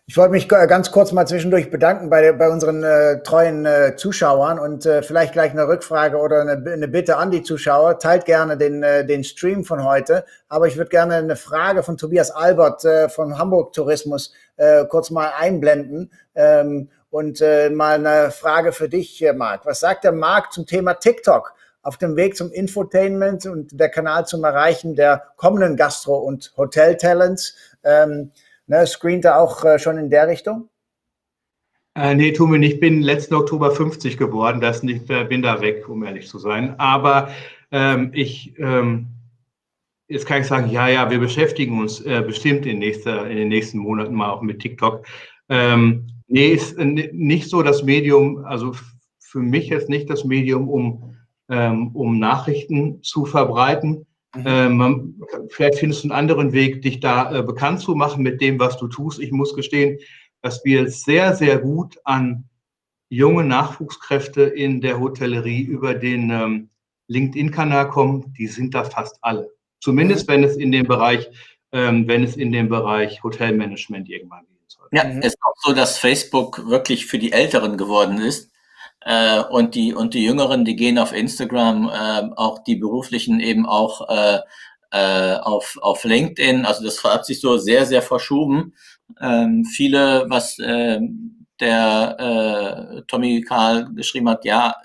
Ich 0.09 0.15
wollte 0.15 0.31
mich 0.31 0.47
ganz 0.47 0.91
kurz 0.91 1.11
mal 1.11 1.27
zwischendurch 1.27 1.69
bedanken 1.69 2.09
bei, 2.09 2.31
bei 2.31 2.49
unseren 2.49 2.81
äh, 2.81 3.21
treuen 3.23 3.65
äh, 3.65 3.97
Zuschauern 3.97 4.57
und 4.57 4.85
äh, 4.85 5.01
vielleicht 5.03 5.33
gleich 5.33 5.51
eine 5.51 5.67
Rückfrage 5.67 6.15
oder 6.15 6.39
eine, 6.39 6.53
eine, 6.53 6.87
Bitte 6.87 7.17
an 7.17 7.29
die 7.29 7.43
Zuschauer. 7.43 7.99
Teilt 7.99 8.23
gerne 8.23 8.55
den, 8.55 8.83
äh, 8.83 9.05
den 9.05 9.25
Stream 9.25 9.65
von 9.65 9.83
heute. 9.83 10.23
Aber 10.47 10.65
ich 10.67 10.77
würde 10.77 10.91
gerne 10.91 11.15
eine 11.15 11.35
Frage 11.35 11.83
von 11.83 11.97
Tobias 11.97 12.31
Albert 12.31 12.85
äh, 12.85 13.09
von 13.09 13.37
Hamburg 13.37 13.73
Tourismus 13.73 14.31
äh, 14.55 14.85
kurz 14.85 15.11
mal 15.11 15.33
einblenden. 15.37 16.09
Ähm, 16.35 16.89
und 17.09 17.41
mal 17.41 17.95
eine 17.95 18.31
Frage 18.31 18.73
für 18.73 18.89
dich, 18.89 19.25
Marc. 19.33 19.65
Was 19.65 19.79
sagt 19.79 20.03
der 20.03 20.11
Marc 20.11 20.51
zum 20.51 20.65
Thema 20.65 20.93
TikTok? 20.93 21.53
Auf 21.81 21.97
dem 21.97 22.15
Weg 22.17 22.35
zum 22.35 22.51
Infotainment 22.51 23.45
und 23.45 23.79
der 23.79 23.89
Kanal 23.89 24.25
zum 24.25 24.43
Erreichen 24.43 24.95
der 24.95 25.23
kommenden 25.37 25.77
Gastro- 25.77 26.19
und 26.19 26.53
Hotel-Talents. 26.57 27.55
Ähm, 27.83 28.31
Ne, 28.67 28.85
screent 28.85 29.25
er 29.25 29.39
auch 29.39 29.63
äh, 29.63 29.79
schon 29.79 29.97
in 29.97 30.09
der 30.09 30.27
Richtung? 30.27 30.69
Äh, 31.95 32.15
nee, 32.15 32.31
tun 32.31 32.51
wir 32.51 32.59
nicht. 32.59 32.75
Ich 32.75 32.79
bin 32.79 33.01
letzten 33.01 33.35
Oktober 33.35 33.71
50 33.71 34.17
geworden. 34.17 34.61
Das 34.61 34.83
nicht, 34.83 35.09
äh, 35.09 35.23
bin 35.23 35.41
da 35.41 35.61
weg, 35.61 35.87
um 35.89 36.03
ehrlich 36.03 36.27
zu 36.27 36.37
sein. 36.37 36.79
Aber 36.79 37.29
ähm, 37.71 38.11
ich, 38.13 38.53
ähm, 38.59 39.07
jetzt 40.07 40.25
kann 40.25 40.41
ich 40.41 40.47
sagen, 40.47 40.69
ja, 40.69 40.89
ja, 40.89 41.09
wir 41.09 41.19
beschäftigen 41.19 41.79
uns 41.79 42.01
äh, 42.01 42.21
bestimmt 42.25 42.65
in, 42.65 42.79
nächster, 42.79 43.29
in 43.29 43.37
den 43.37 43.47
nächsten 43.47 43.77
Monaten 43.77 44.13
mal 44.13 44.29
auch 44.29 44.41
mit 44.41 44.59
TikTok. 44.59 45.05
Ähm, 45.49 46.07
nee, 46.27 46.49
ist 46.49 46.77
nicht 46.77 47.49
so 47.49 47.63
das 47.63 47.83
Medium, 47.83 48.43
also 48.45 48.73
für 49.19 49.39
mich 49.39 49.71
ist 49.71 49.89
nicht 49.89 50.09
das 50.09 50.25
Medium, 50.25 50.67
um, 50.69 51.15
ähm, 51.49 51.95
um 51.95 52.19
Nachrichten 52.19 53.01
zu 53.03 53.25
verbreiten. 53.25 54.06
Mhm. 54.37 54.43
Ähm, 54.45 55.21
vielleicht 55.49 55.79
findest 55.79 56.03
du 56.03 56.09
einen 56.09 56.19
anderen 56.19 56.53
Weg, 56.53 56.81
dich 56.81 56.99
da 56.99 57.39
äh, 57.39 57.43
bekannt 57.43 57.81
zu 57.81 57.95
machen 57.95 58.23
mit 58.23 58.41
dem, 58.41 58.59
was 58.59 58.77
du 58.77 58.87
tust. 58.87 59.19
Ich 59.19 59.31
muss 59.31 59.55
gestehen, 59.55 59.99
dass 60.41 60.63
wir 60.63 60.89
sehr, 60.89 61.35
sehr 61.35 61.59
gut 61.59 61.97
an 62.03 62.45
junge 63.09 63.43
Nachwuchskräfte 63.43 64.43
in 64.43 64.81
der 64.81 64.99
Hotellerie 64.99 65.61
über 65.61 65.93
den 65.93 66.29
ähm, 66.29 66.69
LinkedIn-Kanal 67.07 67.89
kommen. 67.89 68.33
Die 68.37 68.47
sind 68.47 68.73
da 68.73 68.83
fast 68.83 69.17
alle. 69.21 69.49
Zumindest 69.79 70.27
mhm. 70.27 70.33
wenn 70.33 70.43
es 70.43 70.57
in 70.57 70.71
dem 70.71 70.87
Bereich, 70.87 71.29
ähm, 71.71 72.07
wenn 72.07 72.23
es 72.23 72.35
in 72.35 72.51
dem 72.51 72.69
Bereich 72.69 73.23
Hotelmanagement 73.23 74.09
irgendwann 74.09 74.45
gehen 74.45 74.65
soll. 74.67 74.87
Ja, 74.91 75.03
es 75.03 75.33
ist 75.33 75.37
auch 75.41 75.55
so, 75.57 75.73
dass 75.73 75.97
Facebook 75.97 76.67
wirklich 76.67 77.05
für 77.05 77.19
die 77.19 77.31
Älteren 77.31 77.77
geworden 77.77 78.17
ist. 78.19 78.51
Äh, 79.07 79.41
und 79.49 79.73
die 79.75 79.93
und 79.93 80.13
die 80.13 80.25
Jüngeren, 80.25 80.65
die 80.65 80.75
gehen 80.75 80.99
auf 80.99 81.13
Instagram, 81.13 81.89
äh, 81.89 82.29
auch 82.35 82.59
die 82.59 82.75
beruflichen 82.75 83.39
eben 83.39 83.65
auch 83.65 84.09
äh, 84.09 84.39
äh, 84.91 85.35
auf 85.37 85.77
auf 85.81 86.03
LinkedIn. 86.03 86.65
Also 86.65 86.83
das 86.83 87.01
hat 87.05 87.25
sich 87.25 87.39
so 87.39 87.57
sehr 87.57 87.85
sehr 87.85 88.01
verschoben. 88.01 88.73
Ähm, 89.21 89.63
viele, 89.63 90.25
was 90.27 90.59
äh, 90.59 90.99
der 91.61 92.97
äh, 92.99 93.01
Tommy 93.07 93.41
Karl 93.41 93.87
geschrieben 93.95 94.29
hat, 94.29 94.43
ja, 94.43 94.75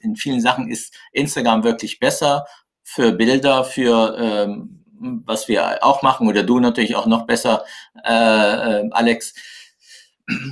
in 0.00 0.16
vielen 0.16 0.40
Sachen 0.40 0.70
ist 0.70 0.94
Instagram 1.12 1.62
wirklich 1.62 2.00
besser 2.00 2.46
für 2.82 3.12
Bilder, 3.12 3.64
für 3.64 4.16
ähm, 4.18 4.84
was 4.98 5.46
wir 5.46 5.84
auch 5.84 6.02
machen 6.02 6.26
oder 6.26 6.42
du 6.42 6.58
natürlich 6.58 6.96
auch 6.96 7.06
noch 7.06 7.26
besser, 7.26 7.64
äh, 8.02 8.80
äh, 8.80 8.88
Alex 8.92 9.34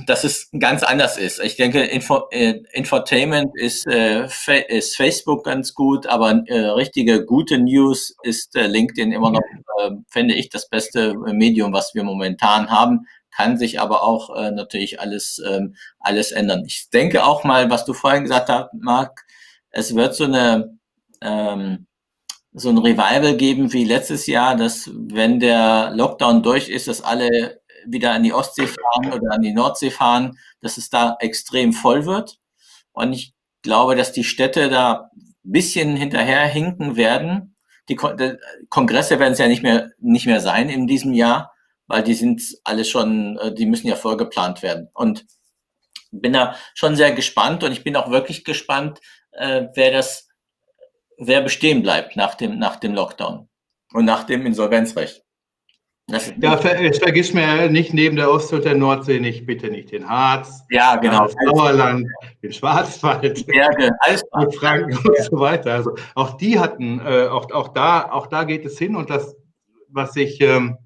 dass 0.07 0.23
es 0.23 0.49
ganz 0.57 0.83
anders 0.83 1.17
ist. 1.17 1.39
Ich 1.39 1.55
denke, 1.55 1.81
Info, 1.81 2.27
äh, 2.31 2.61
Infotainment 2.71 3.51
ist, 3.55 3.85
äh, 3.87 4.27
ist 4.69 4.95
Facebook 4.95 5.45
ganz 5.45 5.73
gut, 5.73 6.07
aber 6.07 6.43
äh, 6.47 6.65
richtige 6.69 7.25
gute 7.25 7.59
News 7.59 8.15
ist 8.23 8.55
äh, 8.55 8.65
LinkedIn 8.65 9.11
immer 9.11 9.31
noch, 9.31 9.41
äh, 9.79 9.91
fände 10.07 10.33
ich, 10.33 10.49
das 10.49 10.67
beste 10.69 11.13
Medium, 11.15 11.73
was 11.73 11.93
wir 11.93 12.03
momentan 12.03 12.71
haben. 12.71 13.07
kann 13.35 13.57
sich 13.57 13.79
aber 13.79 14.01
auch 14.03 14.35
äh, 14.35 14.49
natürlich 14.49 14.99
alles, 14.99 15.39
ähm, 15.47 15.75
alles 15.99 16.31
ändern. 16.31 16.63
Ich 16.65 16.89
denke 16.89 17.23
auch 17.23 17.43
mal, 17.43 17.69
was 17.69 17.85
du 17.85 17.93
vorhin 17.93 18.23
gesagt 18.23 18.49
hast, 18.49 18.73
Marc, 18.73 19.25
es 19.69 19.93
wird 19.95 20.15
so 20.15 20.23
eine, 20.23 20.79
ähm, 21.21 21.85
so 22.53 22.69
ein 22.69 22.79
Revival 22.79 23.37
geben 23.37 23.73
wie 23.73 23.85
letztes 23.85 24.25
Jahr, 24.25 24.55
dass 24.55 24.89
wenn 24.91 25.39
der 25.39 25.91
Lockdown 25.93 26.41
durch 26.41 26.69
ist, 26.69 26.87
dass 26.87 27.03
alle 27.03 27.61
wieder 27.87 28.11
an 28.11 28.23
die 28.23 28.33
Ostsee 28.33 28.67
fahren 28.67 29.13
oder 29.13 29.33
an 29.33 29.41
die 29.41 29.53
Nordsee 29.53 29.91
fahren, 29.91 30.37
dass 30.61 30.77
es 30.77 30.89
da 30.89 31.15
extrem 31.19 31.73
voll 31.73 32.05
wird. 32.05 32.39
Und 32.91 33.13
ich 33.13 33.33
glaube, 33.61 33.95
dass 33.95 34.11
die 34.11 34.23
Städte 34.23 34.69
da 34.69 35.09
ein 35.13 35.35
bisschen 35.43 35.95
hinterherhinken 35.95 36.95
werden. 36.95 37.55
Die 37.89 37.95
Kongresse 37.95 39.19
werden 39.19 39.33
es 39.33 39.39
ja 39.39 39.47
nicht 39.47 39.63
mehr, 39.63 39.91
nicht 39.99 40.25
mehr 40.25 40.41
sein 40.41 40.69
in 40.69 40.87
diesem 40.87 41.13
Jahr, 41.13 41.53
weil 41.87 42.03
die 42.03 42.13
sind 42.13 42.41
alle 42.63 42.83
schon, 42.83 43.37
äh, 43.37 43.53
die 43.53 43.65
müssen 43.65 43.87
ja 43.87 43.95
vorgeplant 43.95 44.61
werden. 44.61 44.89
Und 44.93 45.25
bin 46.11 46.33
da 46.33 46.55
schon 46.73 46.95
sehr 46.95 47.11
gespannt 47.11 47.63
und 47.63 47.71
ich 47.71 47.83
bin 47.83 47.95
auch 47.95 48.09
wirklich 48.11 48.43
gespannt, 48.43 48.99
äh, 49.31 49.67
wer 49.73 49.91
das, 49.91 50.27
wer 51.17 51.41
bestehen 51.41 51.81
bleibt 51.81 52.15
nach 52.15 52.35
dem, 52.35 52.57
nach 52.59 52.77
dem 52.77 52.93
Lockdown 52.93 53.49
und 53.93 54.05
nach 54.05 54.23
dem 54.23 54.45
Insolvenzrecht. 54.45 55.23
Ja, 56.09 56.55
ver 56.55 56.81
jetzt 56.81 57.03
vergiss 57.03 57.33
mir 57.33 57.69
nicht 57.69 57.93
neben 57.93 58.15
der 58.15 58.31
Ost- 58.31 58.53
und 58.53 58.63
der 58.63 58.75
Nordsee 58.75 59.19
nicht, 59.19 59.45
bitte 59.45 59.69
nicht 59.69 59.91
den 59.91 60.07
Harz, 60.07 60.63
ja, 60.69 60.95
genau. 60.95 61.25
das 61.25 61.35
Sauerland, 61.45 62.07
den 62.41 62.53
Schwarzwald, 62.53 63.45
Berge, 63.45 63.91
und 64.31 64.55
Franken 64.55 64.91
ja. 64.91 64.99
und 64.99 65.17
so 65.21 65.37
weiter. 65.37 65.73
Also 65.73 65.95
auch 66.15 66.37
die 66.37 66.57
hatten, 66.57 67.01
äh, 67.01 67.27
auch, 67.27 67.51
auch, 67.51 67.67
da, 67.73 68.09
auch 68.09 68.27
da 68.27 68.45
geht 68.45 68.65
es 68.65 68.77
hin 68.77 68.95
und 68.95 69.09
das, 69.09 69.35
was 69.89 70.15
ich, 70.15 70.39
ähm, 70.39 70.77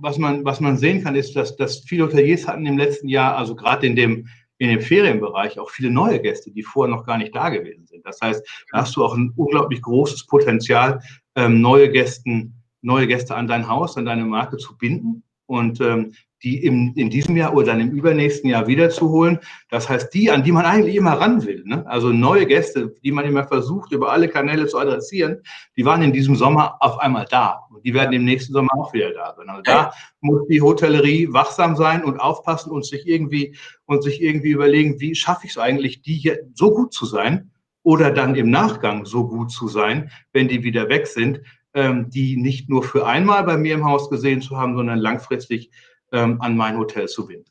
was 0.00 0.18
man, 0.18 0.44
was 0.44 0.60
man 0.60 0.76
sehen 0.76 1.02
kann, 1.02 1.16
ist, 1.16 1.34
dass, 1.34 1.56
dass 1.56 1.80
viele 1.80 2.04
Hoteliers 2.04 2.46
hatten 2.46 2.64
im 2.64 2.78
letzten 2.78 3.08
Jahr, 3.08 3.36
also 3.36 3.56
gerade 3.56 3.88
in 3.88 3.96
dem, 3.96 4.28
in 4.58 4.68
dem 4.68 4.80
Ferienbereich 4.80 5.58
auch 5.58 5.70
viele 5.70 5.90
neue 5.90 6.20
Gäste, 6.20 6.52
die 6.52 6.62
vorher 6.62 6.94
noch 6.94 7.04
gar 7.04 7.18
nicht 7.18 7.34
da 7.34 7.48
gewesen 7.48 7.88
sind. 7.88 8.06
Das 8.06 8.20
heißt, 8.20 8.46
da 8.70 8.82
hast 8.82 8.94
du 8.94 9.04
auch 9.04 9.16
ein 9.16 9.32
unglaublich 9.34 9.82
großes 9.82 10.26
Potenzial, 10.26 11.00
ähm, 11.34 11.60
neue 11.60 11.90
Gästen 11.90 12.55
neue 12.86 13.06
Gäste 13.06 13.34
an 13.34 13.48
dein 13.48 13.68
Haus, 13.68 13.96
an 13.96 14.06
deine 14.06 14.24
Marke 14.24 14.56
zu 14.56 14.76
binden 14.78 15.22
und 15.46 15.80
ähm, 15.80 16.12
die 16.42 16.64
im, 16.64 16.92
in 16.96 17.08
diesem 17.08 17.36
Jahr 17.36 17.54
oder 17.54 17.68
dann 17.68 17.80
im 17.80 17.90
übernächsten 17.90 18.50
Jahr 18.50 18.66
wiederzuholen. 18.66 19.38
Das 19.70 19.88
heißt, 19.88 20.12
die, 20.12 20.30
an 20.30 20.44
die 20.44 20.52
man 20.52 20.64
eigentlich 20.64 20.94
immer 20.94 21.12
ran 21.12 21.44
will, 21.44 21.62
ne? 21.64 21.84
also 21.86 22.10
neue 22.10 22.46
Gäste, 22.46 22.94
die 23.02 23.10
man 23.10 23.24
immer 23.24 23.44
versucht, 23.44 23.90
über 23.92 24.12
alle 24.12 24.28
Kanäle 24.28 24.66
zu 24.66 24.78
adressieren, 24.78 25.42
die 25.76 25.84
waren 25.84 26.02
in 26.02 26.12
diesem 26.12 26.36
Sommer 26.36 26.76
auf 26.80 26.98
einmal 26.98 27.26
da. 27.30 27.66
Und 27.70 27.84
die 27.84 27.94
werden 27.94 28.12
im 28.12 28.24
nächsten 28.24 28.52
Sommer 28.52 28.70
auch 28.76 28.92
wieder 28.92 29.12
da 29.12 29.34
sein. 29.36 29.48
Also 29.48 29.62
da 29.62 29.92
muss 30.20 30.46
die 30.48 30.60
Hotellerie 30.60 31.32
wachsam 31.32 31.74
sein 31.74 32.04
und 32.04 32.20
aufpassen 32.20 32.70
und 32.70 32.84
sich 32.84 33.06
irgendwie, 33.06 33.56
und 33.86 34.02
sich 34.02 34.22
irgendwie 34.22 34.50
überlegen, 34.50 35.00
wie 35.00 35.14
schaffe 35.14 35.46
ich 35.46 35.52
es 35.52 35.58
eigentlich, 35.58 36.02
die 36.02 36.14
hier 36.14 36.40
so 36.54 36.70
gut 36.70 36.92
zu 36.92 37.06
sein, 37.06 37.50
oder 37.86 38.10
dann 38.10 38.34
im 38.34 38.50
Nachgang 38.50 39.04
so 39.04 39.28
gut 39.28 39.52
zu 39.52 39.68
sein, 39.68 40.10
wenn 40.32 40.48
die 40.48 40.64
wieder 40.64 40.88
weg 40.88 41.06
sind, 41.06 41.40
die 41.76 42.36
nicht 42.36 42.70
nur 42.70 42.82
für 42.82 43.06
einmal 43.06 43.44
bei 43.44 43.56
mir 43.56 43.74
im 43.74 43.84
Haus 43.84 44.08
gesehen 44.08 44.40
zu 44.40 44.56
haben, 44.56 44.76
sondern 44.76 44.98
langfristig 44.98 45.70
ähm, 46.12 46.40
an 46.40 46.56
mein 46.56 46.78
Hotel 46.78 47.06
zu 47.06 47.26
binden. 47.26 47.48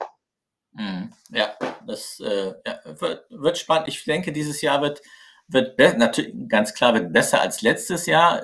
Mhm. 0.74 1.14
Ja, 1.30 1.54
das 1.88 2.20
äh, 2.20 2.54
wird, 3.00 3.26
wird, 3.30 3.58
spannend. 3.58 3.88
Ich 3.88 4.04
denke, 4.04 4.32
dieses 4.32 4.62
Jahr 4.62 4.82
wird, 4.82 5.02
wird 5.48 5.78
natürlich 5.98 6.34
ganz 6.50 6.74
klar 6.74 6.94
wird 6.94 7.14
besser 7.14 7.42
als 7.42 7.62
letztes 7.62 8.06
Jahr. 8.06 8.44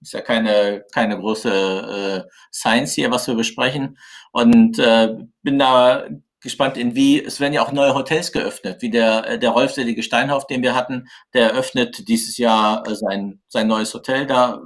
Ist 0.00 0.12
ja 0.12 0.20
keine, 0.20 0.84
keine 0.92 1.18
große 1.18 2.24
äh, 2.26 2.30
Science 2.52 2.94
hier, 2.94 3.10
was 3.10 3.26
wir 3.26 3.34
besprechen. 3.34 3.98
Und 4.32 4.78
äh, 4.78 5.14
bin 5.42 5.58
da 5.58 6.06
gespannt, 6.40 6.76
in 6.76 6.94
wie, 6.94 7.22
es 7.22 7.40
werden 7.40 7.52
ja 7.52 7.62
auch 7.62 7.72
neue 7.72 7.94
Hotels 7.94 8.32
geöffnet, 8.32 8.80
wie 8.80 8.90
der, 8.90 9.26
äh, 9.26 9.38
der 9.38 9.50
Rolfselige 9.50 10.02
Steinhoff, 10.02 10.46
den 10.46 10.62
wir 10.62 10.74
hatten, 10.74 11.08
der 11.34 11.50
eröffnet 11.50 12.08
dieses 12.08 12.38
Jahr 12.38 12.86
äh, 12.86 12.94
sein, 12.94 13.40
sein 13.48 13.66
neues 13.66 13.92
Hotel 13.92 14.26
da 14.26 14.62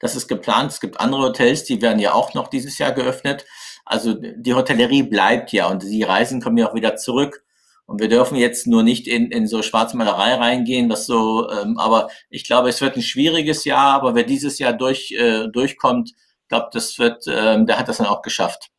das 0.00 0.16
ist 0.16 0.28
geplant. 0.28 0.72
Es 0.72 0.80
gibt 0.80 1.00
andere 1.00 1.22
Hotels, 1.22 1.64
die 1.64 1.80
werden 1.82 1.98
ja 1.98 2.12
auch 2.12 2.34
noch 2.34 2.48
dieses 2.48 2.78
Jahr 2.78 2.92
geöffnet. 2.92 3.44
Also 3.84 4.14
die 4.14 4.54
Hotellerie 4.54 5.02
bleibt 5.02 5.52
ja 5.52 5.68
und 5.68 5.82
die 5.82 6.02
Reisen 6.02 6.40
kommen 6.40 6.58
ja 6.58 6.68
auch 6.68 6.74
wieder 6.74 6.96
zurück. 6.96 7.44
Und 7.86 8.00
wir 8.00 8.08
dürfen 8.08 8.36
jetzt 8.36 8.68
nur 8.68 8.84
nicht 8.84 9.08
in, 9.08 9.32
in 9.32 9.48
so 9.48 9.62
Schwarzmalerei 9.62 10.34
reingehen, 10.34 10.88
was 10.88 11.06
so, 11.06 11.50
ähm, 11.50 11.76
aber 11.76 12.08
ich 12.28 12.44
glaube, 12.44 12.68
es 12.68 12.80
wird 12.80 12.96
ein 12.96 13.02
schwieriges 13.02 13.64
Jahr, 13.64 13.94
aber 13.94 14.14
wer 14.14 14.22
dieses 14.22 14.60
Jahr 14.60 14.72
durch, 14.72 15.10
äh, 15.10 15.48
durchkommt, 15.48 16.12
glaube, 16.50 16.68
das 16.72 16.98
wird, 16.98 17.24
ähm, 17.26 17.64
der 17.64 17.78
hat 17.78 17.88
das 17.88 17.96
dann 17.96 18.06
auch 18.06 18.20
geschafft. 18.20 18.70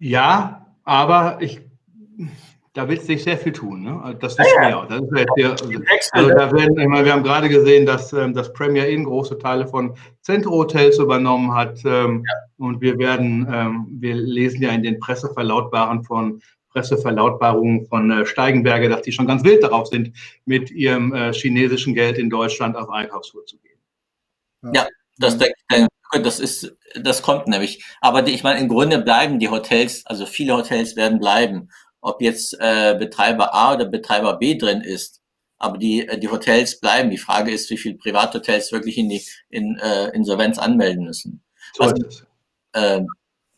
Ja, 0.00 0.74
aber 0.82 1.38
ich 1.40 1.60
da 2.72 2.88
wird 2.88 3.02
sich 3.02 3.24
sehr 3.24 3.36
viel 3.36 3.52
tun. 3.52 3.82
Ne? 3.82 4.16
Das 4.20 4.38
wissen 4.38 4.52
ja, 4.62 4.68
wir 4.68 4.78
auch. 4.78 4.86
Das 4.86 5.00
ist 5.00 5.28
ja 5.36 5.50
also 6.12 6.28
da 6.28 6.52
werden, 6.52 6.78
ich 6.78 6.86
meine, 6.86 7.04
wir 7.04 7.12
haben 7.12 7.24
gerade 7.24 7.48
gesehen, 7.48 7.84
dass 7.84 8.12
ähm, 8.12 8.32
das 8.32 8.52
Premier 8.52 8.88
Inn 8.88 9.04
große 9.04 9.38
Teile 9.38 9.66
von 9.66 9.96
Centro 10.22 10.52
Hotels 10.52 10.98
übernommen 10.98 11.52
hat. 11.52 11.80
Ähm, 11.84 12.24
ja. 12.26 12.34
Und 12.58 12.80
wir 12.80 12.96
werden, 12.98 13.48
ähm, 13.52 13.86
wir 13.90 14.14
lesen 14.14 14.62
ja 14.62 14.70
in 14.70 14.84
den 14.84 15.00
Presseverlautbaren 15.00 16.04
von 16.04 16.40
Presseverlautbarungen 16.70 17.86
von 17.86 18.10
äh, 18.10 18.24
Steigenberger, 18.24 18.88
dass 18.88 19.02
die 19.02 19.12
schon 19.12 19.26
ganz 19.26 19.42
wild 19.42 19.64
darauf 19.64 19.88
sind, 19.88 20.12
mit 20.44 20.70
ihrem 20.70 21.12
äh, 21.12 21.32
chinesischen 21.32 21.94
Geld 21.94 22.18
in 22.18 22.30
Deutschland 22.30 22.76
auf 22.76 22.88
Einkaufstour 22.88 23.44
zu 23.46 23.58
gehen. 23.58 23.80
Ja, 24.72 24.86
das 25.18 25.38
denke 25.38 25.54
ich. 25.72 25.86
Das 26.22 26.40
ist, 26.40 26.76
das 27.00 27.22
kommt 27.22 27.46
nämlich. 27.46 27.84
Aber 28.00 28.22
die, 28.22 28.32
ich 28.32 28.42
meine, 28.42 28.60
im 28.60 28.68
Grunde 28.68 28.98
bleiben 28.98 29.38
die 29.38 29.48
Hotels, 29.48 30.04
also 30.06 30.26
viele 30.26 30.56
Hotels 30.56 30.96
werden 30.96 31.20
bleiben 31.20 31.68
ob 32.00 32.22
jetzt 32.22 32.56
äh, 32.60 32.96
Betreiber 32.98 33.54
A 33.54 33.74
oder 33.74 33.86
Betreiber 33.86 34.38
B 34.38 34.56
drin 34.56 34.80
ist. 34.80 35.20
Aber 35.58 35.78
die, 35.78 36.08
äh, 36.08 36.18
die 36.18 36.28
Hotels 36.28 36.80
bleiben. 36.80 37.10
Die 37.10 37.18
Frage 37.18 37.50
ist, 37.50 37.70
wie 37.70 37.76
viele 37.76 37.96
Privathotels 37.96 38.72
wirklich 38.72 38.96
in 38.98 39.08
die 39.08 39.22
in, 39.50 39.78
äh, 39.78 40.08
Insolvenz 40.08 40.58
anmelden 40.58 41.04
müssen. 41.04 41.42
So 41.74 41.84
Was, 41.84 42.24
äh, 42.72 43.02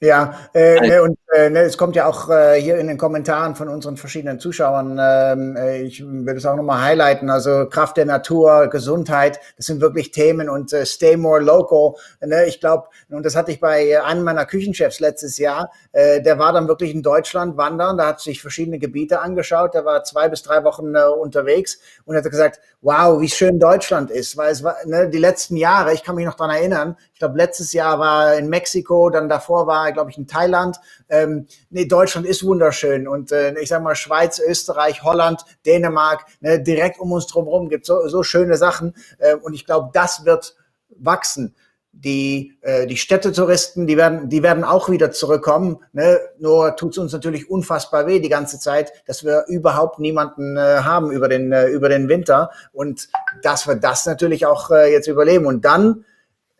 ja, 0.00 0.48
äh, 0.52 0.80
ne, 0.80 1.02
und 1.02 1.16
äh, 1.34 1.50
ne, 1.50 1.60
es 1.60 1.78
kommt 1.78 1.96
ja 1.96 2.06
auch 2.06 2.28
äh, 2.28 2.60
hier 2.60 2.78
in 2.78 2.88
den 2.88 2.98
Kommentaren 2.98 3.54
von 3.54 3.68
unseren 3.68 3.96
verschiedenen 3.96 4.40
Zuschauern, 4.40 4.98
ähm, 5.00 5.56
äh, 5.56 5.82
ich 5.82 6.04
würde 6.04 6.38
es 6.38 6.46
auch 6.46 6.56
nochmal 6.56 6.82
highlighten, 6.82 7.30
also 7.30 7.66
Kraft 7.68 7.96
der 7.96 8.06
Natur, 8.06 8.68
Gesundheit, 8.68 9.40
das 9.56 9.66
sind 9.66 9.80
wirklich 9.80 10.10
Themen 10.10 10.48
und 10.48 10.72
äh, 10.72 10.84
Stay 10.84 11.16
More 11.16 11.40
Local. 11.40 11.94
Ne, 12.20 12.46
ich 12.46 12.60
glaube, 12.60 12.88
und 13.10 13.24
das 13.24 13.36
hatte 13.36 13.52
ich 13.52 13.60
bei 13.60 14.02
einem 14.02 14.24
meiner 14.24 14.44
Küchenchefs 14.44 15.00
letztes 15.00 15.38
Jahr, 15.38 15.70
äh, 15.92 16.20
der 16.20 16.38
war 16.38 16.52
dann 16.52 16.66
wirklich 16.66 16.92
in 16.94 17.02
Deutschland 17.02 17.56
wandern, 17.56 17.98
da 17.98 18.08
hat 18.08 18.20
sich 18.20 18.42
verschiedene 18.42 18.78
Gebiete 18.78 19.20
angeschaut, 19.20 19.74
der 19.74 19.84
war 19.84 20.02
zwei 20.04 20.28
bis 20.28 20.42
drei 20.42 20.64
Wochen 20.64 20.94
äh, 20.94 21.04
unterwegs 21.04 21.78
und 22.04 22.16
hat 22.16 22.24
gesagt, 22.24 22.60
wow, 22.80 23.20
wie 23.20 23.28
schön 23.28 23.60
Deutschland 23.60 24.10
ist, 24.10 24.36
weil 24.36 24.50
es 24.50 24.64
war 24.64 24.74
ne, 24.86 25.08
die 25.08 25.18
letzten 25.18 25.56
Jahre, 25.56 25.94
ich 25.94 26.02
kann 26.02 26.16
mich 26.16 26.26
noch 26.26 26.34
dran 26.34 26.50
erinnern, 26.50 26.96
ich 27.12 27.20
glaube 27.20 27.38
letztes 27.38 27.72
Jahr 27.72 28.00
war 28.00 28.34
in 28.34 28.48
Mexiko, 28.48 29.08
dann 29.08 29.28
davor 29.28 29.68
war 29.68 29.92
glaube 29.92 30.10
ich, 30.10 30.18
in 30.18 30.26
Thailand. 30.26 30.78
Ähm, 31.22 31.46
nee, 31.70 31.86
Deutschland 31.86 32.26
ist 32.26 32.44
wunderschön. 32.44 33.08
Und 33.08 33.32
äh, 33.32 33.58
ich 33.60 33.68
sage 33.68 33.84
mal, 33.84 33.94
Schweiz, 33.94 34.38
Österreich, 34.38 35.02
Holland, 35.02 35.44
Dänemark, 35.66 36.24
ne, 36.40 36.60
direkt 36.60 36.98
um 37.00 37.12
uns 37.12 37.26
drumherum 37.26 37.68
gibt 37.68 37.86
so, 37.86 38.08
so 38.08 38.22
schöne 38.22 38.56
Sachen. 38.56 38.94
Äh, 39.18 39.34
und 39.36 39.54
ich 39.54 39.66
glaube, 39.66 39.90
das 39.92 40.24
wird 40.24 40.56
wachsen. 40.96 41.54
Die, 41.94 42.56
äh, 42.62 42.86
die 42.86 42.96
Städtetouristen, 42.96 43.86
die 43.86 43.98
werden, 43.98 44.30
die 44.30 44.42
werden 44.42 44.64
auch 44.64 44.88
wieder 44.88 45.10
zurückkommen. 45.10 45.80
Ne? 45.92 46.18
Nur 46.38 46.74
tut 46.76 46.92
es 46.92 46.98
uns 46.98 47.12
natürlich 47.12 47.50
unfassbar 47.50 48.06
weh 48.06 48.18
die 48.18 48.30
ganze 48.30 48.58
Zeit, 48.58 48.92
dass 49.06 49.24
wir 49.24 49.44
überhaupt 49.48 49.98
niemanden 49.98 50.56
äh, 50.56 50.60
haben 50.60 51.10
über 51.10 51.28
den, 51.28 51.52
äh, 51.52 51.66
über 51.66 51.90
den 51.90 52.08
Winter. 52.08 52.50
Und 52.72 53.08
dass 53.42 53.66
wir 53.66 53.74
das 53.74 54.06
natürlich 54.06 54.46
auch 54.46 54.70
äh, 54.70 54.90
jetzt 54.90 55.06
überleben. 55.06 55.44
Und 55.44 55.66
dann, 55.66 56.06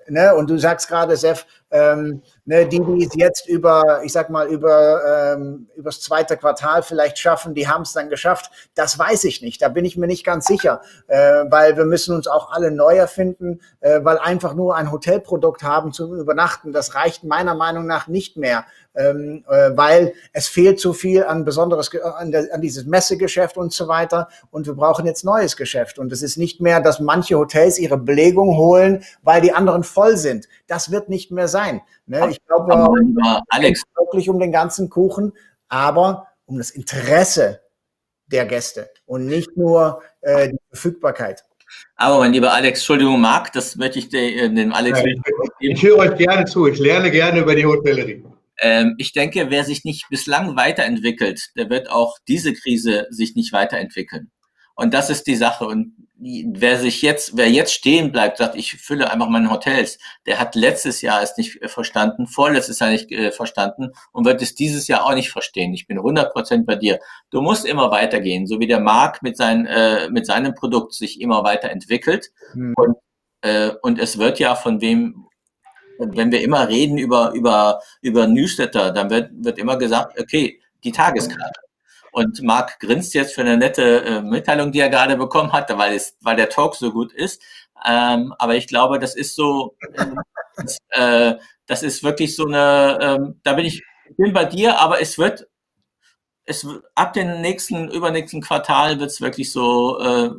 ne, 0.07 0.35
und 0.35 0.51
du 0.51 0.59
sagst 0.59 0.89
gerade, 0.89 1.17
Sef, 1.17 1.47
ähm, 1.73 2.23
Ne, 2.45 2.67
die, 2.67 2.81
die 2.81 3.05
es 3.05 3.15
jetzt 3.15 3.49
über, 3.49 4.03
ich 4.03 4.13
sag 4.13 4.29
mal, 4.29 4.49
über 4.49 5.37
ähm, 5.37 5.69
übers 5.77 6.01
zweite 6.01 6.37
Quartal 6.37 6.83
vielleicht 6.83 7.17
schaffen, 7.17 7.55
die 7.55 7.69
haben 7.69 7.83
es 7.83 7.93
dann 7.93 8.11
geschafft. 8.11 8.51
Das 8.75 8.99
weiß 8.99 9.23
ich 9.25 9.43
nicht. 9.43 9.63
Da 9.63 9.69
bin 9.69 9.85
ich 9.85 9.97
mir 9.97 10.09
nicht 10.09 10.25
ganz 10.25 10.47
sicher, 10.47 10.81
äh, 11.07 11.45
weil 11.49 11.77
wir 11.77 11.85
müssen 11.85 12.17
uns 12.17 12.27
auch 12.27 12.51
alle 12.51 12.73
neu 12.73 12.97
erfinden, 12.97 13.61
äh, 13.79 14.01
weil 14.03 14.19
einfach 14.19 14.55
nur 14.55 14.75
ein 14.75 14.91
Hotelprodukt 14.91 15.63
haben 15.63 15.93
zum 15.93 16.19
Übernachten, 16.19 16.73
das 16.73 16.97
reicht 16.97 17.23
meiner 17.23 17.55
Meinung 17.55 17.87
nach 17.87 18.09
nicht 18.09 18.37
mehr, 18.37 18.65
ähm, 18.95 19.45
äh, 19.49 19.71
weil 19.77 20.15
es 20.33 20.49
fehlt 20.49 20.81
zu 20.81 20.93
viel 20.93 21.25
an 21.25 21.45
besonderes, 21.45 21.91
an, 21.97 22.31
der, 22.31 22.53
an 22.53 22.61
dieses 22.61 22.85
Messegeschäft 22.85 23.57
und 23.57 23.73
so 23.73 23.89
weiter. 23.89 24.29
Und 24.51 24.67
wir 24.67 24.75
brauchen 24.75 25.07
jetzt 25.07 25.25
neues 25.25 25.57
Geschäft. 25.57 25.99
Und 25.99 26.13
es 26.13 26.23
ist 26.23 26.37
nicht 26.37 26.61
mehr, 26.61 26.81
dass 26.81 27.01
manche 27.01 27.37
Hotels 27.37 27.79
ihre 27.79 27.99
Belegung 27.99 28.57
holen, 28.57 29.05
weil 29.23 29.41
die 29.41 29.53
anderen 29.53 29.83
voll 29.83 30.17
sind. 30.17 30.49
Das 30.67 30.91
wird 30.91 31.09
nicht 31.09 31.31
mehr 31.31 31.49
sein. 31.49 31.81
Ne? 32.07 32.29
Ich 32.31 32.45
glaube, 32.47 32.75
Alex 33.49 33.83
wirklich 33.97 34.29
um 34.29 34.39
den 34.39 34.53
ganzen 34.53 34.91
Kuchen, 34.91 35.33
aber 35.69 36.29
um 36.45 36.59
das 36.59 36.71
Interesse 36.71 37.61
der 38.27 38.47
Gäste 38.47 38.91
und 39.07 39.27
nicht 39.27 39.57
nur 39.57 40.03
äh, 40.21 40.49
die 40.49 40.59
Verfügbarkeit. 40.71 41.45
Aber 41.97 42.19
mein 42.19 42.33
lieber 42.33 42.53
Alex, 42.53 42.81
Entschuldigung, 42.81 43.21
Marc, 43.21 43.53
das 43.53 43.77
möchte 43.77 43.99
ich 43.99 44.13
äh, 44.13 44.49
dem 44.49 44.73
Alex. 44.73 45.01
Ja, 45.01 45.07
ich, 45.07 45.71
ich 45.71 45.83
höre 45.83 45.99
euch 45.99 46.17
gerne 46.17 46.45
zu. 46.45 46.67
Ich 46.67 46.79
lerne 46.79 47.11
gerne 47.11 47.41
über 47.41 47.55
die 47.55 47.65
Hotellerie. 47.65 48.23
Ähm, 48.63 48.95
ich 48.99 49.13
denke, 49.13 49.51
wer 49.51 49.65
sich 49.65 49.85
nicht 49.85 50.09
bislang 50.09 50.57
weiterentwickelt, 50.57 51.51
der 51.57 51.69
wird 51.69 51.91
auch 51.91 52.17
diese 52.29 52.55
Krise 52.55 53.07
sich 53.11 53.35
nicht 53.35 53.53
weiterentwickeln. 53.53 54.31
Und 54.75 54.95
das 54.95 55.11
ist 55.11 55.27
die 55.27 55.37
Sache. 55.37 55.67
Und 55.67 55.95
wer 56.19 56.79
sich 56.79 57.03
jetzt, 57.03 57.37
wer 57.37 57.51
jetzt 57.51 57.75
stehen 57.75 58.13
bleibt, 58.13 58.39
sagt, 58.39 58.55
ich 58.55 58.75
fülle 58.75 59.11
einfach 59.11 59.29
meine 59.29 59.51
Hotels, 59.51 59.99
der 60.27 60.39
hat 60.39 60.55
letztes 60.55 61.03
Jahr 61.03 61.23
es 61.23 61.37
nicht 61.37 61.61
äh, 61.61 61.69
verstanden, 61.69 62.27
vorletztes 62.27 62.79
Jahr 62.79 62.91
nicht 62.91 63.11
äh, 63.11 63.33
verstanden 63.33 63.91
und 64.13 64.25
wird 64.25 64.41
es 64.41 64.55
dieses 64.55 64.87
Jahr 64.87 65.05
auch 65.05 65.15
nicht 65.15 65.31
verstehen. 65.31 65.75
Ich 65.75 65.87
bin 65.87 65.99
100 65.99 66.33
Prozent 66.33 66.67
bei 66.67 66.77
dir. 66.77 67.01
Du 67.31 67.41
musst 67.43 67.67
immer 67.67 67.91
weitergehen, 67.91 68.47
so 68.47 68.61
wie 68.61 68.69
der 68.69 68.81
Markt 68.81 69.23
mit, 69.23 69.37
sein, 69.37 69.67
äh, 69.67 70.09
mit 70.11 70.27
seinem 70.27 70.55
Produkt 70.55 70.95
sich 70.95 71.21
immer 71.21 71.43
weiterentwickelt. 71.43 72.31
Mhm. 72.55 72.75
Und, 72.77 72.97
äh, 73.43 73.73
und 73.83 73.99
es 73.99 74.19
wird 74.19 74.39
ja 74.39 74.55
von 74.55 74.81
wem, 74.81 75.27
wenn 76.11 76.33
wir 76.33 76.43
immer 76.43 76.69
reden 76.69 76.99
über, 76.99 77.33
über, 77.33 77.81
über 78.01 78.27
Newsletter, 78.27 78.91
dann 78.93 79.11
wird, 79.11 79.31
wird 79.35 79.59
immer 79.59 79.77
gesagt, 79.77 80.19
okay, 80.21 80.61
die 80.85 80.93
Tageskarte. 80.93 81.61
Und 82.13 82.43
Marc 82.43 82.79
grinst 82.79 83.15
jetzt 83.15 83.35
für 83.35 83.41
eine 83.41 83.57
nette 83.57 84.05
äh, 84.05 84.23
Mitteilung, 84.23 84.71
die 84.71 84.81
er 84.81 84.91
gerade 84.91 85.17
bekommen 85.17 85.53
hat, 85.53 85.77
weil, 85.79 85.95
es, 85.95 86.17
weil 86.21 86.37
der 86.37 86.51
Talk 86.51 86.75
so 86.75 86.93
gut 86.93 87.13
ist. 87.13 87.43
Ähm, 87.87 88.35
aber 88.39 88.55
ich 88.55 88.67
glaube, 88.67 88.99
das 88.99 89.15
ist 89.17 89.35
so, 89.35 89.77
das, 90.57 90.79
äh, 90.91 91.35
das 91.67 91.83
ist 91.83 92.03
wirklich 92.03 92.37
so 92.37 92.47
eine, 92.47 92.99
ähm, 93.01 93.41
da 93.43 93.55
bin 93.55 93.65
ich 93.65 93.83
bin 94.17 94.33
bei 94.33 94.45
dir, 94.45 94.79
aber 94.79 95.01
es 95.01 95.19
wird, 95.19 95.49
es 96.45 96.67
ab 96.95 97.13
dem 97.15 97.41
nächsten, 97.41 97.91
übernächsten 97.91 98.43
Quartal 98.43 99.01
wird 99.01 99.11
es 99.11 99.21
wirklich 99.21 99.53
so, 99.53 99.99
äh, 100.01 100.31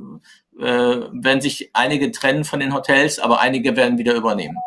äh, 0.60 1.10
werden 1.12 1.42
sich 1.42 1.72
einige 1.74 2.12
trennen 2.12 2.44
von 2.44 2.60
den 2.60 2.74
Hotels, 2.74 3.20
aber 3.20 3.40
einige 3.40 3.76
werden 3.76 3.98
wieder 3.98 4.14
übernehmen. 4.14 4.58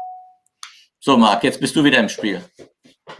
So, 1.06 1.16
Marc, 1.16 1.44
jetzt 1.44 1.60
bist 1.60 1.76
du 1.76 1.84
wieder 1.84 2.00
im 2.00 2.08
Spiel. 2.08 2.40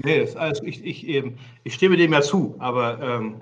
Nee, 0.02 0.28
also 0.34 0.64
ich, 0.64 0.84
ich, 0.84 1.06
eben, 1.06 1.38
ich 1.62 1.74
stimme 1.74 1.96
dem 1.96 2.12
ja 2.12 2.20
zu, 2.20 2.56
aber 2.58 2.98
ähm, 3.00 3.36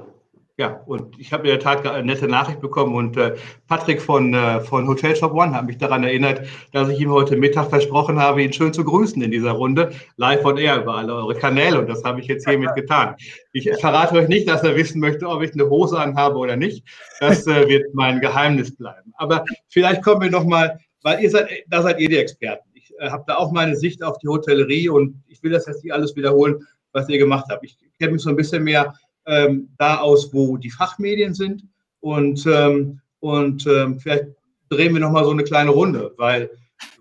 ja, 0.59 0.83
und 0.85 1.19
ich 1.19 1.33
habe 1.33 1.45
in 1.45 1.49
der 1.49 1.61
Tat 1.61 1.87
eine 1.87 2.05
nette 2.05 2.29
Nachricht 2.29 2.61
bekommen 2.61 2.95
und 2.95 3.17
äh, 3.17 3.37
Patrick 3.69 4.03
von, 4.03 4.35
äh, 4.35 4.61
von 4.61 4.87
Hotel 4.87 5.17
Shop 5.17 5.33
One 5.33 5.55
hat 5.55 5.65
mich 5.65 5.79
daran 5.79 6.05
erinnert, 6.05 6.47
dass 6.73 6.91
ich 6.91 7.01
ihm 7.01 7.11
heute 7.11 7.39
Mittag 7.39 7.71
versprochen 7.71 8.19
habe, 8.21 8.43
ihn 8.43 8.53
schön 8.53 8.75
zu 8.75 8.85
grüßen 8.85 9.23
in 9.23 9.31
dieser 9.31 9.53
Runde, 9.53 9.93
live 10.19 10.45
on 10.45 10.59
air 10.59 10.83
über 10.83 10.97
alle 10.97 11.15
eure 11.15 11.37
Kanäle 11.37 11.79
und 11.81 11.89
das 11.89 12.05
habe 12.05 12.21
ich 12.21 12.27
jetzt 12.27 12.47
hiermit 12.47 12.75
getan. 12.75 13.17
Ich 13.55 13.71
verrate 13.81 14.15
euch 14.15 14.29
nicht, 14.29 14.47
dass 14.47 14.63
er 14.63 14.77
wissen 14.77 15.01
möchte, 15.01 15.27
ob 15.27 15.41
ich 15.41 15.55
eine 15.55 15.71
Hose 15.71 15.99
anhabe 15.99 16.37
oder 16.37 16.57
nicht. 16.57 16.85
Das 17.19 17.47
äh, 17.47 17.67
wird 17.67 17.95
mein 17.95 18.21
Geheimnis 18.21 18.77
bleiben. 18.77 19.11
Aber 19.17 19.43
vielleicht 19.71 20.03
kommen 20.03 20.21
wir 20.21 20.31
nochmal, 20.31 20.79
weil 21.01 21.23
ihr 21.23 21.31
seid, 21.31 21.49
da 21.69 21.81
seid 21.81 21.99
ihr 21.99 22.11
die 22.11 22.19
Experten. 22.19 22.74
Äh, 22.99 23.11
habe 23.11 23.25
da 23.27 23.37
auch 23.37 23.53
meine 23.53 23.77
Sicht 23.77 24.03
auf 24.03 24.19
die 24.19 24.29
Hotellerie 24.29 24.89
und 24.89 25.23
ich 25.29 25.43
will 25.43 25.53
das 25.53 25.67
jetzt 25.67 25.85
nicht 25.85 25.93
alles 25.93 26.17
wiederholen, 26.17 26.67
was 26.93 27.09
ihr 27.09 27.19
gemacht 27.19 27.47
habt. 27.51 27.65
Ich 27.65 27.77
kenne 27.99 28.13
mich 28.13 28.23
so 28.23 28.31
ein 28.31 28.37
bisschen 28.37 28.65
mehr 28.65 28.95
ähm, 29.27 29.69
da 29.79 29.99
aus, 29.99 30.33
wo 30.33 30.57
die 30.57 30.71
Fachmedien 30.71 31.35
sind. 31.35 31.65
Und, 32.01 32.47
ähm, 32.47 33.01
und 33.21 33.67
ähm, 33.67 33.99
vielleicht 33.99 34.27
drehen 34.69 34.95
wir 34.95 35.01
nochmal 35.01 35.25
so 35.25 35.31
eine 35.31 35.45
kleine 35.45 35.71
Runde, 35.71 36.13
weil 36.17 36.51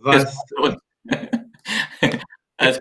was, 0.01 0.37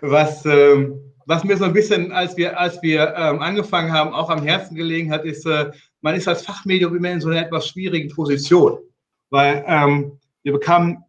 was, 0.00 0.46
ähm, 0.46 1.00
was 1.26 1.44
mir 1.44 1.56
so 1.56 1.64
ein 1.64 1.72
bisschen, 1.72 2.12
als 2.12 2.36
wir, 2.36 2.58
als 2.58 2.80
wir 2.82 3.14
ähm, 3.16 3.40
angefangen 3.40 3.92
haben, 3.92 4.12
auch 4.12 4.30
am 4.30 4.42
Herzen 4.42 4.76
gelegen 4.76 5.10
hat, 5.10 5.24
ist, 5.24 5.46
äh, 5.46 5.70
man 6.02 6.14
ist 6.14 6.28
als 6.28 6.42
Fachmedium 6.42 6.96
immer 6.96 7.10
in 7.10 7.20
so 7.20 7.28
einer 7.28 7.44
etwas 7.44 7.68
schwierigen 7.68 8.14
Position, 8.14 8.78
weil 9.30 9.64
ähm, 9.66 10.18
wir 10.42 10.52
bekamen 10.52 11.02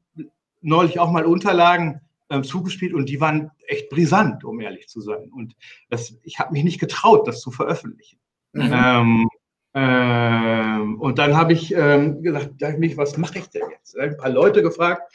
neulich 0.65 0.99
auch 0.99 1.11
mal 1.11 1.25
Unterlagen 1.25 2.01
ähm, 2.29 2.43
zugespielt 2.43 2.93
und 2.93 3.07
die 3.07 3.21
waren 3.21 3.51
echt 3.67 3.89
brisant, 3.89 4.43
um 4.43 4.59
ehrlich 4.59 4.87
zu 4.87 5.01
sein. 5.01 5.29
Und 5.31 5.55
das, 5.89 6.17
ich 6.23 6.39
habe 6.39 6.53
mich 6.53 6.63
nicht 6.63 6.79
getraut, 6.79 7.27
das 7.27 7.41
zu 7.41 7.51
veröffentlichen. 7.51 8.19
Mhm. 8.53 8.71
Ähm, 8.73 9.29
ähm, 9.73 10.99
und 10.99 11.19
dann 11.19 11.35
habe 11.35 11.53
ich 11.53 11.73
ähm, 11.75 12.23
gesagt, 12.23 12.79
mich, 12.79 12.97
was 12.97 13.17
mache 13.17 13.39
ich 13.39 13.49
denn 13.49 13.69
jetzt? 13.69 13.97
Ein 13.97 14.17
paar 14.17 14.29
Leute 14.29 14.63
gefragt, 14.63 15.13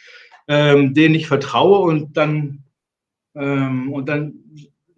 ähm, 0.49 0.95
denen 0.95 1.15
ich 1.15 1.27
vertraue 1.27 1.81
und 1.81 2.17
dann, 2.17 2.65
ähm, 3.35 3.93
und 3.93 4.09
dann 4.09 4.35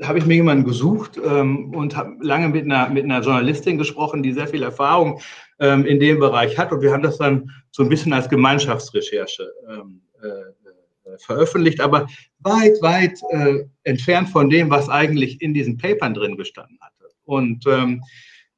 habe 0.02 0.18
ich 0.18 0.26
mir 0.26 0.34
jemanden 0.34 0.64
gesucht 0.64 1.20
ähm, 1.24 1.72
und 1.74 1.96
habe 1.96 2.16
lange 2.20 2.48
mit 2.48 2.64
einer, 2.64 2.88
mit 2.88 3.04
einer 3.04 3.20
Journalistin 3.20 3.78
gesprochen, 3.78 4.22
die 4.22 4.32
sehr 4.32 4.48
viel 4.48 4.64
Erfahrung 4.64 5.20
ähm, 5.60 5.86
in 5.86 6.00
dem 6.00 6.18
Bereich 6.18 6.58
hat. 6.58 6.72
Und 6.72 6.82
wir 6.82 6.92
haben 6.92 7.04
das 7.04 7.18
dann 7.18 7.50
so 7.70 7.84
ein 7.84 7.88
bisschen 7.88 8.12
als 8.12 8.28
Gemeinschaftsrecherche 8.28 9.52
äh, 9.68 9.72
äh, 9.74 10.11
veröffentlicht, 11.18 11.80
aber 11.80 12.06
weit, 12.40 12.80
weit 12.80 13.20
äh, 13.30 13.64
entfernt 13.84 14.28
von 14.28 14.48
dem, 14.50 14.70
was 14.70 14.88
eigentlich 14.88 15.40
in 15.40 15.54
diesen 15.54 15.76
Papern 15.76 16.14
drin 16.14 16.36
gestanden 16.36 16.78
hatte. 16.80 17.10
Und, 17.24 17.66
ähm, 17.66 18.02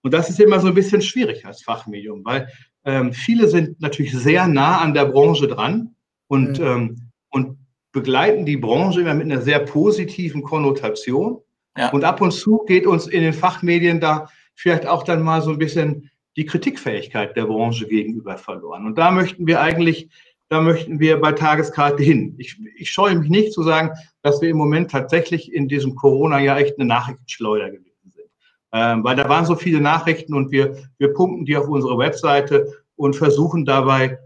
und 0.02 0.12
das 0.12 0.30
ist 0.30 0.40
immer 0.40 0.60
so 0.60 0.68
ein 0.68 0.74
bisschen 0.74 1.02
schwierig 1.02 1.44
als 1.46 1.62
Fachmedium, 1.62 2.24
weil 2.24 2.48
ähm, 2.84 3.12
viele 3.12 3.48
sind 3.48 3.80
natürlich 3.80 4.12
sehr 4.12 4.46
nah 4.46 4.78
an 4.78 4.94
der 4.94 5.06
Branche 5.06 5.48
dran 5.48 5.94
und, 6.26 6.58
mhm. 6.58 6.66
ähm, 6.66 7.10
und 7.30 7.58
begleiten 7.92 8.44
die 8.44 8.56
Branche 8.56 9.00
immer 9.00 9.14
mit 9.14 9.30
einer 9.30 9.40
sehr 9.40 9.60
positiven 9.60 10.42
Konnotation. 10.42 11.38
Ja. 11.76 11.90
Und 11.90 12.04
ab 12.04 12.20
und 12.20 12.32
zu 12.32 12.64
geht 12.66 12.86
uns 12.86 13.06
in 13.06 13.22
den 13.22 13.32
Fachmedien 13.32 14.00
da 14.00 14.28
vielleicht 14.54 14.86
auch 14.86 15.02
dann 15.02 15.22
mal 15.22 15.42
so 15.42 15.50
ein 15.50 15.58
bisschen 15.58 16.10
die 16.36 16.44
Kritikfähigkeit 16.44 17.36
der 17.36 17.46
Branche 17.46 17.86
gegenüber 17.86 18.36
verloren. 18.36 18.86
Und 18.86 18.98
da 18.98 19.10
möchten 19.10 19.46
wir 19.46 19.60
eigentlich 19.60 20.08
da 20.54 20.60
möchten 20.60 21.00
wir 21.00 21.20
bei 21.20 21.32
Tageskarte 21.32 22.02
hin. 22.02 22.36
Ich, 22.38 22.60
ich 22.76 22.88
scheue 22.88 23.16
mich 23.16 23.28
nicht 23.28 23.52
zu 23.52 23.64
sagen, 23.64 23.90
dass 24.22 24.40
wir 24.40 24.48
im 24.48 24.56
Moment 24.56 24.88
tatsächlich 24.88 25.52
in 25.52 25.66
diesem 25.66 25.96
Corona-Jahr 25.96 26.58
echt 26.58 26.78
eine 26.78 26.86
Nachrichtenschleuder 26.86 27.72
gewesen 27.72 28.10
sind. 28.10 28.30
Ähm, 28.72 29.02
weil 29.02 29.16
da 29.16 29.28
waren 29.28 29.46
so 29.46 29.56
viele 29.56 29.80
Nachrichten 29.80 30.32
und 30.32 30.52
wir, 30.52 30.76
wir 30.98 31.12
pumpen 31.12 31.44
die 31.44 31.56
auf 31.56 31.66
unsere 31.66 31.98
Webseite 31.98 32.72
und 32.94 33.16
versuchen 33.16 33.64
dabei 33.64 34.20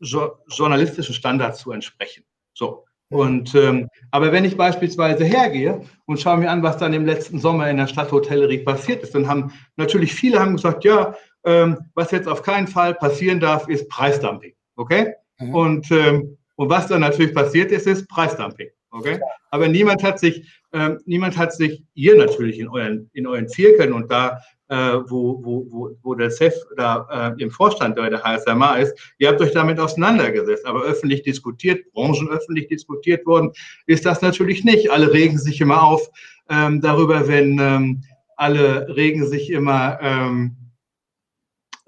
jo 0.00 0.32
journalistischen 0.48 1.14
Standards 1.14 1.60
zu 1.60 1.72
entsprechen. 1.72 2.22
So. 2.52 2.84
Und, 3.08 3.54
ähm, 3.54 3.88
aber 4.10 4.32
wenn 4.32 4.44
ich 4.44 4.58
beispielsweise 4.58 5.24
hergehe 5.24 5.80
und 6.04 6.20
schaue 6.20 6.36
mir 6.36 6.50
an, 6.50 6.62
was 6.62 6.76
dann 6.76 6.92
im 6.92 7.06
letzten 7.06 7.38
Sommer 7.38 7.70
in 7.70 7.78
der 7.78 7.86
Stadthotellerie 7.86 8.58
passiert 8.58 9.02
ist, 9.02 9.14
dann 9.14 9.28
haben 9.28 9.50
natürlich 9.76 10.12
viele 10.12 10.40
haben 10.40 10.56
gesagt, 10.56 10.84
ja, 10.84 11.14
ähm, 11.44 11.78
was 11.94 12.10
jetzt 12.10 12.28
auf 12.28 12.42
keinen 12.42 12.66
Fall 12.66 12.94
passieren 12.94 13.40
darf, 13.40 13.66
ist 13.68 13.88
Preisdumping. 13.88 14.55
Okay? 14.76 15.14
Mhm. 15.40 15.54
Und, 15.54 15.90
ähm, 15.90 16.38
und 16.56 16.70
was 16.70 16.86
dann 16.86 17.00
natürlich 17.00 17.34
passiert 17.34 17.72
ist, 17.72 17.86
ist 17.86 18.08
Preisdumping. 18.08 18.68
Okay? 18.90 19.18
Aber 19.50 19.68
niemand 19.68 20.02
hat 20.02 20.18
sich, 20.18 20.46
ähm, 20.72 20.98
niemand 21.04 21.36
hat 21.36 21.52
sich, 21.52 21.82
ihr 21.94 22.16
natürlich 22.16 22.58
in 22.58 22.68
euren, 22.68 23.10
in 23.12 23.26
euren 23.26 23.48
Zirkeln 23.48 23.92
und 23.92 24.10
da, 24.10 24.38
äh, 24.68 24.98
wo, 25.06 25.44
wo, 25.44 25.66
wo, 25.70 25.90
wo 26.02 26.14
der 26.14 26.30
CEF 26.30 26.54
da 26.76 27.34
äh, 27.38 27.42
im 27.42 27.50
Vorstand 27.50 27.96
bei 27.96 28.10
der 28.10 28.22
HSMA 28.22 28.76
ist, 28.76 29.14
ihr 29.18 29.28
habt 29.28 29.40
euch 29.40 29.52
damit 29.52 29.78
auseinandergesetzt, 29.78 30.66
aber 30.66 30.82
öffentlich 30.82 31.22
diskutiert, 31.22 31.90
branchenöffentlich 31.92 32.68
diskutiert 32.68 33.24
worden, 33.26 33.52
ist 33.86 34.04
das 34.06 34.22
natürlich 34.22 34.64
nicht. 34.64 34.90
Alle 34.90 35.12
regen 35.12 35.38
sich 35.38 35.60
immer 35.60 35.82
auf 35.82 36.10
ähm, 36.48 36.80
darüber, 36.80 37.28
wenn 37.28 37.58
ähm, 37.60 38.02
alle 38.36 38.88
regen 38.94 39.26
sich 39.26 39.50
immer 39.50 39.98
ähm, 40.00 40.56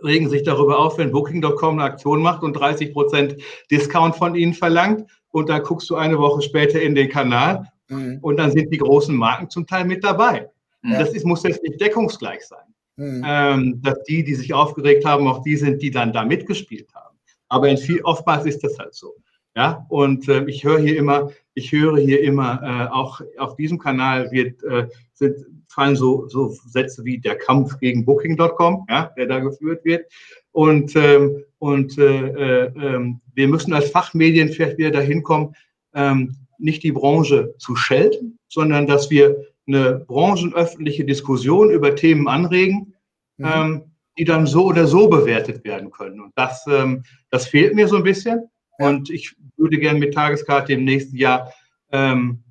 regen 0.03 0.29
sich 0.29 0.43
darüber 0.43 0.79
auf, 0.79 0.99
wenn 0.99 1.11
Booking.com 1.11 1.79
eine 1.79 1.85
Aktion 1.85 2.23
macht 2.23 2.43
und 2.43 2.55
30 2.55 2.93
Prozent 2.93 3.37
Discount 3.71 4.17
von 4.17 4.35
ihnen 4.35 4.55
verlangt. 4.55 5.09
Und 5.31 5.49
dann 5.49 5.63
guckst 5.63 5.91
du 5.91 5.97
eine 5.97 6.19
Woche 6.19 6.43
später 6.43 6.81
in 6.81 6.95
den 6.95 7.09
Kanal 7.09 7.71
mhm. 7.89 8.19
und 8.23 8.39
dann 8.39 8.51
sind 8.51 8.73
die 8.73 8.79
großen 8.79 9.15
Marken 9.15 9.51
zum 9.51 9.67
Teil 9.67 9.85
mit 9.85 10.03
dabei. 10.03 10.49
Ja. 10.85 11.01
Das 11.01 11.13
ist, 11.13 11.27
muss 11.27 11.43
jetzt 11.43 11.63
nicht 11.63 11.81
deckungsgleich 11.81 12.47
sein. 12.47 12.67
Mhm. 12.97 13.23
Ähm, 13.27 13.83
dass 13.83 14.03
die, 14.05 14.25
die 14.25 14.35
sich 14.35 14.53
aufgeregt 14.55 15.05
haben, 15.05 15.29
auch 15.29 15.43
die 15.43 15.57
sind, 15.57 15.83
die 15.83 15.91
dann 15.91 16.13
da 16.13 16.25
mitgespielt 16.25 16.93
haben. 16.95 17.17
Aber 17.49 17.69
in 17.69 17.77
viel, 17.77 18.01
oftmals 18.03 18.45
ist 18.47 18.63
das 18.65 18.79
halt 18.79 18.95
so. 18.95 19.15
Ja, 19.59 19.85
und 19.89 20.29
äh, 20.29 20.45
ich 20.45 20.63
höre 20.63 20.79
hier 20.79 20.97
immer, 20.97 21.33
ich 21.55 21.73
höre 21.73 21.99
hier 21.99 22.23
immer, 22.23 22.63
äh, 22.63 22.95
auch 22.95 23.21
auf 23.39 23.57
diesem 23.57 23.81
Kanal 23.81 24.31
wird, 24.31 24.63
äh, 24.63 24.87
sind, 25.15 25.35
fallen 25.67 25.97
so, 25.97 26.29
so 26.29 26.55
Sätze 26.65 27.05
wie 27.05 27.19
der 27.19 27.37
Kampf 27.37 27.77
gegen 27.81 28.05
Booking.com, 28.05 28.87
ja, 28.89 29.11
der 29.17 29.27
da 29.27 29.41
geführt 29.41 29.85
wird. 29.85 30.07
Und, 30.53 30.95
ähm, 30.95 31.43
und 31.59 31.99
äh, 31.99 32.29
äh, 32.29 32.73
ähm, 32.77 33.21
wir 33.35 33.49
müssen 33.49 33.73
als 33.73 33.91
Fachmedien 33.91 34.49
vielleicht 34.49 34.79
wieder 34.79 34.93
dahin 34.93 35.25
kommen, 35.25 35.57
ähm, 35.93 36.37
nicht 36.59 36.85
die 36.85 36.93
Branche 36.93 37.57
zu 37.59 37.75
schelten, 37.75 38.39
sondern 38.47 38.87
dass 38.87 39.11
wir 39.11 39.45
eine 39.67 40.05
branchenöffentliche 40.07 41.05
Diskussion 41.05 41.73
über 41.73 41.97
Themen 41.97 42.29
anregen, 42.29 42.95
mhm. 43.39 43.47
ähm, 43.53 43.83
die 44.19 44.25
dann 44.25 44.47
so 44.47 44.67
oder 44.67 44.87
so 44.87 45.09
bewertet 45.09 45.65
werden 45.65 45.91
können. 45.91 46.21
Und 46.21 46.31
das, 46.37 46.65
ähm, 46.69 47.03
das 47.31 47.49
fehlt 47.49 47.75
mir 47.75 47.89
so 47.89 47.97
ein 47.97 48.05
bisschen. 48.05 48.49
Und 48.79 49.11
ich 49.11 49.35
würde 49.57 49.79
gerne 49.79 49.99
mit 49.99 50.15
Tageskarte 50.15 50.73
im 50.73 50.85
nächsten 50.85 51.17
Jahr 51.17 51.53
ähm, 51.91 52.43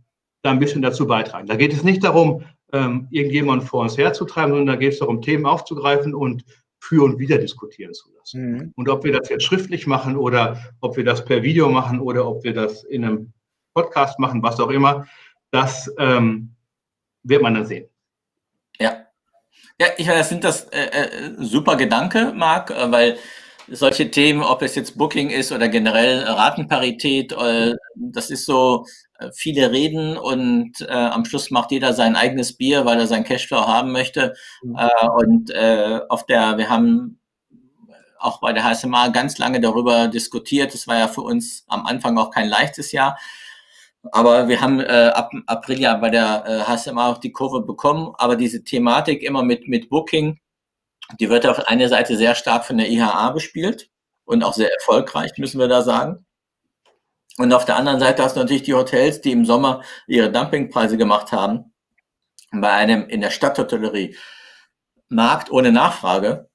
da 0.41 0.51
ein 0.51 0.59
bisschen 0.59 0.81
dazu 0.81 1.07
beitragen. 1.07 1.47
Da 1.47 1.55
geht 1.55 1.73
es 1.73 1.83
nicht 1.83 2.03
darum, 2.03 2.43
ähm, 2.73 3.07
irgendjemanden 3.11 3.67
vor 3.67 3.81
uns 3.81 3.97
herzutreiben, 3.97 4.51
sondern 4.51 4.67
da 4.67 4.75
geht 4.75 4.93
es 4.93 4.99
darum, 4.99 5.21
Themen 5.21 5.45
aufzugreifen 5.45 6.13
und 6.13 6.43
für 6.79 7.03
und 7.03 7.17
wieder 7.17 7.37
diskutieren 7.37 7.93
zu 7.93 8.09
lassen. 8.13 8.51
Mhm. 8.51 8.73
Und 8.75 8.89
ob 8.89 9.03
wir 9.03 9.11
das 9.11 9.29
jetzt 9.29 9.43
schriftlich 9.43 9.87
machen 9.87 10.15
oder 10.15 10.59
ob 10.81 10.97
wir 10.97 11.03
das 11.03 11.25
per 11.25 11.43
Video 11.43 11.69
machen 11.69 11.99
oder 11.99 12.27
ob 12.27 12.43
wir 12.43 12.53
das 12.53 12.83
in 12.83 13.03
einem 13.03 13.33
Podcast 13.73 14.19
machen, 14.19 14.43
was 14.43 14.59
auch 14.59 14.69
immer, 14.69 15.07
das 15.51 15.91
ähm, 15.97 16.55
wird 17.23 17.41
man 17.41 17.53
dann 17.55 17.65
sehen. 17.65 17.87
Ja. 18.79 19.05
Ja, 19.79 19.87
ich 19.97 20.07
meine, 20.07 20.19
das 20.19 20.29
sind 20.29 20.43
das 20.43 20.63
äh, 20.65 20.85
äh, 20.85 21.35
super 21.37 21.75
Gedanke, 21.75 22.33
Marc, 22.35 22.71
äh, 22.71 22.91
weil 22.91 23.17
solche 23.69 24.11
Themen, 24.11 24.43
ob 24.43 24.61
es 24.61 24.75
jetzt 24.75 24.97
Booking 24.97 25.29
ist 25.29 25.51
oder 25.51 25.67
generell 25.67 26.23
Ratenparität, 26.23 27.33
äh, 27.33 27.75
das 27.95 28.29
ist 28.29 28.45
so, 28.45 28.85
äh, 29.19 29.31
viele 29.33 29.71
reden 29.71 30.17
und 30.17 30.81
äh, 30.81 30.91
am 30.91 31.25
Schluss 31.25 31.49
macht 31.51 31.71
jeder 31.71 31.93
sein 31.93 32.15
eigenes 32.15 32.55
Bier, 32.57 32.85
weil 32.85 32.99
er 32.99 33.07
sein 33.07 33.23
Cashflow 33.23 33.67
haben 33.67 33.91
möchte. 33.91 34.35
Mhm. 34.63 34.75
Äh, 34.77 35.07
und 35.23 35.49
äh, 35.51 36.01
auf 36.09 36.25
der, 36.25 36.57
wir 36.57 36.69
haben 36.69 37.19
auch 38.19 38.39
bei 38.39 38.53
der 38.53 38.63
HSMA 38.63 39.09
ganz 39.09 39.37
lange 39.37 39.59
darüber 39.59 40.07
diskutiert. 40.07 40.73
Das 40.73 40.87
war 40.87 40.97
ja 40.97 41.07
für 41.07 41.21
uns 41.21 41.65
am 41.67 41.85
Anfang 41.85 42.17
auch 42.17 42.31
kein 42.31 42.49
leichtes 42.49 42.91
Jahr. 42.91 43.17
Aber 44.11 44.47
wir 44.47 44.61
haben 44.61 44.79
äh, 44.79 45.11
ab 45.13 45.31
April 45.47 45.79
ja 45.79 45.95
bei 45.95 46.09
der 46.09 46.43
äh, 46.47 46.71
HSMA 46.71 47.11
auch 47.11 47.17
die 47.17 47.31
Kurve 47.31 47.61
bekommen. 47.61 48.13
Aber 48.17 48.35
diese 48.35 48.63
Thematik 48.63 49.21
immer 49.23 49.43
mit, 49.43 49.67
mit 49.67 49.89
Booking, 49.89 50.39
die 51.19 51.29
wird 51.29 51.45
auf 51.47 51.67
einer 51.67 51.89
Seite 51.89 52.17
sehr 52.17 52.35
stark 52.35 52.65
von 52.65 52.77
der 52.77 52.89
IHA 52.89 53.31
bespielt 53.31 53.89
und 54.25 54.43
auch 54.43 54.53
sehr 54.53 54.71
erfolgreich, 54.73 55.31
müssen 55.37 55.59
wir 55.59 55.67
da 55.67 55.81
sagen. 55.81 56.25
Und 57.37 57.53
auf 57.53 57.65
der 57.65 57.77
anderen 57.77 57.99
Seite 57.99 58.23
hast 58.23 58.35
du 58.35 58.39
natürlich 58.39 58.63
die 58.63 58.73
Hotels, 58.73 59.21
die 59.21 59.31
im 59.31 59.45
Sommer 59.45 59.83
ihre 60.07 60.31
Dumpingpreise 60.31 60.97
gemacht 60.97 61.31
haben. 61.31 61.73
Bei 62.51 62.71
einem 62.71 63.07
in 63.07 63.21
der 63.21 63.29
Stadthotellerie 63.29 64.17
Markt 65.09 65.51
ohne 65.51 65.71
Nachfrage. 65.71 66.49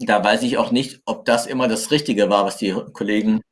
Da 0.00 0.22
weiß 0.24 0.42
ich 0.42 0.58
auch 0.58 0.70
nicht, 0.70 1.02
ob 1.04 1.24
das 1.24 1.46
immer 1.46 1.68
das 1.68 1.90
Richtige 1.90 2.30
war, 2.30 2.44
was 2.44 2.56
die 2.56 2.72
Kollegen 2.92 3.42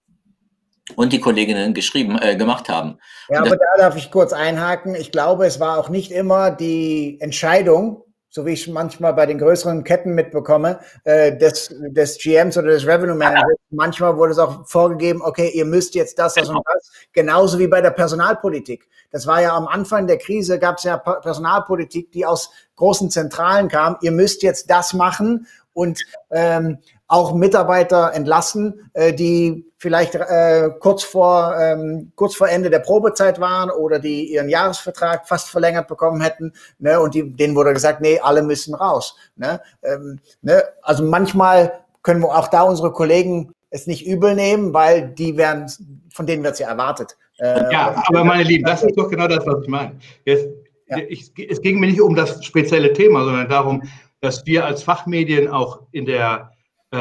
und 0.95 1.13
die 1.13 1.21
Kolleginnen 1.21 1.75
geschrieben, 1.75 2.17
äh, 2.21 2.37
gemacht 2.37 2.69
haben. 2.69 2.99
Ja, 3.29 3.41
aber 3.41 3.57
da 3.57 3.77
darf 3.77 3.97
ich 3.97 4.11
kurz 4.11 4.33
einhaken. 4.33 4.95
Ich 4.95 5.11
glaube, 5.11 5.47
es 5.47 5.59
war 5.59 5.79
auch 5.79 5.89
nicht 5.89 6.13
immer 6.13 6.53
die 6.53 7.19
Entscheidung, 7.21 8.06
so 8.37 8.45
wie 8.45 8.53
ich 8.53 8.69
manchmal 8.69 9.15
bei 9.15 9.25
den 9.25 9.39
größeren 9.39 9.83
Ketten 9.83 10.15
mitbekomme, 10.15 10.79
äh, 11.05 11.35
des, 11.35 11.75
des 11.89 12.19
GMs 12.19 12.59
oder 12.59 12.69
des 12.69 12.87
Revenue 12.87 13.17
Managers. 13.17 13.57
Manchmal 13.71 14.15
wurde 14.19 14.33
es 14.33 14.39
auch 14.39 14.69
vorgegeben, 14.69 15.23
okay, 15.23 15.49
ihr 15.55 15.65
müsst 15.65 15.95
jetzt 15.95 16.19
das, 16.19 16.35
das 16.35 16.51
und 16.51 16.61
das. 16.67 16.93
Genauso 17.15 17.59
wie 17.59 17.67
bei 17.67 17.81
der 17.81 17.93
Personalpolitik. 17.93 18.89
Das 19.11 19.27
war 19.27 19.41
ja 19.41 19.57
am 19.57 19.67
Anfang 19.67 20.07
der 20.07 20.19
Krise, 20.19 20.59
gab 20.59 20.77
es 20.77 20.85
ja 20.85 20.99
Personalpolitik, 20.99 22.13
die 22.13 22.27
aus 22.27 22.51
großen 22.77 23.11
Zentralen 23.11 23.69
kam. 23.69 23.97
Ihr 24.03 24.13
müsst 24.13 24.43
jetzt 24.43 24.69
das 24.71 24.93
machen 24.93 25.47
und 25.73 26.05
ähm, 26.31 26.77
auch 27.09 27.35
Mitarbeiter 27.35 28.13
entlassen, 28.15 28.91
äh, 28.93 29.13
die 29.13 29.65
vielleicht 29.79 30.15
äh, 30.15 30.71
kurz 30.81 31.05
vor 31.05 31.55
ähm, 31.61 32.13
kurz 32.17 32.35
vor 32.35 32.49
Ende 32.49 32.71
der 32.71 32.81
Probezeit 32.81 33.41
waren 33.41 33.71
oder 33.71 33.99
die 33.99 34.33
ihren 34.33 34.49
Jahresvertrag 34.49 35.29
fast 35.29 35.49
verlängert 35.49 35.87
bekommen 35.87 36.21
hätten, 36.21 36.53
ne, 36.79 36.99
und 36.99 37.15
die, 37.15 37.31
denen 37.31 37.55
wurde 37.55 37.73
gesagt, 37.73 38.01
nee, 38.01 38.19
alle 38.19 38.43
müssen 38.43 38.75
raus. 38.75 39.17
Ne? 39.37 39.61
Ähm, 39.83 40.19
ne? 40.43 40.63
Also 40.83 41.05
manchmal 41.05 41.73
können 42.03 42.21
wir 42.21 42.37
auch 42.37 42.49
da 42.49 42.63
unsere 42.63 42.93
Kollegen 42.93 43.53
es 43.71 43.87
nicht 43.87 44.07
übel 44.07 44.35
nehmen, 44.35 44.73
weil 44.73 45.09
die 45.09 45.37
werden, 45.37 45.71
von 46.13 46.27
denen 46.27 46.43
wird 46.43 46.55
es 46.55 46.61
ja 46.61 46.69
erwartet. 46.69 47.17
Äh, 47.39 47.73
ja, 47.73 48.03
aber 48.07 48.25
meine 48.25 48.45
Lieben, 48.45 48.65
das 48.65 48.83
ist 48.83 48.97
doch 48.97 49.11
genau 49.11 49.29
das, 49.29 49.47
was 49.47 49.63
ich 49.63 49.69
meine. 49.69 49.99
Jetzt, 50.25 50.49
ja. 50.87 50.99
ich, 51.09 51.33
es 51.37 51.61
ging 51.61 51.79
mir 51.79 51.89
nicht 51.89 52.01
um 52.01 52.15
das 52.15 52.45
spezielle 52.45 52.93
Thema, 52.93 53.25
sondern 53.25 53.49
darum, 53.49 53.83
dass 54.21 54.47
wir 54.47 54.65
als 54.65 54.83
Fachmedien 54.83 55.49
auch 55.49 55.83
in 55.93 56.07
der 56.07 56.51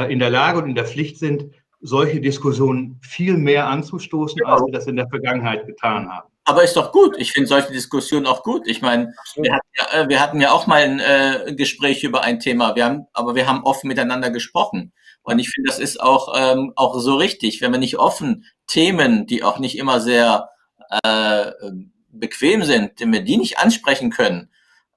in 0.03 0.19
der 0.19 0.29
Lage 0.29 0.59
und 0.59 0.69
in 0.69 0.75
der 0.75 0.85
Pflicht 0.85 1.17
sind, 1.17 1.51
solche 1.81 2.19
Diskussionen 2.19 2.99
viel 3.01 3.37
mehr 3.37 3.67
anzustoßen, 3.67 4.37
genau. 4.37 4.53
als 4.53 4.65
wir 4.65 4.71
das 4.71 4.87
in 4.87 4.95
der 4.95 5.07
Vergangenheit 5.07 5.65
getan 5.67 6.09
haben. 6.09 6.29
Aber 6.47 6.63
ist 6.63 6.75
doch 6.75 6.91
gut. 6.91 7.15
Ich 7.17 7.31
finde 7.31 7.47
solche 7.47 7.71
Diskussionen 7.71 8.27
auch 8.27 8.43
gut. 8.43 8.67
Ich 8.67 8.81
meine, 8.81 9.13
wir 9.35 9.53
hatten 9.53 9.67
ja, 9.75 10.01
äh, 10.01 10.09
wir 10.09 10.19
hatten 10.19 10.41
ja 10.41 10.51
auch 10.51 10.67
mal 10.67 10.83
ein 10.83 10.99
äh, 10.99 11.55
Gespräch 11.55 12.03
über 12.03 12.21
ein 12.21 12.39
Thema. 12.39 12.75
Wir 12.75 12.85
haben, 12.85 13.07
aber 13.13 13.33
wir 13.33 13.47
haben 13.47 13.63
offen 13.63 13.87
miteinander 13.87 14.29
gesprochen. 14.29 14.93
Und 15.23 15.39
ich 15.39 15.49
finde, 15.49 15.69
das 15.69 15.79
ist 15.79 15.99
auch, 15.99 16.35
ähm, 16.37 16.71
auch 16.75 16.99
so 16.99 17.15
richtig. 17.15 17.61
Wenn 17.61 17.71
wir 17.71 17.79
nicht 17.79 17.97
offen 17.97 18.45
Themen, 18.67 19.25
die 19.25 19.43
auch 19.43 19.57
nicht 19.57 19.75
immer 19.77 19.99
sehr 19.99 20.49
äh, 21.03 21.51
bequem 22.09 22.63
sind, 22.63 22.99
wenn 22.99 23.11
wir 23.11 23.21
die 23.21 23.37
nicht 23.37 23.57
ansprechen 23.57 24.11
können, 24.11 24.51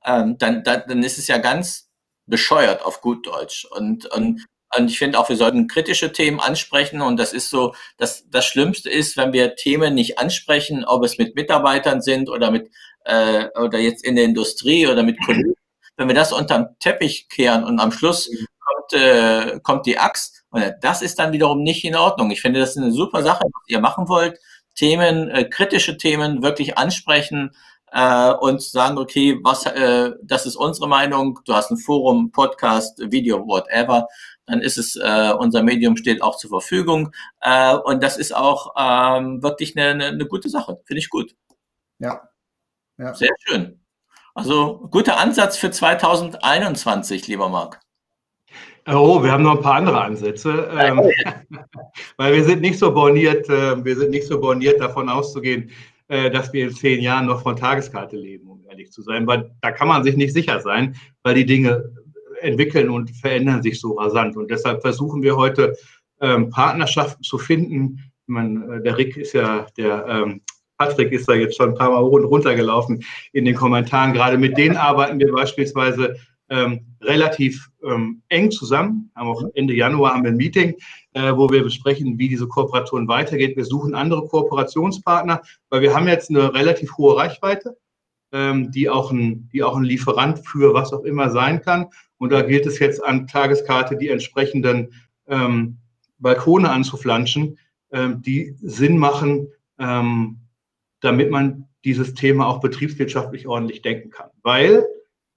ähm, 0.05 0.37
dann, 0.37 0.63
dann, 0.65 0.83
dann 0.87 1.03
ist 1.03 1.17
es 1.17 1.29
ja 1.29 1.39
ganz 1.39 1.91
bescheuert 2.27 2.85
auf 2.85 3.01
gut 3.01 3.27
Deutsch. 3.27 3.65
Und, 3.65 4.05
und 4.07 4.45
und 4.77 4.91
ich 4.91 4.99
finde 4.99 5.19
auch, 5.19 5.29
wir 5.29 5.37
sollten 5.37 5.67
kritische 5.67 6.13
Themen 6.13 6.41
ansprechen. 6.41 7.01
Und 7.01 7.17
das 7.19 7.33
ist 7.33 7.49
so, 7.51 7.75
das, 7.97 8.25
das 8.31 8.45
Schlimmste 8.45 8.91
ist, 8.91 9.17
wenn 9.17 9.33
wir 9.33 9.57
Themen 9.57 9.95
nicht 9.95 10.19
ansprechen, 10.19 10.85
ob 10.85 11.05
es 11.05 11.19
mit 11.19 11.35
Mitarbeitern 11.35 12.03
sind 12.03 12.29
oder 12.29 12.51
mit, 12.51 12.71
äh, 13.05 13.47
oder 13.59 13.79
jetzt 13.79 14.05
in 14.05 14.17
der 14.17 14.25
Industrie 14.25 14.87
oder 14.87 15.03
mit 15.03 15.19
Kollegen. 15.25 15.55
Wenn 15.97 16.09
wir 16.09 16.15
das 16.15 16.33
unterm 16.33 16.69
Teppich 16.81 17.29
kehren 17.29 17.65
und 17.65 17.81
am 17.81 17.93
Schluss 17.93 18.31
kommt, 18.61 18.93
äh, 18.93 19.59
kommt 19.63 19.87
die 19.87 19.99
Axt, 19.99 20.45
und 20.51 20.65
das 20.81 21.03
ist 21.03 21.19
dann 21.19 21.33
wiederum 21.33 21.63
nicht 21.63 21.85
in 21.85 21.97
Ordnung. 21.97 22.31
Ich 22.31 22.41
finde, 22.41 22.61
das 22.61 22.71
ist 22.71 22.79
eine 22.79 22.93
super 22.93 23.23
Sache, 23.23 23.45
was 23.45 23.63
ihr 23.69 23.81
machen 23.81 24.09
wollt. 24.09 24.39
Themen, 24.75 25.29
äh, 25.31 25.45
kritische 25.45 25.97
Themen 25.97 26.43
wirklich 26.43 26.79
ansprechen, 26.79 27.51
äh, 27.93 28.33
und 28.33 28.63
sagen, 28.63 28.99
okay, 28.99 29.39
was, 29.43 29.67
äh, 29.67 30.13
das 30.23 30.47
ist 30.47 30.57
unsere 30.57 30.89
Meinung, 30.89 31.41
du 31.45 31.55
hast 31.55 31.71
ein 31.71 31.79
Forum, 31.79 32.31
Podcast, 32.33 32.99
Video, 33.11 33.47
whatever 33.47 34.07
dann 34.49 34.61
ist 34.61 34.79
es, 34.79 34.97
äh, 34.97 35.33
unser 35.39 35.63
Medium 35.63 35.97
steht 35.97 36.23
auch 36.23 36.37
zur 36.37 36.51
Verfügung. 36.51 37.13
Äh, 37.41 37.77
und 37.77 38.03
das 38.03 38.17
ist 38.17 38.35
auch 38.35 38.75
ähm, 38.77 39.43
wirklich 39.43 39.77
eine, 39.77 39.91
eine, 39.91 40.07
eine 40.07 40.27
gute 40.27 40.49
Sache. 40.49 40.81
Finde 40.85 40.99
ich 40.99 41.11
gut. 41.11 41.37
Ja. 41.99 42.29
ja. 42.97 43.15
Sehr 43.15 43.35
schön. 43.41 43.81
Also 44.35 44.89
guter 44.91 45.19
Ansatz 45.19 45.57
für 45.57 45.71
2021, 45.71 47.27
lieber 47.27 47.49
Marc. 47.49 47.81
Oh, 48.87 49.23
wir 49.23 49.33
haben 49.33 49.43
noch 49.43 49.57
ein 49.57 49.63
paar 49.63 49.75
andere 49.75 50.01
Ansätze, 50.01 50.71
ähm, 50.79 51.03
weil 52.17 52.35
wir 52.35 52.45
sind 52.45 52.63
nicht 52.63 52.79
so 52.79 52.95
borniert, 52.95 53.47
äh, 53.51 53.85
wir 53.85 53.97
sind 53.97 54.11
nicht 54.11 54.27
so 54.27 54.41
borniert 54.41 54.81
davon 54.81 55.11
auszugehen, 55.11 55.71
äh, 56.07 56.31
dass 56.31 56.53
wir 56.55 56.69
in 56.69 56.75
zehn 56.75 57.03
Jahren 57.03 57.27
noch 57.27 57.43
von 57.43 57.57
Tageskarte 57.57 58.17
leben, 58.17 58.49
um 58.49 58.65
ehrlich 58.71 58.91
zu 58.93 59.03
sein, 59.03 59.27
weil 59.27 59.51
da 59.61 59.73
kann 59.73 59.89
man 59.89 60.05
sich 60.05 60.17
nicht 60.17 60.33
sicher 60.33 60.61
sein, 60.61 60.97
weil 61.23 61.35
die 61.35 61.45
Dinge 61.45 61.93
entwickeln 62.41 62.91
und 62.91 63.11
verändern 63.17 63.63
sich 63.63 63.81
so 63.81 63.93
rasant. 63.93 64.37
Und 64.37 64.51
deshalb 64.51 64.83
versuchen 64.83 65.23
wir 65.23 65.37
heute 65.37 65.77
ähm, 66.21 66.51
Partnerschaften 66.51 67.23
zu 67.23 67.39
finden. 67.39 68.01
Man, 68.27 68.71
äh, 68.71 68.83
der 68.83 68.99
Rick 68.99 69.17
ist 69.17 69.33
ja, 69.33 69.67
der 69.77 70.07
ähm, 70.07 70.41
Patrick 70.79 71.13
ist 71.13 71.29
da 71.29 71.35
jetzt 71.35 71.57
schon 71.57 71.71
ein 71.71 71.75
paar 71.75 71.91
Mal 71.91 72.01
runtergelaufen 72.01 73.05
in 73.33 73.45
den 73.45 73.55
Kommentaren. 73.55 74.13
Gerade 74.13 74.39
mit 74.39 74.57
denen 74.57 74.77
arbeiten 74.77 75.19
wir 75.19 75.33
beispielsweise 75.33 76.17
ähm, 76.51 76.81
relativ 77.03 77.69
ähm, 77.85 78.23
eng 78.29 78.51
zusammen. 78.51 79.11
Haben 79.15 79.29
auch 79.29 79.43
Ende 79.55 79.75
Januar 79.75 80.15
haben 80.15 80.23
wir 80.23 80.31
ein 80.31 80.37
Meeting, 80.37 80.77
äh, 81.13 81.33
wo 81.35 81.51
wir 81.51 81.63
besprechen, 81.63 82.19
wie 82.19 82.29
diese 82.29 82.49
Kooperation 82.49 83.09
weitergeht. 83.09 83.57
Wir 83.57 83.65
suchen 83.65 83.95
andere 83.95 84.27
Kooperationspartner, 84.27 85.43
weil 85.71 85.83
wir 85.83 85.95
haben 85.95 86.09
jetzt 86.09 86.31
eine 86.31 86.55
relativ 86.55 86.97
hohe 86.97 87.17
Reichweite, 87.17 87.77
ähm, 88.33 88.71
die, 88.71 88.89
auch 88.89 89.11
ein, 89.11 89.49
die 89.53 89.63
auch 89.63 89.77
ein 89.77 89.85
Lieferant 89.85 90.47
für 90.47 90.75
was 90.75 90.93
auch 90.93 91.05
immer 91.05 91.31
sein 91.31 91.61
kann. 91.61 91.87
Und 92.19 92.31
da 92.31 92.43
gilt 92.43 92.67
es 92.67 92.79
jetzt 92.79 93.05
an 93.05 93.27
Tageskarte 93.27 93.97
die 93.97 94.09
entsprechenden 94.09 94.93
ähm, 95.27 95.79
Balkone 96.19 96.71
anzuflanschen, 96.71 97.59
ähm, 97.93 98.23
die 98.23 98.55
Sinn 98.61 98.99
machen, 98.99 99.49
ähm, 99.79 100.39
damit 101.01 101.31
man 101.31 101.69
dieses 101.85 102.15
Thema 102.15 102.47
auch 102.47 102.61
betriebswirtschaftlich 102.61 103.47
ordentlich 103.47 103.83
denken 103.83 104.11
kann. 104.11 104.31
Weil 104.43 104.85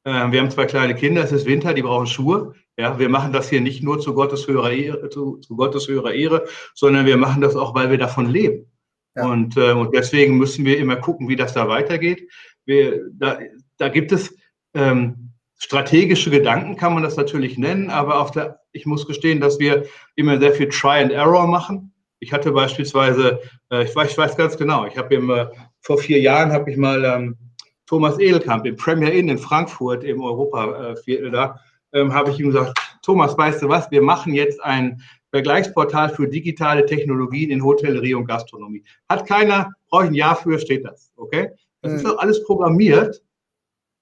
äh, 0.04 0.32
wir 0.32 0.40
haben 0.40 0.52
zwei 0.52 0.66
kleine 0.66 0.96
Kinder, 0.96 1.24
es 1.24 1.32
ist 1.32 1.46
Winter, 1.46 1.74
die 1.74 1.84
brauchen 1.84 2.08
Schuhe. 2.08 2.56
Ja, 2.78 2.98
wir 2.98 3.10
machen 3.10 3.32
das 3.32 3.50
hier 3.50 3.62
nicht 3.62 3.84
nur 3.84 4.00
zu 4.00 4.14
Gottes 4.14 4.48
höherer 4.48 4.72
Ehre, 4.72 5.10
zu, 5.10 5.38
zu 5.38 5.56
Gottes 5.56 5.88
höherer 5.88 6.14
Ehre, 6.14 6.46
sondern 6.74 7.06
wir 7.06 7.18
machen 7.18 7.42
das 7.42 7.56
auch, 7.56 7.76
weil 7.76 7.92
wir 7.92 7.98
davon 7.98 8.28
leben. 8.28 8.72
Ja. 9.16 9.28
Und, 9.28 9.58
äh, 9.58 9.74
und 9.74 9.94
deswegen 9.94 10.38
müssen 10.38 10.66
wir 10.66 10.80
immer 10.80 10.96
gucken, 10.96 11.28
wie 11.28 11.36
das 11.36 11.54
da 11.54 11.68
weitergeht. 11.68 12.28
Wir, 12.66 13.02
da, 13.14 13.40
da 13.78 13.90
gibt 13.90 14.12
es 14.12 14.36
ähm, 14.74 15.31
strategische 15.62 16.32
Gedanken 16.32 16.76
kann 16.76 16.96
man 16.96 17.04
das 17.04 17.18
natürlich 17.18 17.56
nennen, 17.56 17.92
aber 17.92 18.20
auf 18.20 18.32
der, 18.32 18.62
ich 18.72 18.88
muss 18.88 19.06
gestehen, 19.06 19.40
dass 19.40 19.60
wir 19.60 19.86
immer 20.16 20.40
sehr 20.40 20.54
viel 20.54 20.68
Try 20.70 21.04
and 21.04 21.12
Error 21.12 21.46
machen. 21.46 21.94
Ich 22.20 22.34
hatte 22.34 22.52
beispielsweise, 22.52 23.40
äh, 23.72 23.84
ich, 23.84 23.96
weiß, 23.96 24.12
ich 24.12 24.18
weiß 24.18 24.36
ganz 24.36 24.58
genau, 24.58 24.88
ich 24.88 24.98
habe 24.98 25.16
äh, 25.16 25.48
vor 25.80 26.00
vier 26.00 26.20
Jahren 26.20 26.52
habe 26.52 26.72
ich 26.72 26.78
mal 26.78 27.06
ähm, 27.06 27.38
Thomas 27.86 28.20
Edelkamp 28.20 28.66
im 28.66 28.76
Premier 28.76 29.12
Inn 29.12 29.30
in 29.30 29.38
Frankfurt 29.38 30.04
im 30.04 30.22
Europaviertel 30.22 31.28
äh, 31.28 31.32
da, 31.32 31.60
ähm, 31.94 32.12
habe 32.12 32.32
ich 32.32 32.40
ihm 32.40 32.48
gesagt, 32.48 32.76
Thomas, 33.04 33.38
weißt 33.38 33.62
du 33.62 33.70
was, 33.70 33.90
wir 33.92 34.02
machen 34.02 34.34
jetzt 34.34 34.60
ein 34.64 35.00
Vergleichsportal 35.30 36.10
für 36.10 36.28
digitale 36.28 36.88
Technologien 36.88 37.52
in 37.52 37.64
Hotellerie 37.64 38.16
und 38.16 38.26
Gastronomie. 38.26 38.84
Hat 39.10 39.28
keiner, 39.28 39.72
brauche 39.90 40.06
ich 40.06 40.10
ein 40.10 40.16
Jahr 40.16 40.36
für, 40.36 40.58
steht 40.58 40.86
das, 40.86 41.12
okay? 41.18 41.52
Das 41.84 41.92
mhm. 41.92 41.98
ist 41.98 42.06
doch 42.06 42.18
alles 42.18 42.44
programmiert 42.46 43.22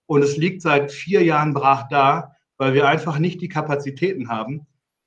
und 0.09 0.23
es 0.23 0.37
liegt 0.37 0.63
seit 0.63 0.91
vier 0.91 1.23
Jahren 1.23 1.53
brach 1.53 1.87
da, 1.87 2.35
weil 2.57 2.73
wir 2.73 2.87
einfach 2.87 3.19
nicht 3.19 3.41
die 3.41 3.47
Kapazitäten 3.47 4.27
haben, 4.27 4.65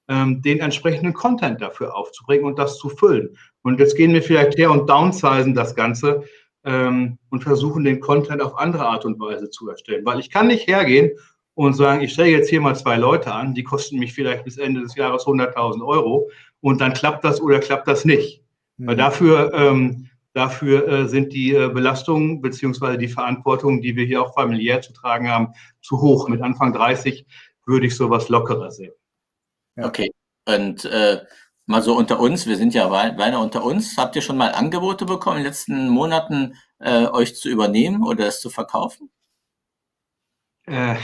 ähm, 0.08 0.42
den 0.42 0.60
entsprechenden 0.60 1.12
Content 1.12 1.60
dafür 1.60 1.96
aufzubringen 1.96 2.44
und 2.44 2.56
das 2.56 2.78
zu 2.78 2.88
füllen. 2.88 3.36
Und 3.62 3.80
jetzt 3.80 3.96
gehen 3.96 4.12
wir 4.12 4.22
vielleicht 4.22 4.56
her 4.56 4.70
und 4.70 4.88
downsizen 4.88 5.54
das 5.54 5.74
Ganze. 5.74 6.22
ähm, 6.64 7.18
und 7.30 7.42
versuchen, 7.42 7.82
den 7.82 7.98
Content 7.98 8.40
auf 8.40 8.56
andere 8.56 8.86
Art 8.86 9.04
und 9.04 9.18
Weise 9.18 9.50
zu 9.50 9.68
erstellen. 9.68 10.04
Weil 10.04 10.20
ich 10.20 10.30
kann 10.30 10.46
nicht 10.46 10.68
hergehen 10.68 11.10
und 11.54 11.74
sagen, 11.74 12.02
ich 12.02 12.12
stelle 12.12 12.30
jetzt 12.30 12.50
hier 12.50 12.60
mal 12.60 12.76
zwei 12.76 12.96
Leute 12.96 13.32
an, 13.34 13.54
die 13.54 13.64
kosten 13.64 13.98
mich 13.98 14.14
vielleicht 14.14 14.44
bis 14.44 14.58
Ende 14.58 14.82
des 14.82 14.94
Jahres 14.94 15.26
100.000 15.26 15.84
Euro 15.84 16.30
und 16.60 16.80
dann 16.80 16.92
klappt 16.92 17.24
das 17.24 17.40
oder 17.40 17.58
klappt 17.58 17.88
das 17.88 18.04
nicht. 18.04 18.44
Mhm. 18.76 18.86
Weil 18.86 18.96
dafür, 18.96 19.52
ähm, 19.52 20.08
dafür 20.32 20.88
äh, 20.88 21.08
sind 21.08 21.32
die 21.32 21.54
äh, 21.54 21.68
Belastungen 21.68 22.40
beziehungsweise 22.40 22.98
die 22.98 23.08
Verantwortung, 23.08 23.80
die 23.80 23.96
wir 23.96 24.04
hier 24.04 24.22
auch 24.22 24.34
familiär 24.34 24.80
zu 24.80 24.92
tragen 24.92 25.28
haben, 25.28 25.54
zu 25.80 26.00
hoch. 26.00 26.28
Mit 26.28 26.42
Anfang 26.42 26.72
30 26.72 27.26
würde 27.66 27.86
ich 27.86 27.96
sowas 27.96 28.28
lockerer 28.28 28.70
sehen. 28.70 28.92
Ja. 29.76 29.86
Okay. 29.86 30.10
Und 30.46 30.84
äh, 30.84 31.20
mal 31.66 31.82
so 31.82 31.96
unter 31.96 32.18
uns, 32.18 32.46
wir 32.46 32.56
sind 32.56 32.74
ja 32.74 32.88
beinahe 32.88 33.38
unter 33.38 33.64
uns. 33.64 33.96
Habt 33.96 34.16
ihr 34.16 34.22
schon 34.22 34.36
mal 34.36 34.52
Angebote 34.52 35.04
bekommen 35.04 35.38
in 35.38 35.42
den 35.42 35.48
letzten 35.48 35.88
Monaten, 35.88 36.54
äh, 36.78 37.06
euch 37.06 37.36
zu 37.36 37.48
übernehmen 37.48 38.02
oder 38.02 38.26
es 38.26 38.40
zu 38.40 38.50
verkaufen? 38.50 39.10
Äh, 40.66 40.96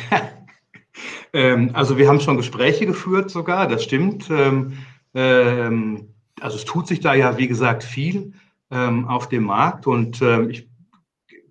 ähm, 1.32 1.70
also 1.74 1.98
wir 1.98 2.08
haben 2.08 2.20
schon 2.20 2.36
Gespräche 2.36 2.86
geführt 2.86 3.30
sogar, 3.30 3.68
das 3.68 3.84
stimmt. 3.84 4.28
Ähm, 4.30 4.78
ähm, 5.14 6.14
also 6.40 6.56
es 6.56 6.64
tut 6.64 6.88
sich 6.88 7.00
da 7.00 7.14
ja, 7.14 7.38
wie 7.38 7.48
gesagt, 7.48 7.84
viel 7.84 8.34
ähm, 8.70 9.06
auf 9.08 9.28
dem 9.28 9.44
Markt 9.44 9.86
und 9.86 10.20
ähm, 10.22 10.50
ich 10.50 10.68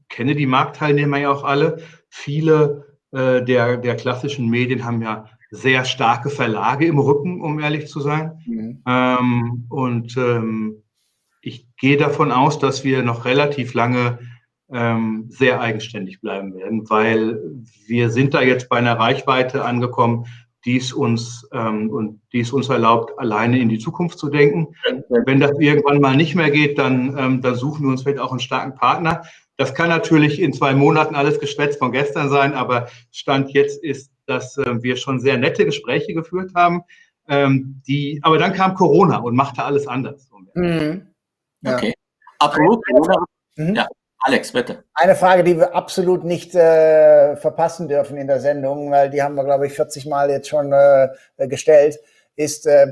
kenne 0.10 0.36
die 0.36 0.46
Marktteilnehmer 0.46 1.18
ja 1.18 1.32
auch 1.32 1.44
alle. 1.44 1.82
Viele 2.10 2.98
äh, 3.12 3.44
der, 3.44 3.78
der 3.78 3.96
klassischen 3.96 4.50
Medien 4.50 4.86
haben 4.86 5.02
ja 5.02 5.26
sehr 5.50 5.86
starke 5.86 6.30
Verlage 6.30 6.86
im 6.86 7.00
Rücken, 7.00 7.42
um 7.42 7.60
ehrlich 7.60 7.88
zu 7.88 8.02
sein. 8.02 8.42
Mhm. 8.46 8.84
Ähm, 8.86 9.66
und 9.70 10.18
ähm, 10.18 10.84
ich 11.42 11.68
gehe 11.78 11.98
davon 11.98 12.32
aus, 12.32 12.60
dass 12.60 12.84
wir 12.84 13.04
noch 13.04 13.26
relativ 13.26 13.74
lange 13.74 14.20
ähm, 14.70 15.26
sehr 15.30 15.62
eigenständig 15.62 16.20
bleiben 16.20 16.54
werden, 16.56 16.90
weil 16.90 17.40
wir 17.86 18.10
sind 18.10 18.34
da 18.34 18.42
jetzt 18.42 18.68
bei 18.68 18.78
einer 18.78 19.00
Reichweite 19.00 19.64
angekommen, 19.64 20.26
die 20.68 20.78
es 20.78 20.92
uns 20.92 21.48
ähm, 21.54 21.90
und 21.90 22.20
die 22.34 22.42
es 22.42 22.52
uns 22.52 22.68
erlaubt, 22.68 23.18
alleine 23.18 23.58
in 23.58 23.70
die 23.70 23.80
Zukunft 23.80 24.20
zu 24.20 24.30
denken. 24.30 24.76
Wenn 25.08 25.40
das 25.40 25.58
irgendwann 25.60 26.02
mal 26.02 26.18
nicht 26.18 26.36
mehr 26.36 26.52
geht, 26.52 26.78
dann, 26.78 27.18
ähm, 27.18 27.42
dann 27.42 27.56
suchen 27.56 27.86
wir 27.86 27.92
uns 27.92 28.04
vielleicht 28.04 28.20
auch 28.20 28.32
einen 28.32 28.42
starken 28.42 28.76
Partner. 28.76 29.24
Das 29.56 29.74
kann 29.74 29.88
natürlich 29.88 30.42
in 30.42 30.52
zwei 30.52 30.76
Monaten 30.76 31.16
alles 31.16 31.40
Geschwätz 31.40 31.78
von 31.78 31.94
gestern 31.94 32.30
sein, 32.30 32.54
aber 32.54 32.90
Stand 33.12 33.52
jetzt 33.52 33.82
ist, 33.82 34.12
dass 34.26 34.58
äh, 34.58 34.84
wir 34.84 34.98
schon 34.98 35.22
sehr 35.22 35.38
nette 35.38 35.64
Gespräche 35.64 36.14
geführt 36.14 36.52
haben. 36.54 36.82
Ähm, 37.30 37.82
die, 37.88 38.20
aber 38.22 38.38
dann 38.38 38.52
kam 38.52 38.76
Corona 38.76 39.20
und 39.20 39.38
machte 39.38 39.64
alles 39.64 39.88
anders. 39.88 40.30
Mhm. 40.54 41.08
Ja. 41.62 41.76
Okay. 41.76 41.94
Apropos 42.40 42.84
Corona. 42.86 43.26
Mhm. 43.56 43.76
Ja. 43.76 43.88
Alex, 44.28 44.52
bitte. 44.52 44.84
Eine 44.94 45.16
Frage, 45.16 45.42
die 45.46 45.58
wir 45.58 45.74
absolut 45.74 46.26
nicht 46.26 46.54
äh, 46.54 47.38
verpassen 47.38 47.88
dürfen 47.88 48.18
in 48.18 48.28
der 48.28 48.42
Sendung, 48.42 48.92
weil 48.92 49.10
die 49.10 49.24
haben 49.24 49.36
wir, 49.36 49.46
glaube 49.46 49.68
ich, 49.68 49.74
40 49.74 50.06
Mal 50.06 50.30
jetzt 50.30 50.50
schon 50.50 50.74
äh, 50.74 51.08
gestellt, 51.48 51.98
ist 52.36 52.68
äh, 52.68 52.88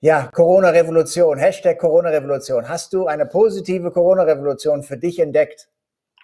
ja 0.00 0.28
Corona-Revolution, 0.34 1.38
Hashtag 1.38 1.78
Corona-Revolution. 1.78 2.68
Hast 2.68 2.92
du 2.92 3.06
eine 3.06 3.24
positive 3.24 3.90
Corona-Revolution 3.90 4.82
für 4.82 4.98
dich 4.98 5.18
entdeckt? 5.18 5.66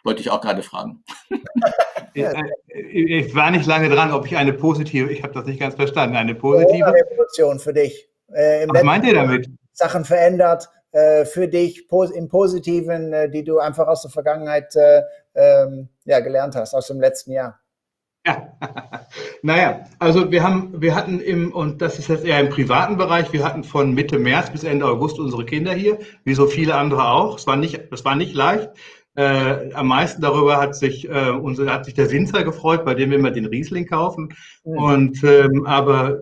Wollte 0.04 0.20
ich 0.20 0.30
auch 0.30 0.42
gerade 0.42 0.62
fragen. 0.62 1.02
ich, 2.12 2.26
ich, 2.92 3.34
war 3.34 3.50
nicht 3.52 3.64
lange 3.64 3.88
dran, 3.88 4.12
ob 4.12 4.26
ich 4.26 4.36
eine 4.36 4.52
positive, 4.52 5.10
ich 5.10 5.22
habe 5.22 5.32
das 5.32 5.46
nicht 5.46 5.60
ganz 5.60 5.76
verstanden, 5.76 6.16
eine 6.16 6.34
positive. 6.34 6.84
Corona-Revolution 6.84 7.58
für 7.58 7.72
dich. 7.72 8.06
Äh, 8.34 8.66
Was 8.68 8.82
meint 8.82 9.06
ihr 9.06 9.14
damit? 9.14 9.48
Sachen 9.72 10.04
verändert, 10.04 10.64
äh, 10.64 10.81
für 11.24 11.48
dich 11.48 11.88
im 12.14 12.28
Positiven, 12.28 13.12
äh, 13.12 13.30
die 13.30 13.44
du 13.44 13.58
einfach 13.58 13.88
aus 13.88 14.02
der 14.02 14.10
Vergangenheit 14.10 14.76
äh, 14.76 15.02
ähm, 15.34 15.88
ja, 16.04 16.20
gelernt 16.20 16.54
hast, 16.54 16.74
aus 16.74 16.88
dem 16.88 17.00
letzten 17.00 17.32
Jahr? 17.32 17.58
Ja, 18.26 18.52
naja, 19.42 19.84
also 19.98 20.30
wir 20.30 20.42
haben, 20.42 20.80
wir 20.80 20.94
hatten 20.94 21.20
im, 21.20 21.52
und 21.52 21.82
das 21.82 21.98
ist 21.98 22.08
jetzt 22.08 22.24
eher 22.24 22.40
im 22.40 22.50
privaten 22.50 22.96
Bereich, 22.96 23.32
wir 23.32 23.44
hatten 23.44 23.64
von 23.64 23.94
Mitte 23.94 24.18
März 24.18 24.50
bis 24.50 24.64
Ende 24.64 24.86
August 24.86 25.18
unsere 25.18 25.44
Kinder 25.44 25.72
hier, 25.72 25.98
wie 26.24 26.34
so 26.34 26.46
viele 26.46 26.74
andere 26.76 27.08
auch. 27.08 27.38
Es 27.38 27.46
war 27.46 27.56
nicht, 27.56 27.80
es 27.90 28.04
war 28.04 28.14
nicht 28.14 28.34
leicht. 28.34 28.70
Äh, 29.14 29.72
am 29.74 29.88
meisten 29.88 30.22
darüber 30.22 30.58
hat 30.58 30.74
sich, 30.74 31.08
äh, 31.08 31.30
unser, 31.30 31.70
hat 31.70 31.84
sich 31.84 31.94
der 31.94 32.10
Winzer 32.10 32.44
gefreut, 32.44 32.84
bei 32.84 32.94
dem 32.94 33.10
wir 33.10 33.18
immer 33.18 33.30
den 33.30 33.46
Riesling 33.46 33.86
kaufen. 33.86 34.34
Mhm. 34.64 34.78
Und 34.78 35.24
ähm, 35.24 35.66
aber 35.66 36.20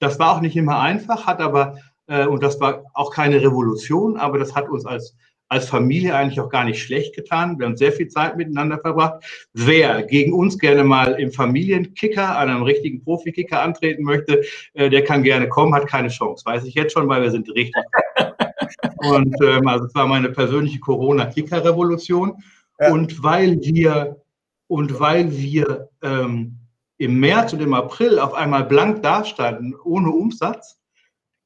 das 0.00 0.18
war 0.18 0.32
auch 0.32 0.40
nicht 0.40 0.56
immer 0.56 0.80
einfach, 0.80 1.26
hat 1.26 1.40
aber 1.40 1.76
äh, 1.76 1.91
und 2.28 2.42
das 2.42 2.60
war 2.60 2.84
auch 2.94 3.10
keine 3.12 3.40
Revolution, 3.40 4.16
aber 4.16 4.38
das 4.38 4.54
hat 4.54 4.68
uns 4.68 4.84
als, 4.86 5.16
als 5.48 5.68
Familie 5.68 6.14
eigentlich 6.14 6.40
auch 6.40 6.48
gar 6.48 6.64
nicht 6.64 6.82
schlecht 6.82 7.14
getan. 7.14 7.58
Wir 7.58 7.66
haben 7.66 7.76
sehr 7.76 7.92
viel 7.92 8.08
Zeit 8.08 8.36
miteinander 8.36 8.78
verbracht. 8.78 9.22
Wer 9.52 10.02
gegen 10.02 10.32
uns 10.32 10.58
gerne 10.58 10.82
mal 10.82 11.12
im 11.20 11.30
Familienkicker, 11.30 12.38
an 12.38 12.48
einem 12.48 12.62
richtigen 12.62 13.04
Profikicker 13.04 13.60
antreten 13.60 14.02
möchte, 14.02 14.42
äh, 14.72 14.88
der 14.88 15.04
kann 15.04 15.22
gerne 15.22 15.48
kommen, 15.48 15.74
hat 15.74 15.86
keine 15.86 16.08
Chance. 16.08 16.44
Weiß 16.46 16.64
ich 16.64 16.74
jetzt 16.74 16.92
schon, 16.92 17.08
weil 17.08 17.22
wir 17.22 17.30
sind 17.30 17.48
richtig. 17.50 17.74
und 18.96 19.34
ähm, 19.42 19.68
also 19.68 19.86
es 19.86 19.94
war 19.94 20.06
meine 20.06 20.30
persönliche 20.30 20.80
Corona-Kicker-Revolution. 20.80 22.42
Ja. 22.80 22.92
Und 22.92 23.22
weil 23.22 23.60
wir, 23.60 24.22
und 24.68 24.98
weil 24.98 25.30
wir 25.36 25.88
ähm, 26.02 26.58
im 26.96 27.20
März 27.20 27.52
und 27.52 27.60
im 27.60 27.74
April 27.74 28.18
auf 28.18 28.32
einmal 28.32 28.64
blank 28.64 29.02
dastanden, 29.02 29.74
ohne 29.84 30.10
Umsatz, 30.10 30.78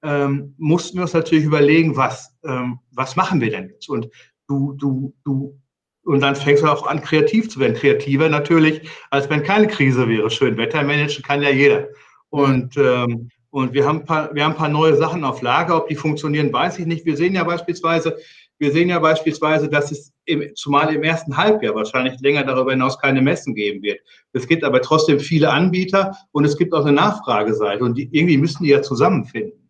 ähm, 0.07 0.55
mussten 0.57 0.99
wir 0.99 1.03
uns 1.03 1.13
natürlich 1.13 1.45
überlegen, 1.45 1.97
was, 1.97 2.33
ähm, 2.45 2.79
was 2.93 3.17
machen 3.17 3.41
wir 3.41 3.51
denn 3.51 3.71
jetzt? 3.71 3.89
Und 3.89 4.09
du, 4.47 4.73
du, 4.75 5.13
du, 5.25 5.61
und 6.05 6.21
dann 6.21 6.37
fängst 6.37 6.63
du 6.63 6.69
auch 6.69 6.87
an, 6.87 7.03
kreativ 7.03 7.51
zu 7.51 7.59
werden. 7.59 7.75
Kreativer 7.75 8.29
natürlich, 8.29 8.89
als 9.11 9.29
wenn 9.29 9.43
keine 9.43 9.67
Krise 9.67 10.09
wäre. 10.09 10.31
Schön 10.31 10.57
Wetter 10.57 10.85
managen 10.85 11.25
kann 11.25 11.43
ja 11.43 11.51
jeder. 11.51 11.89
Und, 12.31 12.77
ähm, 12.77 13.31
und 13.51 13.73
wir 13.73 13.85
haben, 13.85 14.01
ein 14.01 14.05
paar, 14.05 14.33
wir 14.33 14.45
haben 14.45 14.53
ein 14.53 14.59
paar 14.59 14.69
neue 14.69 14.95
Sachen 14.95 15.25
auf 15.25 15.43
Lager. 15.43 15.77
Ob 15.77 15.89
die 15.89 15.97
funktionieren, 15.97 16.53
weiß 16.53 16.79
ich 16.79 16.87
nicht. 16.87 17.05
Wir 17.05 17.17
sehen 17.17 17.35
ja 17.35 17.43
beispielsweise, 17.43 18.17
wir 18.59 18.71
sehen 18.71 18.89
ja 18.89 19.01
beispielsweise, 19.01 19.69
dass 19.69 19.91
es 19.91 20.13
im, 20.27 20.55
zumal 20.55 20.95
im 20.95 21.03
ersten 21.03 21.37
Halbjahr 21.37 21.75
wahrscheinlich 21.75 22.21
länger 22.21 22.45
darüber 22.45 22.71
hinaus 22.71 22.99
keine 23.01 23.21
Messen 23.23 23.57
geben 23.57 23.83
wird. 23.83 23.99
Es 24.33 24.47
gibt 24.47 24.63
aber 24.63 24.81
trotzdem 24.83 25.19
viele 25.19 25.51
Anbieter 25.51 26.17
und 26.31 26.45
es 26.45 26.57
gibt 26.57 26.73
auch 26.73 26.85
eine 26.85 26.93
Nachfrageseite 26.93 27.83
und 27.83 27.99
die, 27.99 28.09
irgendwie 28.13 28.39
müssen 28.39 28.63
die 28.63 28.71
ja 28.71 28.83
zusammenfinden. 28.83 29.66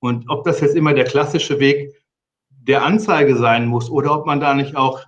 Und 0.00 0.28
ob 0.28 0.44
das 0.44 0.60
jetzt 0.60 0.74
immer 0.74 0.94
der 0.94 1.04
klassische 1.04 1.60
Weg 1.60 1.94
der 2.48 2.84
Anzeige 2.84 3.36
sein 3.36 3.66
muss 3.66 3.90
oder 3.90 4.14
ob 4.18 4.26
man 4.26 4.40
da 4.40 4.54
nicht 4.54 4.76
auch 4.76 5.00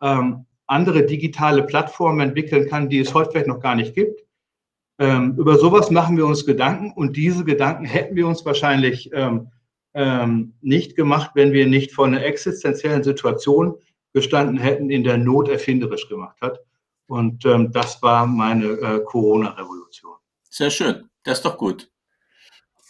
ähm, 0.00 0.46
andere 0.66 1.04
digitale 1.04 1.62
Plattformen 1.62 2.20
entwickeln 2.20 2.68
kann, 2.68 2.88
die 2.88 2.98
es 2.98 3.14
heute 3.14 3.30
vielleicht 3.30 3.48
noch 3.48 3.60
gar 3.60 3.74
nicht 3.74 3.94
gibt. 3.94 4.24
Ähm, 4.98 5.36
über 5.38 5.56
sowas 5.58 5.90
machen 5.90 6.16
wir 6.16 6.26
uns 6.26 6.44
Gedanken 6.44 6.92
und 6.92 7.16
diese 7.16 7.44
Gedanken 7.44 7.84
hätten 7.84 8.16
wir 8.16 8.26
uns 8.26 8.44
wahrscheinlich 8.44 9.10
ähm, 9.12 9.50
ähm, 9.94 10.54
nicht 10.60 10.96
gemacht, 10.96 11.32
wenn 11.34 11.52
wir 11.52 11.66
nicht 11.66 11.92
vor 11.92 12.06
einer 12.06 12.24
existenziellen 12.24 13.02
Situation 13.02 13.76
gestanden 14.12 14.58
hätten, 14.58 14.90
in 14.90 15.04
der 15.04 15.18
Not 15.18 15.48
erfinderisch 15.48 16.08
gemacht 16.08 16.40
hat. 16.40 16.60
Und 17.06 17.44
ähm, 17.46 17.72
das 17.72 18.02
war 18.02 18.26
meine 18.26 18.66
äh, 18.66 19.00
Corona-Revolution. 19.04 20.16
Sehr 20.50 20.70
schön, 20.70 21.08
das 21.22 21.38
ist 21.38 21.44
doch 21.44 21.56
gut. 21.56 21.90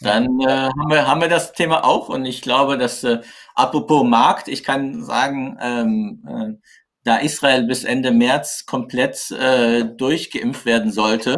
Dann 0.01 0.39
äh, 0.39 0.47
haben, 0.47 0.89
wir, 0.89 1.07
haben 1.07 1.21
wir 1.21 1.27
das 1.27 1.53
Thema 1.53 1.83
auch 1.83 2.09
und 2.09 2.25
ich 2.25 2.41
glaube, 2.41 2.77
dass 2.77 3.03
äh, 3.03 3.19
apropos 3.55 4.03
Markt, 4.05 4.47
ich 4.47 4.63
kann 4.63 5.03
sagen, 5.03 5.57
ähm, 5.61 6.23
äh, 6.27 6.67
da 7.03 7.17
Israel 7.17 7.63
bis 7.63 7.83
Ende 7.83 8.11
März 8.11 8.65
komplett 8.65 9.31
äh, 9.31 9.83
durchgeimpft 9.83 10.65
werden 10.65 10.91
sollte, 10.91 11.37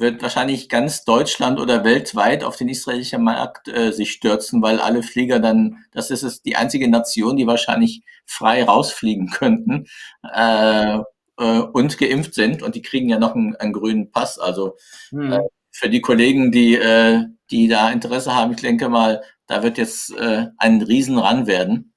wird 0.00 0.22
wahrscheinlich 0.22 0.68
ganz 0.68 1.04
Deutschland 1.04 1.60
oder 1.60 1.84
weltweit 1.84 2.42
auf 2.42 2.56
den 2.56 2.68
israelischen 2.68 3.22
Markt 3.22 3.68
äh, 3.68 3.92
sich 3.92 4.12
stürzen, 4.12 4.62
weil 4.62 4.80
alle 4.80 5.02
Flieger 5.02 5.40
dann, 5.40 5.84
das 5.92 6.10
ist 6.10 6.22
es, 6.22 6.42
die 6.42 6.56
einzige 6.56 6.88
Nation, 6.88 7.36
die 7.36 7.46
wahrscheinlich 7.46 8.02
frei 8.26 8.64
rausfliegen 8.64 9.30
könnten 9.30 9.86
äh, 10.34 10.98
äh, 11.38 11.58
und 11.60 11.98
geimpft 11.98 12.34
sind 12.34 12.62
und 12.62 12.74
die 12.74 12.82
kriegen 12.82 13.08
ja 13.08 13.18
noch 13.18 13.34
einen, 13.34 13.56
einen 13.56 13.72
grünen 13.72 14.10
Pass. 14.10 14.38
Also 14.38 14.76
hm. 15.10 15.38
Für 15.80 15.88
die 15.88 16.02
Kollegen, 16.02 16.52
die, 16.52 16.74
äh, 16.76 17.24
die 17.50 17.66
da 17.66 17.90
Interesse 17.90 18.34
haben, 18.34 18.52
ich 18.52 18.60
denke 18.60 18.90
mal, 18.90 19.22
da 19.46 19.62
wird 19.62 19.78
jetzt 19.78 20.14
äh, 20.16 20.46
ein 20.58 20.82
Riesenran 20.82 21.46
werden. 21.46 21.94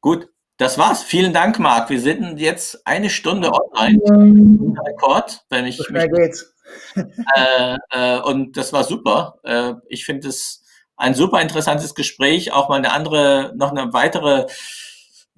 Gut, 0.00 0.28
das 0.58 0.78
war's. 0.78 1.02
Vielen 1.02 1.32
Dank, 1.32 1.58
Marc. 1.58 1.90
Wir 1.90 2.00
sind 2.00 2.38
jetzt 2.38 2.86
eine 2.86 3.10
Stunde 3.10 3.50
online. 3.52 3.98
Rekord, 4.86 5.44
wenn 5.50 5.66
ich 5.66 5.78
mich, 5.90 6.08
geht's. 6.12 6.54
Äh, 6.94 7.76
äh, 7.90 8.20
und 8.20 8.56
das 8.56 8.72
war 8.72 8.84
super. 8.84 9.40
Äh, 9.42 9.72
ich 9.88 10.04
finde 10.04 10.28
es 10.28 10.62
ein 10.96 11.14
super 11.14 11.40
interessantes 11.42 11.96
Gespräch, 11.96 12.52
auch 12.52 12.68
mal 12.68 12.76
eine 12.76 12.92
andere, 12.92 13.52
noch 13.56 13.72
eine 13.72 13.92
weitere 13.92 14.46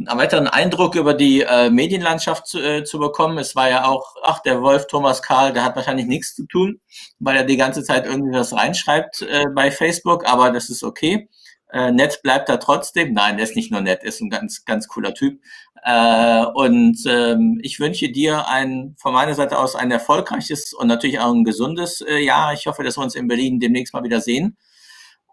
einen 0.08 0.18
weiteren 0.18 0.48
Eindruck 0.48 0.94
über 0.94 1.14
die 1.14 1.42
äh, 1.42 1.70
Medienlandschaft 1.70 2.46
zu, 2.46 2.60
äh, 2.60 2.84
zu 2.84 2.98
bekommen. 2.98 3.38
Es 3.38 3.56
war 3.56 3.68
ja 3.68 3.84
auch, 3.84 4.14
ach, 4.22 4.40
der 4.40 4.62
Wolf 4.62 4.86
Thomas 4.86 5.22
Karl, 5.22 5.52
der 5.52 5.64
hat 5.64 5.76
wahrscheinlich 5.76 6.06
nichts 6.06 6.34
zu 6.34 6.46
tun, 6.46 6.80
weil 7.18 7.36
er 7.36 7.44
die 7.44 7.56
ganze 7.56 7.82
Zeit 7.84 8.06
irgendwie 8.06 8.36
was 8.36 8.52
reinschreibt 8.52 9.22
äh, 9.22 9.46
bei 9.54 9.70
Facebook, 9.70 10.26
aber 10.26 10.50
das 10.50 10.70
ist 10.70 10.82
okay. 10.84 11.28
Äh, 11.72 11.90
nett 11.90 12.20
bleibt 12.22 12.48
er 12.50 12.60
trotzdem. 12.60 13.14
Nein, 13.14 13.38
er 13.38 13.44
ist 13.44 13.56
nicht 13.56 13.72
nur 13.72 13.80
nett, 13.80 14.00
er 14.02 14.08
ist 14.08 14.20
ein 14.20 14.28
ganz, 14.28 14.64
ganz 14.64 14.88
cooler 14.88 15.14
Typ. 15.14 15.40
Äh, 15.82 16.44
und 16.54 16.98
ähm, 17.06 17.60
ich 17.62 17.80
wünsche 17.80 18.10
dir 18.10 18.46
ein, 18.48 18.94
von 18.98 19.14
meiner 19.14 19.34
Seite 19.34 19.58
aus 19.58 19.74
ein 19.74 19.90
erfolgreiches 19.90 20.74
und 20.74 20.86
natürlich 20.86 21.18
auch 21.18 21.32
ein 21.32 21.44
gesundes 21.44 22.02
äh, 22.02 22.18
Jahr. 22.18 22.52
Ich 22.52 22.66
hoffe, 22.66 22.84
dass 22.84 22.98
wir 22.98 23.02
uns 23.02 23.14
in 23.14 23.26
Berlin 23.26 23.58
demnächst 23.58 23.94
mal 23.94 24.04
wieder 24.04 24.20
sehen. 24.20 24.56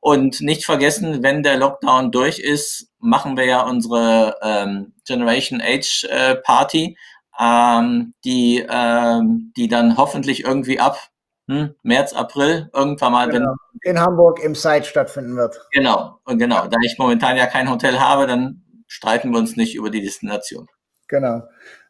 Und 0.02 0.42
nicht 0.42 0.66
vergessen, 0.66 1.24
wenn 1.24 1.44
der 1.44 1.58
Lockdown 1.58 2.12
durch 2.12 2.40
ist, 2.40 2.88
machen 3.00 3.38
wir 3.38 3.46
ja 3.46 3.62
unsere 3.62 4.36
ähm, 4.42 4.94
Generation 5.06 5.62
Age 5.62 6.06
äh, 6.06 6.36
Party, 6.36 6.98
ähm, 7.40 8.14
die, 8.24 8.66
ähm, 8.70 9.52
die 9.56 9.68
dann 9.68 9.98
hoffentlich 9.98 10.44
irgendwie 10.44 10.80
ab 10.80 10.98
hm, 11.50 11.76
März, 11.82 12.14
April 12.14 12.70
irgendwann 12.74 13.12
mal 13.12 13.30
genau. 13.30 13.54
in 13.82 14.00
Hamburg 14.00 14.40
im 14.44 14.56
Site 14.56 14.86
stattfinden 14.86 15.36
wird. 15.36 15.60
Genau, 15.72 16.20
und 16.26 16.38
genau. 16.38 16.68
Da 16.68 16.78
ich 16.86 16.98
momentan 17.00 17.38
ja 17.38 17.48
kein 17.48 17.70
Hotel 17.70 18.00
habe, 18.00 18.28
dann 18.28 18.64
streiten 18.88 19.32
wir 19.32 19.40
uns 19.40 19.56
nicht 19.56 19.76
über 19.76 19.90
die 19.90 20.02
Destination. 20.02 20.68
Genau. 21.08 21.42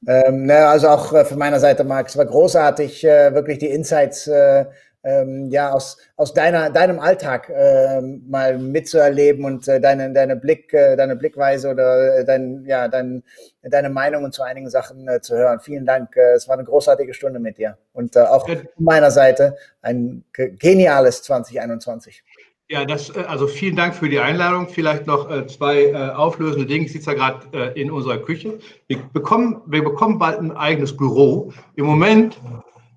Ähm, 0.07 0.45
ne, 0.45 0.65
also 0.67 0.87
auch 0.87 1.11
äh, 1.11 1.25
von 1.25 1.37
meiner 1.37 1.59
Seite, 1.59 1.83
Marc, 1.83 2.07
es 2.07 2.17
war 2.17 2.25
großartig, 2.25 3.03
äh, 3.03 3.33
wirklich 3.33 3.57
die 3.57 3.67
Insights 3.67 4.27
äh, 4.27 4.65
ähm, 5.03 5.49
ja, 5.49 5.71
aus, 5.71 5.97
aus 6.17 6.33
deiner, 6.33 6.69
deinem 6.69 6.99
Alltag 6.99 7.49
äh, 7.49 8.01
mal 8.01 8.57
mitzuerleben 8.57 9.45
und 9.45 9.67
äh, 9.67 9.79
deine, 9.79 10.11
deine, 10.11 10.35
Blick, 10.35 10.73
äh, 10.73 10.95
deine 10.97 11.15
Blickweise 11.15 11.69
oder 11.69 12.19
äh, 12.19 12.25
dein, 12.25 12.65
ja, 12.65 12.87
dein, 12.87 13.23
deine 13.61 13.89
Meinungen 13.89 14.31
zu 14.31 14.43
einigen 14.43 14.69
Sachen 14.69 15.07
äh, 15.07 15.21
zu 15.21 15.35
hören. 15.35 15.59
Vielen 15.61 15.85
Dank. 15.85 16.15
Äh, 16.17 16.33
es 16.33 16.47
war 16.47 16.55
eine 16.55 16.65
großartige 16.65 17.13
Stunde 17.13 17.39
mit 17.39 17.57
dir. 17.57 17.77
Und 17.93 18.17
auch 18.17 18.47
von 18.47 18.57
meiner 18.77 19.11
Seite 19.11 19.57
ein 19.81 20.23
geniales 20.33 21.21
2021. 21.23 22.23
Ja, 22.69 22.85
das, 22.85 23.15
also 23.15 23.47
vielen 23.47 23.75
Dank 23.75 23.95
für 23.95 24.09
die 24.09 24.19
Einladung. 24.19 24.67
Vielleicht 24.67 25.07
noch 25.07 25.47
zwei 25.47 25.95
auflösende 26.13 26.67
Dinge. 26.67 26.85
Ich 26.85 26.93
sitze 26.93 27.11
ja 27.11 27.17
gerade 27.17 27.71
in 27.71 27.89
unserer 27.89 28.19
Küche. 28.19 28.59
Wir 28.87 28.99
bekommen, 29.11 29.61
wir 29.65 29.83
bekommen 29.83 30.19
bald 30.19 30.39
ein 30.39 30.51
eigenes 30.51 30.95
Büro. 30.95 31.51
Im 31.75 31.85
Moment 31.85 32.39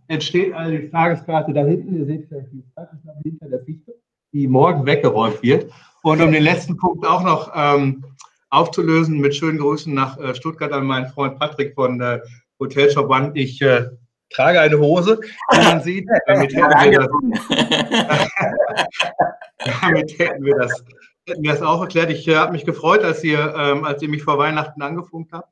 entsteht 0.09 0.53
also 0.53 0.77
die 0.77 0.91
Tageskarte 0.91 1.53
da 1.53 1.65
hinten, 1.65 1.99
ihr 1.99 2.07
seht 2.07 2.29
vielleicht 2.29 2.53
die 2.53 2.65
Zeitungsnahme 2.75 3.21
hinter 3.23 3.49
der 3.49 3.65
Fichte, 3.65 3.95
die 4.33 4.47
morgen 4.47 4.87
weggeräumt 4.87 5.43
wird. 5.43 5.71
Und 6.03 6.21
um 6.21 6.33
den 6.33 6.43
letzten 6.43 6.77
Punkt 6.77 7.07
auch 7.07 7.23
noch 7.23 7.53
ähm, 7.55 8.05
aufzulösen, 8.51 9.19
mit 9.19 9.35
schönen 9.35 9.59
Grüßen 9.59 9.93
nach 9.93 10.19
äh, 10.19 10.35
Stuttgart 10.35 10.73
an 10.73 10.87
meinen 10.87 11.07
Freund 11.07 11.39
Patrick 11.39 11.75
von 11.75 12.01
äh, 12.01 12.21
Hotel 12.61 12.91
Shop 12.91 13.09
One. 13.09 13.33
Ich 13.35 13.63
äh, 13.63 13.87
trage 14.31 14.61
eine 14.61 14.79
Hose, 14.79 15.21
wie 15.53 15.65
man 15.65 15.81
sieht. 15.83 16.09
Damit 16.27 16.53
hätten 16.55 16.81
wir 16.85 16.99
das, 16.99 18.29
damit 19.81 20.19
hätten 20.19 20.45
wir 20.45 20.57
das, 20.57 20.85
hätten 21.29 21.43
wir 21.43 21.53
das 21.53 21.63
auch 21.63 21.81
erklärt. 21.81 22.11
Ich 22.11 22.27
äh, 22.27 22.37
habe 22.37 22.53
mich 22.53 22.65
gefreut, 22.65 23.05
als 23.05 23.23
ihr, 23.23 23.55
ähm, 23.57 23.85
als 23.85 24.03
ihr 24.03 24.09
mich 24.09 24.23
vor 24.23 24.39
Weihnachten 24.39 24.83
angefunkt 24.83 25.33
habt. 25.33 25.52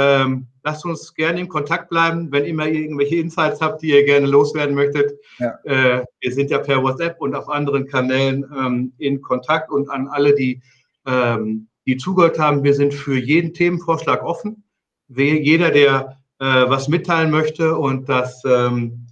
Ähm, 0.00 0.46
lasst 0.62 0.84
uns 0.84 1.12
gerne 1.12 1.40
in 1.40 1.48
Kontakt 1.48 1.90
bleiben, 1.90 2.30
wenn 2.30 2.44
immer 2.44 2.68
ihr 2.68 2.82
irgendwelche 2.82 3.16
Insights 3.16 3.60
habt, 3.60 3.82
die 3.82 3.88
ihr 3.88 4.04
gerne 4.04 4.28
loswerden 4.28 4.76
möchtet. 4.76 5.18
Ja. 5.40 5.58
Äh, 5.64 6.04
wir 6.20 6.32
sind 6.32 6.52
ja 6.52 6.58
per 6.58 6.80
WhatsApp 6.84 7.20
und 7.20 7.34
auf 7.34 7.48
anderen 7.48 7.88
Kanälen 7.88 8.44
ähm, 8.56 8.92
in 8.98 9.20
Kontakt 9.20 9.72
und 9.72 9.90
an 9.90 10.06
alle, 10.06 10.36
die, 10.36 10.62
ähm, 11.04 11.66
die 11.84 11.96
zugehört 11.96 12.38
haben, 12.38 12.62
wir 12.62 12.74
sind 12.74 12.94
für 12.94 13.18
jeden 13.18 13.54
Themenvorschlag 13.54 14.22
offen. 14.22 14.62
Jeder, 15.08 15.72
der 15.72 16.16
äh, 16.38 16.44
was 16.44 16.86
mitteilen 16.86 17.32
möchte 17.32 17.76
und 17.76 18.08
das, 18.08 18.44
ähm, 18.44 19.08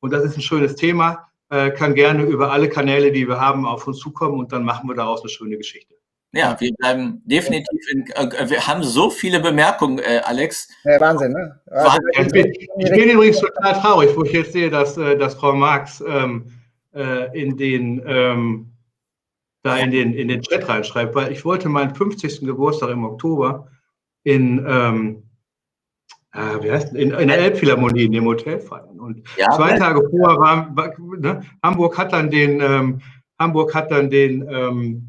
und 0.00 0.12
das 0.12 0.22
ist 0.22 0.36
ein 0.36 0.42
schönes 0.42 0.76
Thema, 0.76 1.28
äh, 1.48 1.70
kann 1.70 1.94
gerne 1.94 2.24
über 2.24 2.52
alle 2.52 2.68
Kanäle, 2.68 3.10
die 3.10 3.26
wir 3.26 3.40
haben, 3.40 3.64
auf 3.64 3.86
uns 3.86 4.00
zukommen 4.00 4.38
und 4.38 4.52
dann 4.52 4.64
machen 4.64 4.86
wir 4.86 4.96
daraus 4.96 5.22
eine 5.22 5.30
schöne 5.30 5.56
Geschichte. 5.56 5.94
Ja, 6.32 6.56
wir 6.58 6.72
bleiben 6.74 7.22
definitiv 7.24 7.80
in, 7.92 8.06
äh, 8.10 8.50
wir 8.50 8.66
haben 8.66 8.82
so 8.82 9.10
viele 9.10 9.40
Bemerkungen, 9.40 9.98
äh, 9.98 10.20
Alex. 10.24 10.68
Ja, 10.84 11.00
Wahnsinn, 11.00 11.32
ne? 11.32 11.60
Also, 11.66 11.98
ich, 12.12 12.28
bin, 12.28 12.52
ich, 12.52 12.90
bin, 12.90 13.10
übrigens 13.10 13.40
total 13.40 13.72
traurig, 13.80 14.10
wo 14.14 14.24
ich 14.24 14.32
jetzt 14.32 14.52
sehe, 14.52 14.68
dass, 14.68 14.96
äh, 14.98 15.16
dass 15.16 15.34
Frau 15.34 15.54
Marx 15.54 16.02
ähm, 16.06 16.52
äh, 16.94 17.40
in 17.40 17.56
den 17.56 18.02
ähm, 18.06 18.72
da 19.66 19.76
in 19.78 19.90
den, 19.90 20.14
in 20.14 20.28
den 20.28 20.42
Chat 20.42 20.68
reinschreibt, 20.68 21.14
weil 21.14 21.32
ich 21.32 21.44
wollte 21.44 21.68
meinen 21.68 21.94
50. 21.94 22.40
Geburtstag 22.42 22.90
im 22.90 23.04
Oktober 23.04 23.68
in, 24.22 24.64
ähm, 24.66 25.24
äh, 26.32 26.62
wie 26.62 26.70
heißt, 26.70 26.94
in, 26.94 27.10
in 27.10 27.28
der 27.28 27.38
Elbphilharmonie 27.38 28.04
in 28.04 28.12
dem 28.12 28.26
Hotel 28.26 28.60
feiern. 28.60 29.00
Und 29.00 29.26
ja, 29.36 29.50
zwei 29.50 29.72
ne? 29.72 29.78
Tage 29.78 30.08
vorher 30.08 30.38
war, 30.38 30.76
war 30.76 30.92
ne, 31.18 31.42
Hamburg 31.62 31.98
hat 31.98 32.12
dann 32.12 32.30
den 32.30 32.60
ähm, 32.60 33.00
Hamburg 33.38 33.74
hat 33.74 33.90
dann 33.90 34.08
den 34.08 34.46
ähm, 34.48 35.05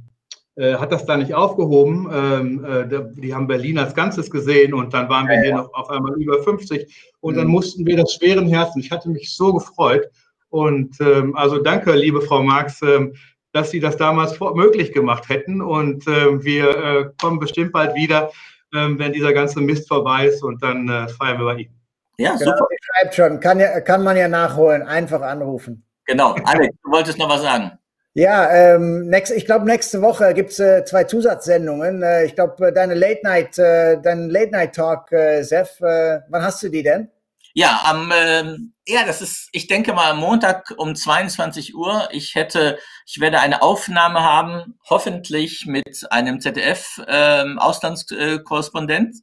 äh, 0.58 0.76
hat 0.76 0.92
das 0.92 1.06
da 1.06 1.18
nicht 1.18 1.36
aufgehoben. 1.36 2.10
Ähm, 2.12 2.66
äh, 2.66 3.22
die 3.22 3.34
haben 3.34 3.46
Berlin 3.46 3.78
als 3.78 3.94
Ganzes 3.94 4.32
gesehen 4.32 4.74
und 4.74 4.92
dann 4.92 5.08
waren 5.08 5.28
wir 5.28 5.36
ja, 5.36 5.42
hier 5.42 5.50
ja. 5.52 5.58
noch 5.58 5.74
auf 5.74 5.90
einmal 5.90 6.14
über 6.20 6.42
50 6.42 7.14
und 7.20 7.36
mhm. 7.36 7.38
dann 7.38 7.48
mussten 7.48 7.86
wir 7.86 7.96
das 7.96 8.14
schweren 8.14 8.48
Herzen. 8.48 8.80
Ich 8.80 8.92
hatte 8.92 9.10
mich 9.10 9.36
so 9.36 9.54
gefreut 9.54 10.08
und 10.50 11.00
ähm, 11.00 11.36
also 11.36 11.60
danke, 11.60 11.94
liebe 11.94 12.22
Frau 12.22 12.42
Marx, 12.42 12.82
ähm, 12.82 13.14
dass 13.54 13.70
Sie 13.70 13.80
das 13.80 13.98
damals 13.98 14.36
vor, 14.36 14.56
möglich 14.56 14.92
gemacht 14.94 15.30
hätten 15.30 15.62
und 15.62 16.08
äh, 16.08 16.44
wir 16.44 16.70
äh, 16.70 17.10
kommen 17.22 17.40
bestimmt 17.40 17.72
bald 17.72 17.94
wieder, 17.94 18.32
ähm, 18.74 18.98
wenn 18.98 19.14
dieser 19.14 19.34
ganze 19.34 19.62
Mist 19.62 19.88
vorbei 19.88 20.26
ist 20.26 20.44
und 20.44 20.64
dann 20.64 20.90
äh, 20.90 21.08
feiern 21.08 21.38
wir 21.38 21.46
bei 21.46 21.56
Ihnen. 21.56 21.76
Ja, 22.18 22.36
genau, 22.36 22.52
super. 22.52 22.68
Schreibt 22.82 23.14
schon, 23.14 23.40
kann, 23.40 23.60
ja, 23.60 23.80
kann 23.82 24.04
man 24.04 24.18
ja 24.18 24.28
nachholen, 24.28 24.82
einfach 24.82 25.22
anrufen. 25.22 25.84
Genau, 26.06 26.36
Alex, 26.46 26.76
du 26.84 26.92
wolltest 26.92 27.20
noch 27.20 27.30
was 27.30 27.44
sagen. 27.44 27.78
Ja, 28.18 28.52
ähm, 28.52 29.08
next, 29.10 29.32
ich 29.32 29.46
glaube, 29.46 29.66
nächste 29.66 30.02
Woche 30.02 30.34
gibt's 30.34 30.58
äh, 30.58 30.84
zwei 30.86 31.04
Zusatzsendungen. 31.04 32.02
Äh, 32.02 32.26
ich 32.26 32.34
glaube, 32.34 32.70
äh, 32.70 32.74
deine 32.74 32.96
Late 32.96 33.20
Night, 33.22 33.60
äh, 33.60 34.02
dein 34.02 34.32
Late 34.32 34.54
Night 34.54 34.74
Talk, 34.74 35.12
äh, 35.12 35.44
Sef, 35.44 35.80
äh, 35.82 36.22
wann 36.28 36.42
hast 36.42 36.64
du 36.64 36.70
die 36.70 36.82
denn? 36.82 37.12
Ja, 37.54 37.82
am, 37.86 38.12
äh, 38.12 38.56
ja, 38.88 39.06
das 39.06 39.22
ist, 39.22 39.50
ich 39.52 39.68
denke 39.68 39.94
mal, 39.94 40.10
am 40.10 40.18
Montag 40.18 40.74
um 40.78 40.96
22 40.96 41.76
Uhr. 41.76 42.10
Ich 42.12 42.34
hätte, 42.34 42.80
ich 43.06 43.20
werde 43.20 43.40
eine 43.40 43.62
Aufnahme 43.62 44.24
haben, 44.24 44.80
hoffentlich 44.90 45.68
mit 45.68 46.08
einem 46.10 46.42
ZDF-Auslandskorrespondent. 46.42 49.16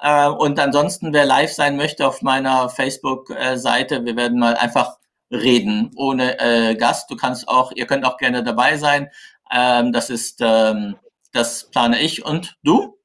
Äh, 0.00 0.26
äh, 0.26 0.28
und 0.28 0.60
ansonsten, 0.60 1.12
wer 1.12 1.24
live 1.24 1.52
sein 1.52 1.76
möchte 1.76 2.06
auf 2.06 2.22
meiner 2.22 2.68
Facebook-Seite, 2.68 4.04
wir 4.04 4.14
werden 4.14 4.38
mal 4.38 4.54
einfach 4.54 4.97
reden 5.30 5.90
ohne 5.96 6.38
äh, 6.40 6.74
Gast. 6.74 7.10
Du 7.10 7.16
kannst 7.16 7.48
auch, 7.48 7.72
ihr 7.72 7.86
könnt 7.86 8.04
auch 8.04 8.16
gerne 8.16 8.42
dabei 8.42 8.76
sein. 8.76 9.10
Ähm, 9.52 9.92
das 9.92 10.10
ist, 10.10 10.40
ähm, 10.40 10.96
das 11.32 11.64
plane 11.70 12.00
ich. 12.00 12.24
Und 12.24 12.56
du? 12.62 12.98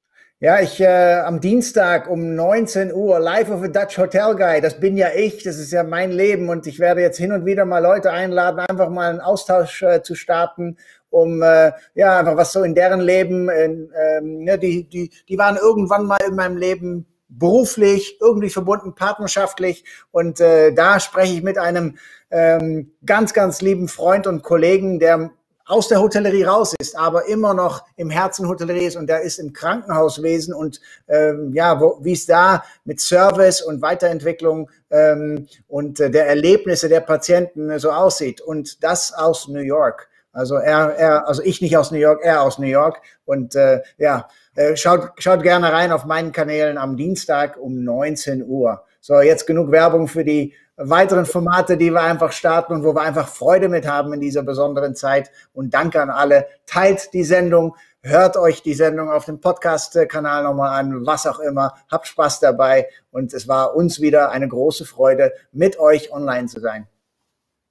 Ja, 0.43 0.59
ich 0.59 0.81
äh, 0.81 1.21
am 1.21 1.39
Dienstag 1.39 2.09
um 2.09 2.35
19 2.35 2.93
Uhr 2.93 3.17
live 3.21 3.49
of 3.49 3.63
a 3.63 3.69
Dutch 3.69 3.97
Hotel 3.97 4.35
Guy. 4.35 4.59
Das 4.59 4.77
bin 4.77 4.97
ja 4.97 5.07
ich, 5.15 5.41
das 5.43 5.57
ist 5.57 5.71
ja 5.71 5.83
mein 5.83 6.11
Leben 6.11 6.49
und 6.49 6.67
ich 6.67 6.79
werde 6.79 6.99
jetzt 6.99 7.17
hin 7.17 7.31
und 7.31 7.45
wieder 7.45 7.63
mal 7.63 7.79
Leute 7.79 8.11
einladen, 8.11 8.59
einfach 8.59 8.89
mal 8.89 9.09
einen 9.09 9.21
Austausch 9.21 9.81
äh, 9.83 10.03
zu 10.03 10.15
starten, 10.15 10.75
um 11.09 11.41
äh, 11.41 11.71
ja 11.95 12.19
einfach 12.19 12.35
was 12.35 12.51
so 12.51 12.61
in 12.63 12.75
deren 12.75 12.99
Leben, 12.99 13.49
in, 13.49 13.89
ähm, 13.95 14.43
ne, 14.43 14.59
die 14.59 14.83
die 14.89 15.11
die 15.29 15.37
waren 15.37 15.55
irgendwann 15.55 16.05
mal 16.05 16.19
in 16.27 16.35
meinem 16.35 16.57
Leben 16.57 17.05
beruflich, 17.37 18.17
irgendwie 18.21 18.49
verbunden, 18.49 18.95
partnerschaftlich. 18.95 19.83
Und 20.11 20.39
äh, 20.39 20.73
da 20.73 20.99
spreche 20.99 21.33
ich 21.33 21.43
mit 21.43 21.57
einem 21.57 21.97
ähm, 22.31 22.91
ganz, 23.05 23.33
ganz 23.33 23.61
lieben 23.61 23.87
Freund 23.87 24.27
und 24.27 24.43
Kollegen, 24.43 24.99
der 24.99 25.31
aus 25.65 25.87
der 25.87 26.01
Hotellerie 26.01 26.43
raus 26.43 26.73
ist, 26.77 26.97
aber 26.97 27.27
immer 27.27 27.53
noch 27.53 27.85
im 27.95 28.09
Herzen 28.09 28.47
Hotellerie 28.47 28.85
ist 28.85 28.97
und 28.97 29.07
der 29.07 29.21
ist 29.21 29.39
im 29.39 29.53
Krankenhauswesen 29.53 30.53
und 30.53 30.81
ähm, 31.07 31.53
ja, 31.53 31.79
wie 32.01 32.11
es 32.11 32.25
da 32.25 32.63
mit 32.83 32.99
Service 32.99 33.61
und 33.61 33.81
Weiterentwicklung 33.81 34.69
ähm, 34.89 35.47
und 35.67 35.99
äh, 35.99 36.11
der 36.11 36.27
Erlebnisse 36.27 36.89
der 36.89 36.99
Patienten 36.99 37.79
so 37.79 37.91
aussieht 37.91 38.41
und 38.41 38.83
das 38.83 39.13
aus 39.13 39.47
New 39.47 39.61
York. 39.61 40.09
Also 40.33 40.55
er, 40.55 40.95
er, 40.95 41.27
also 41.27 41.41
ich 41.43 41.61
nicht 41.61 41.77
aus 41.77 41.91
New 41.91 41.99
York, 41.99 42.21
er 42.23 42.41
aus 42.41 42.57
New 42.57 42.67
York 42.67 43.01
und 43.23 43.55
äh, 43.55 43.81
ja, 43.97 44.27
äh, 44.55 44.75
schaut, 44.75 45.11
schaut 45.17 45.43
gerne 45.43 45.71
rein 45.71 45.91
auf 45.91 46.05
meinen 46.05 46.31
Kanälen 46.31 46.77
am 46.77 46.97
Dienstag 46.97 47.57
um 47.57 47.83
19 47.83 48.45
Uhr. 48.45 48.83
So, 48.99 49.19
jetzt 49.19 49.47
genug 49.47 49.71
Werbung 49.71 50.07
für 50.07 50.23
die 50.23 50.53
weiteren 50.75 51.25
Formate, 51.25 51.77
die 51.77 51.91
wir 51.91 52.01
einfach 52.01 52.31
starten 52.31 52.73
und 52.73 52.83
wo 52.83 52.95
wir 52.95 53.01
einfach 53.01 53.27
Freude 53.27 53.69
mit 53.69 53.87
haben 53.87 54.13
in 54.13 54.21
dieser 54.21 54.43
besonderen 54.43 54.95
Zeit. 54.95 55.31
Und 55.53 55.73
danke 55.73 56.01
an 56.01 56.09
alle. 56.09 56.47
Teilt 56.65 57.13
die 57.13 57.23
Sendung, 57.23 57.75
hört 58.01 58.37
euch 58.37 58.63
die 58.63 58.73
Sendung 58.73 59.11
auf 59.11 59.25
dem 59.25 59.39
Podcast-Kanal 59.39 60.43
nochmal 60.43 60.79
an, 60.79 61.05
was 61.05 61.27
auch 61.27 61.39
immer. 61.39 61.73
Habt 61.91 62.07
Spaß 62.07 62.39
dabei. 62.39 62.87
Und 63.11 63.33
es 63.33 63.47
war 63.47 63.75
uns 63.75 64.01
wieder 64.01 64.31
eine 64.31 64.47
große 64.47 64.85
Freude, 64.85 65.33
mit 65.51 65.79
euch 65.79 66.11
online 66.11 66.47
zu 66.47 66.59
sein. 66.59 66.87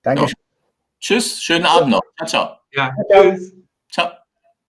Danke. 0.02 0.24
Ja. 0.24 0.28
Tschüss, 1.00 1.42
schönen 1.42 1.66
Abend 1.66 1.90
noch. 1.90 2.02
Ciao, 2.16 2.28
ciao. 2.28 2.56
Ja, 2.72 2.94
tschüss. 3.10 3.52
Ciao. 3.90 4.21